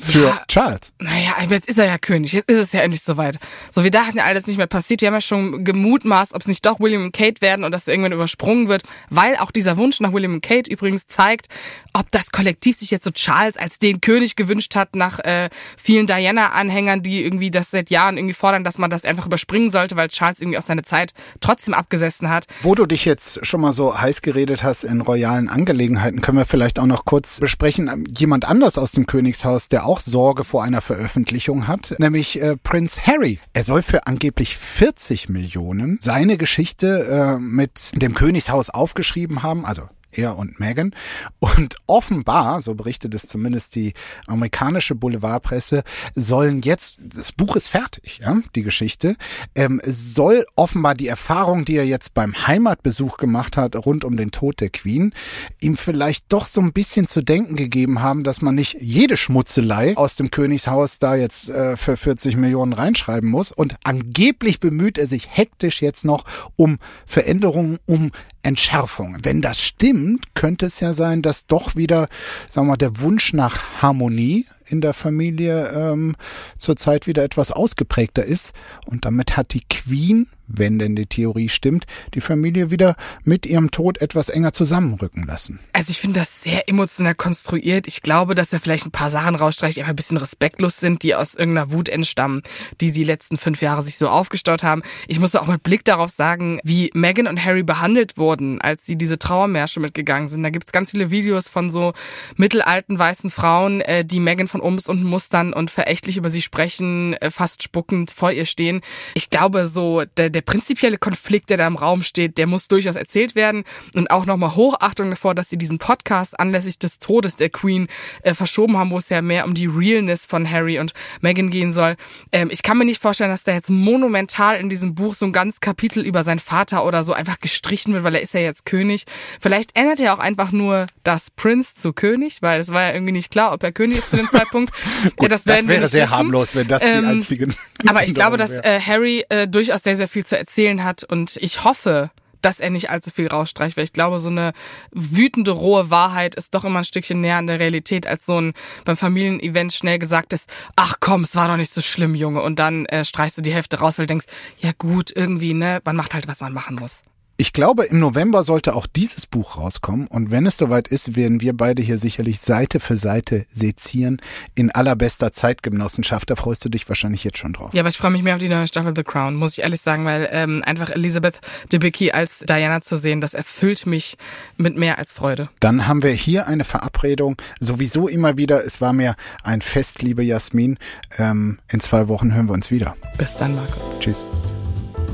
für 0.00 0.26
ja, 0.26 0.44
Charles. 0.46 0.92
Naja, 1.00 1.32
jetzt 1.50 1.68
ist 1.68 1.76
er 1.76 1.86
ja 1.86 1.98
König, 1.98 2.32
jetzt 2.34 2.48
ist 2.48 2.60
es 2.60 2.72
ja 2.72 2.82
endlich 2.82 3.02
soweit. 3.02 3.40
So, 3.72 3.82
wir 3.82 3.90
dachten 3.90 4.18
ja 4.18 4.24
alles 4.24 4.46
nicht 4.46 4.56
mehr 4.56 4.68
passiert. 4.68 5.00
Wir 5.00 5.08
haben 5.08 5.14
ja 5.14 5.20
schon 5.20 5.64
gemutmaßt, 5.64 6.34
ob 6.34 6.42
es 6.42 6.46
nicht 6.46 6.64
doch 6.64 6.78
William 6.78 7.02
und 7.02 7.12
Kate 7.12 7.40
werden 7.40 7.64
und 7.64 7.72
dass 7.72 7.88
irgendwann 7.88 8.12
übersprungen 8.12 8.68
wird, 8.68 8.84
weil 9.10 9.36
auch 9.38 9.50
dieser 9.50 9.76
Wunsch 9.76 9.98
nach 9.98 10.12
William 10.12 10.34
und 10.34 10.40
Kate 10.40 10.70
übrigens 10.70 11.08
zeigt, 11.08 11.48
ob 11.96 12.12
das 12.12 12.30
Kollektiv 12.30 12.78
sich 12.78 12.90
jetzt 12.90 13.04
so 13.04 13.10
Charles 13.10 13.56
als 13.56 13.78
den 13.78 14.02
König 14.02 14.36
gewünscht 14.36 14.76
hat 14.76 14.94
nach 14.94 15.18
äh, 15.20 15.48
vielen 15.78 16.06
Diana-Anhängern, 16.06 17.02
die 17.02 17.24
irgendwie 17.24 17.50
das 17.50 17.70
seit 17.70 17.88
Jahren 17.88 18.18
irgendwie 18.18 18.34
fordern, 18.34 18.64
dass 18.64 18.76
man 18.76 18.90
das 18.90 19.04
einfach 19.06 19.24
überspringen 19.24 19.70
sollte, 19.70 19.96
weil 19.96 20.08
Charles 20.08 20.40
irgendwie 20.40 20.58
auch 20.58 20.62
seine 20.62 20.82
Zeit 20.82 21.14
trotzdem 21.40 21.72
abgesessen 21.72 22.28
hat. 22.28 22.46
Wo 22.60 22.74
du 22.74 22.84
dich 22.84 23.06
jetzt 23.06 23.46
schon 23.46 23.62
mal 23.62 23.72
so 23.72 23.98
heiß 23.98 24.20
geredet 24.20 24.62
hast 24.62 24.84
in 24.84 25.00
royalen 25.00 25.48
Angelegenheiten, 25.48 26.20
können 26.20 26.36
wir 26.36 26.44
vielleicht 26.44 26.78
auch 26.78 26.86
noch 26.86 27.06
kurz 27.06 27.40
besprechen. 27.40 28.04
Jemand 28.16 28.44
anders 28.44 28.76
aus 28.76 28.92
dem 28.92 29.06
Königshaus, 29.06 29.68
der 29.68 29.86
auch 29.86 30.00
Sorge 30.00 30.44
vor 30.44 30.62
einer 30.62 30.82
Veröffentlichung 30.82 31.66
hat, 31.66 31.94
nämlich 31.98 32.40
äh, 32.42 32.58
Prince 32.58 33.00
Harry. 33.06 33.38
Er 33.54 33.64
soll 33.64 33.80
für 33.80 34.06
angeblich 34.06 34.58
40 34.58 35.30
Millionen 35.30 35.98
seine 36.02 36.36
Geschichte 36.36 37.36
äh, 37.36 37.38
mit 37.38 37.92
dem 37.94 38.14
Königshaus 38.14 38.68
aufgeschrieben 38.68 39.42
haben, 39.42 39.64
also 39.64 39.88
er 40.16 40.36
und 40.36 40.60
Meghan. 40.60 40.94
Und 41.38 41.76
offenbar, 41.86 42.62
so 42.62 42.74
berichtet 42.74 43.14
es 43.14 43.26
zumindest 43.26 43.74
die 43.74 43.94
amerikanische 44.26 44.94
Boulevardpresse, 44.94 45.84
sollen 46.14 46.62
jetzt, 46.62 46.98
das 47.00 47.32
Buch 47.32 47.56
ist 47.56 47.68
fertig, 47.68 48.20
ja, 48.22 48.38
die 48.54 48.62
Geschichte, 48.62 49.16
ähm, 49.54 49.80
soll 49.84 50.46
offenbar 50.56 50.94
die 50.94 51.08
Erfahrung, 51.08 51.64
die 51.64 51.76
er 51.76 51.86
jetzt 51.86 52.14
beim 52.14 52.46
Heimatbesuch 52.46 53.16
gemacht 53.16 53.56
hat, 53.56 53.76
rund 53.76 54.04
um 54.04 54.16
den 54.16 54.30
Tod 54.30 54.60
der 54.60 54.70
Queen, 54.70 55.12
ihm 55.60 55.76
vielleicht 55.76 56.32
doch 56.32 56.46
so 56.46 56.60
ein 56.60 56.72
bisschen 56.72 57.06
zu 57.06 57.22
denken 57.22 57.56
gegeben 57.56 58.00
haben, 58.02 58.24
dass 58.24 58.42
man 58.42 58.54
nicht 58.54 58.78
jede 58.80 59.16
Schmutzelei 59.16 59.96
aus 59.96 60.16
dem 60.16 60.30
Königshaus 60.30 60.98
da 60.98 61.14
jetzt 61.14 61.48
äh, 61.48 61.76
für 61.76 61.96
40 61.96 62.36
Millionen 62.36 62.72
reinschreiben 62.72 63.30
muss. 63.30 63.52
Und 63.52 63.76
angeblich 63.84 64.60
bemüht 64.60 64.98
er 64.98 65.06
sich 65.06 65.28
hektisch 65.30 65.82
jetzt 65.82 66.04
noch 66.04 66.24
um 66.56 66.78
Veränderungen, 67.06 67.78
um 67.86 68.10
Entschärfung. 68.42 69.18
Wenn 69.22 69.42
das 69.42 69.60
stimmt, 69.60 70.05
könnte 70.34 70.66
es 70.66 70.80
ja 70.80 70.92
sein, 70.92 71.22
dass 71.22 71.46
doch 71.46 71.76
wieder, 71.76 72.08
sagen 72.48 72.66
wir 72.66 72.72
mal, 72.72 72.76
der 72.76 73.00
Wunsch 73.00 73.32
nach 73.32 73.82
Harmonie 73.82 74.46
in 74.66 74.80
der 74.80 74.94
Familie 74.94 75.68
ähm, 75.68 76.16
zurzeit 76.58 77.06
wieder 77.06 77.22
etwas 77.22 77.52
ausgeprägter 77.52 78.24
ist. 78.24 78.52
Und 78.84 79.04
damit 79.04 79.36
hat 79.36 79.52
die 79.54 79.64
Queen 79.68 80.28
wenn 80.48 80.78
denn 80.78 80.96
die 80.96 81.06
Theorie 81.06 81.48
stimmt, 81.48 81.86
die 82.14 82.20
Familie 82.20 82.70
wieder 82.70 82.96
mit 83.24 83.46
ihrem 83.46 83.70
Tod 83.70 84.00
etwas 84.00 84.28
enger 84.28 84.52
zusammenrücken 84.52 85.24
lassen. 85.24 85.58
Also 85.72 85.90
ich 85.90 85.98
finde 85.98 86.20
das 86.20 86.42
sehr 86.42 86.68
emotional 86.68 87.14
konstruiert. 87.14 87.86
Ich 87.86 88.02
glaube, 88.02 88.34
dass 88.34 88.52
er 88.52 88.60
vielleicht 88.60 88.86
ein 88.86 88.90
paar 88.90 89.10
Sachen 89.10 89.34
rausstreicht, 89.34 89.76
die 89.76 89.80
einfach 89.80 89.92
ein 89.92 89.96
bisschen 89.96 90.16
respektlos 90.16 90.78
sind, 90.78 91.02
die 91.02 91.14
aus 91.14 91.34
irgendeiner 91.34 91.72
Wut 91.72 91.88
entstammen, 91.88 92.42
die 92.80 92.90
sie 92.90 93.00
die 93.00 93.04
letzten 93.04 93.36
fünf 93.36 93.62
Jahre 93.62 93.82
sich 93.82 93.96
so 93.96 94.08
aufgestaut 94.08 94.62
haben. 94.62 94.82
Ich 95.06 95.20
muss 95.20 95.34
auch 95.34 95.46
mit 95.46 95.62
Blick 95.62 95.84
darauf 95.84 96.10
sagen, 96.10 96.60
wie 96.64 96.90
Meghan 96.94 97.26
und 97.26 97.44
Harry 97.44 97.62
behandelt 97.62 98.16
wurden, 98.16 98.60
als 98.60 98.84
sie 98.86 98.96
diese 98.96 99.18
Trauermärsche 99.18 99.80
mitgegangen 99.80 100.28
sind. 100.28 100.42
Da 100.42 100.50
gibt's 100.50 100.72
ganz 100.72 100.90
viele 100.90 101.10
Videos 101.10 101.48
von 101.48 101.70
so 101.70 101.92
mittelalten 102.36 102.98
weißen 102.98 103.30
Frauen, 103.30 103.80
äh, 103.80 104.04
die 104.04 104.20
Meghan 104.20 104.48
von 104.48 104.60
oben 104.60 104.76
bis 104.76 104.86
unten 104.86 105.04
mustern 105.04 105.52
und 105.52 105.70
verächtlich 105.70 106.16
über 106.16 106.30
sie 106.30 106.42
sprechen, 106.42 107.14
äh, 107.14 107.30
fast 107.30 107.62
spuckend 107.62 108.10
vor 108.10 108.32
ihr 108.32 108.46
stehen. 108.46 108.80
Ich 109.14 109.30
glaube 109.30 109.66
so, 109.66 110.04
der 110.16 110.30
der 110.36 110.42
prinzipielle 110.42 110.98
Konflikt, 110.98 111.48
der 111.48 111.56
da 111.56 111.66
im 111.66 111.76
Raum 111.76 112.02
steht, 112.02 112.36
der 112.36 112.46
muss 112.46 112.68
durchaus 112.68 112.94
erzählt 112.94 113.34
werden. 113.34 113.64
Und 113.94 114.10
auch 114.10 114.26
nochmal 114.26 114.54
Hochachtung 114.54 115.10
davor, 115.10 115.34
dass 115.34 115.48
sie 115.48 115.56
diesen 115.56 115.78
Podcast 115.78 116.38
anlässlich 116.38 116.78
des 116.78 116.98
Todes 116.98 117.36
der 117.36 117.48
Queen 117.48 117.88
äh, 118.22 118.34
verschoben 118.34 118.76
haben, 118.76 118.90
wo 118.90 118.98
es 118.98 119.08
ja 119.08 119.22
mehr 119.22 119.46
um 119.46 119.54
die 119.54 119.66
Realness 119.66 120.26
von 120.26 120.48
Harry 120.48 120.78
und 120.78 120.92
Meghan 121.22 121.50
gehen 121.50 121.72
soll. 121.72 121.96
Ähm, 122.32 122.50
ich 122.52 122.62
kann 122.62 122.76
mir 122.76 122.84
nicht 122.84 123.00
vorstellen, 123.00 123.30
dass 123.30 123.44
da 123.44 123.52
jetzt 123.52 123.70
monumental 123.70 124.58
in 124.58 124.68
diesem 124.68 124.94
Buch 124.94 125.14
so 125.14 125.24
ein 125.24 125.32
ganz 125.32 125.60
Kapitel 125.60 126.04
über 126.04 126.22
seinen 126.22 126.38
Vater 126.38 126.84
oder 126.84 127.02
so 127.02 127.14
einfach 127.14 127.40
gestrichen 127.40 127.94
wird, 127.94 128.04
weil 128.04 128.14
er 128.14 128.20
ist 128.20 128.34
ja 128.34 128.40
jetzt 128.40 128.66
König. 128.66 129.06
Vielleicht 129.40 129.74
ändert 129.74 130.00
er 130.00 130.12
auch 130.12 130.18
einfach 130.18 130.52
nur 130.52 130.86
das 131.02 131.30
Prince 131.30 131.74
zu 131.76 131.94
König, 131.94 132.42
weil 132.42 132.60
es 132.60 132.68
war 132.68 132.82
ja 132.82 132.92
irgendwie 132.92 133.12
nicht 133.12 133.30
klar, 133.30 133.54
ob 133.54 133.62
er 133.62 133.72
König 133.72 133.98
ist 133.98 134.10
zu 134.10 134.16
dem 134.16 134.28
Zeitpunkt. 134.28 134.72
Gut, 135.16 135.22
ja, 135.22 135.28
das, 135.28 135.44
das 135.44 135.66
wäre 135.66 135.88
sehr 135.88 136.02
wissen. 136.02 136.10
harmlos, 136.10 136.54
wenn 136.54 136.68
das 136.68 136.82
ähm, 136.82 137.00
die 137.00 137.06
einzigen. 137.06 137.54
Aber 137.86 138.04
ich 138.04 138.14
glaube, 138.14 138.36
dass 138.36 138.50
äh, 138.50 138.80
Harry 138.80 139.24
äh, 139.30 139.48
durchaus 139.48 139.82
sehr, 139.82 139.96
sehr 139.96 140.08
viel 140.08 140.25
zu 140.26 140.38
erzählen 140.38 140.84
hat 140.84 141.04
und 141.04 141.36
ich 141.36 141.64
hoffe, 141.64 142.10
dass 142.42 142.60
er 142.60 142.70
nicht 142.70 142.90
allzu 142.90 143.10
viel 143.10 143.26
rausstreicht, 143.26 143.76
weil 143.76 143.84
ich 143.84 143.92
glaube, 143.92 144.18
so 144.18 144.28
eine 144.28 144.52
wütende, 144.92 145.50
rohe 145.50 145.90
Wahrheit 145.90 146.36
ist 146.36 146.54
doch 146.54 146.64
immer 146.64 146.78
ein 146.80 146.84
Stückchen 146.84 147.20
näher 147.20 147.38
an 147.38 147.48
der 147.48 147.58
Realität, 147.58 148.06
als 148.06 148.24
so 148.24 148.40
ein 148.40 148.52
beim 148.84 148.96
Familienevent 148.96 149.72
schnell 149.72 149.98
gesagt 149.98 150.32
ist, 150.32 150.48
ach 150.76 150.96
komm, 151.00 151.22
es 151.22 151.34
war 151.34 151.48
doch 151.48 151.56
nicht 151.56 151.74
so 151.74 151.80
schlimm, 151.80 152.14
Junge, 152.14 152.42
und 152.42 152.58
dann 152.58 152.86
äh, 152.86 153.04
streichst 153.04 153.38
du 153.38 153.42
die 153.42 153.52
Hälfte 153.52 153.80
raus, 153.80 153.98
weil 153.98 154.06
du 154.06 154.12
denkst, 154.12 154.26
ja 154.60 154.70
gut, 154.78 155.10
irgendwie, 155.14 155.54
ne, 155.54 155.80
man 155.84 155.96
macht 155.96 156.14
halt, 156.14 156.28
was 156.28 156.40
man 156.40 156.52
machen 156.52 156.76
muss. 156.76 157.02
Ich 157.38 157.52
glaube, 157.52 157.84
im 157.84 157.98
November 157.98 158.42
sollte 158.44 158.74
auch 158.74 158.86
dieses 158.86 159.26
Buch 159.26 159.58
rauskommen. 159.58 160.06
Und 160.06 160.30
wenn 160.30 160.46
es 160.46 160.56
soweit 160.56 160.88
ist, 160.88 161.16
werden 161.16 161.42
wir 161.42 161.54
beide 161.54 161.82
hier 161.82 161.98
sicherlich 161.98 162.40
Seite 162.40 162.80
für 162.80 162.96
Seite 162.96 163.44
sezieren 163.52 164.22
in 164.54 164.70
allerbester 164.70 165.32
Zeitgenossenschaft. 165.34 166.30
Da 166.30 166.36
freust 166.36 166.64
du 166.64 166.70
dich 166.70 166.88
wahrscheinlich 166.88 167.24
jetzt 167.24 167.36
schon 167.36 167.52
drauf. 167.52 167.74
Ja, 167.74 167.82
aber 167.82 167.90
ich 167.90 167.98
freue 167.98 168.10
mich 168.10 168.22
mehr 168.22 168.36
auf 168.36 168.40
die 168.40 168.48
neue 168.48 168.66
Staffel 168.66 168.94
The 168.96 169.02
Crown, 169.02 169.34
muss 169.34 169.58
ich 169.58 169.64
ehrlich 169.64 169.82
sagen, 169.82 170.06
weil 170.06 170.30
ähm, 170.32 170.62
einfach 170.64 170.88
Elizabeth 170.88 171.40
Debicki 171.70 172.10
als 172.10 172.38
Diana 172.38 172.80
zu 172.80 172.96
sehen, 172.96 173.20
das 173.20 173.34
erfüllt 173.34 173.84
mich 173.84 174.16
mit 174.56 174.78
mehr 174.78 174.96
als 174.96 175.12
Freude. 175.12 175.50
Dann 175.60 175.86
haben 175.86 176.02
wir 176.02 176.12
hier 176.12 176.46
eine 176.46 176.64
Verabredung. 176.64 177.36
Sowieso 177.60 178.08
immer 178.08 178.38
wieder. 178.38 178.64
Es 178.64 178.80
war 178.80 178.94
mir 178.94 179.14
ein 179.42 179.60
Fest, 179.60 180.00
liebe 180.00 180.22
Jasmin. 180.22 180.78
Ähm, 181.18 181.58
in 181.68 181.80
zwei 181.80 182.08
Wochen 182.08 182.32
hören 182.32 182.48
wir 182.48 182.54
uns 182.54 182.70
wieder. 182.70 182.96
Bis 183.18 183.36
dann, 183.36 183.54
Marco. 183.54 183.78
Tschüss. 184.00 184.24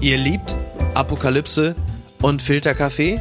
Ihr 0.01 0.19
liebt 0.19 0.55
Apokalypse 0.95 1.75
und 2.23 2.41
Filterkaffee? 2.41 3.21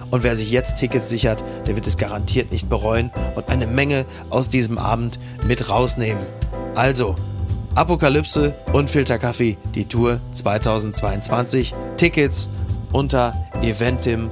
und 0.11 0.23
wer 0.23 0.35
sich 0.35 0.51
jetzt 0.51 0.75
Tickets 0.75 1.09
sichert, 1.09 1.43
der 1.65 1.75
wird 1.75 1.87
es 1.87 1.97
garantiert 1.97 2.51
nicht 2.51 2.69
bereuen 2.69 3.09
und 3.35 3.49
eine 3.49 3.65
Menge 3.65 4.05
aus 4.29 4.49
diesem 4.49 4.77
Abend 4.77 5.17
mit 5.45 5.69
rausnehmen. 5.69 6.23
Also, 6.75 7.15
Apokalypse 7.73 8.53
und 8.73 8.89
Filterkaffee, 8.89 9.57
die 9.73 9.85
Tour 9.85 10.19
2022. 10.33 11.73
Tickets 11.97 12.49
unter 12.91 13.33
eventim.de. 13.61 14.31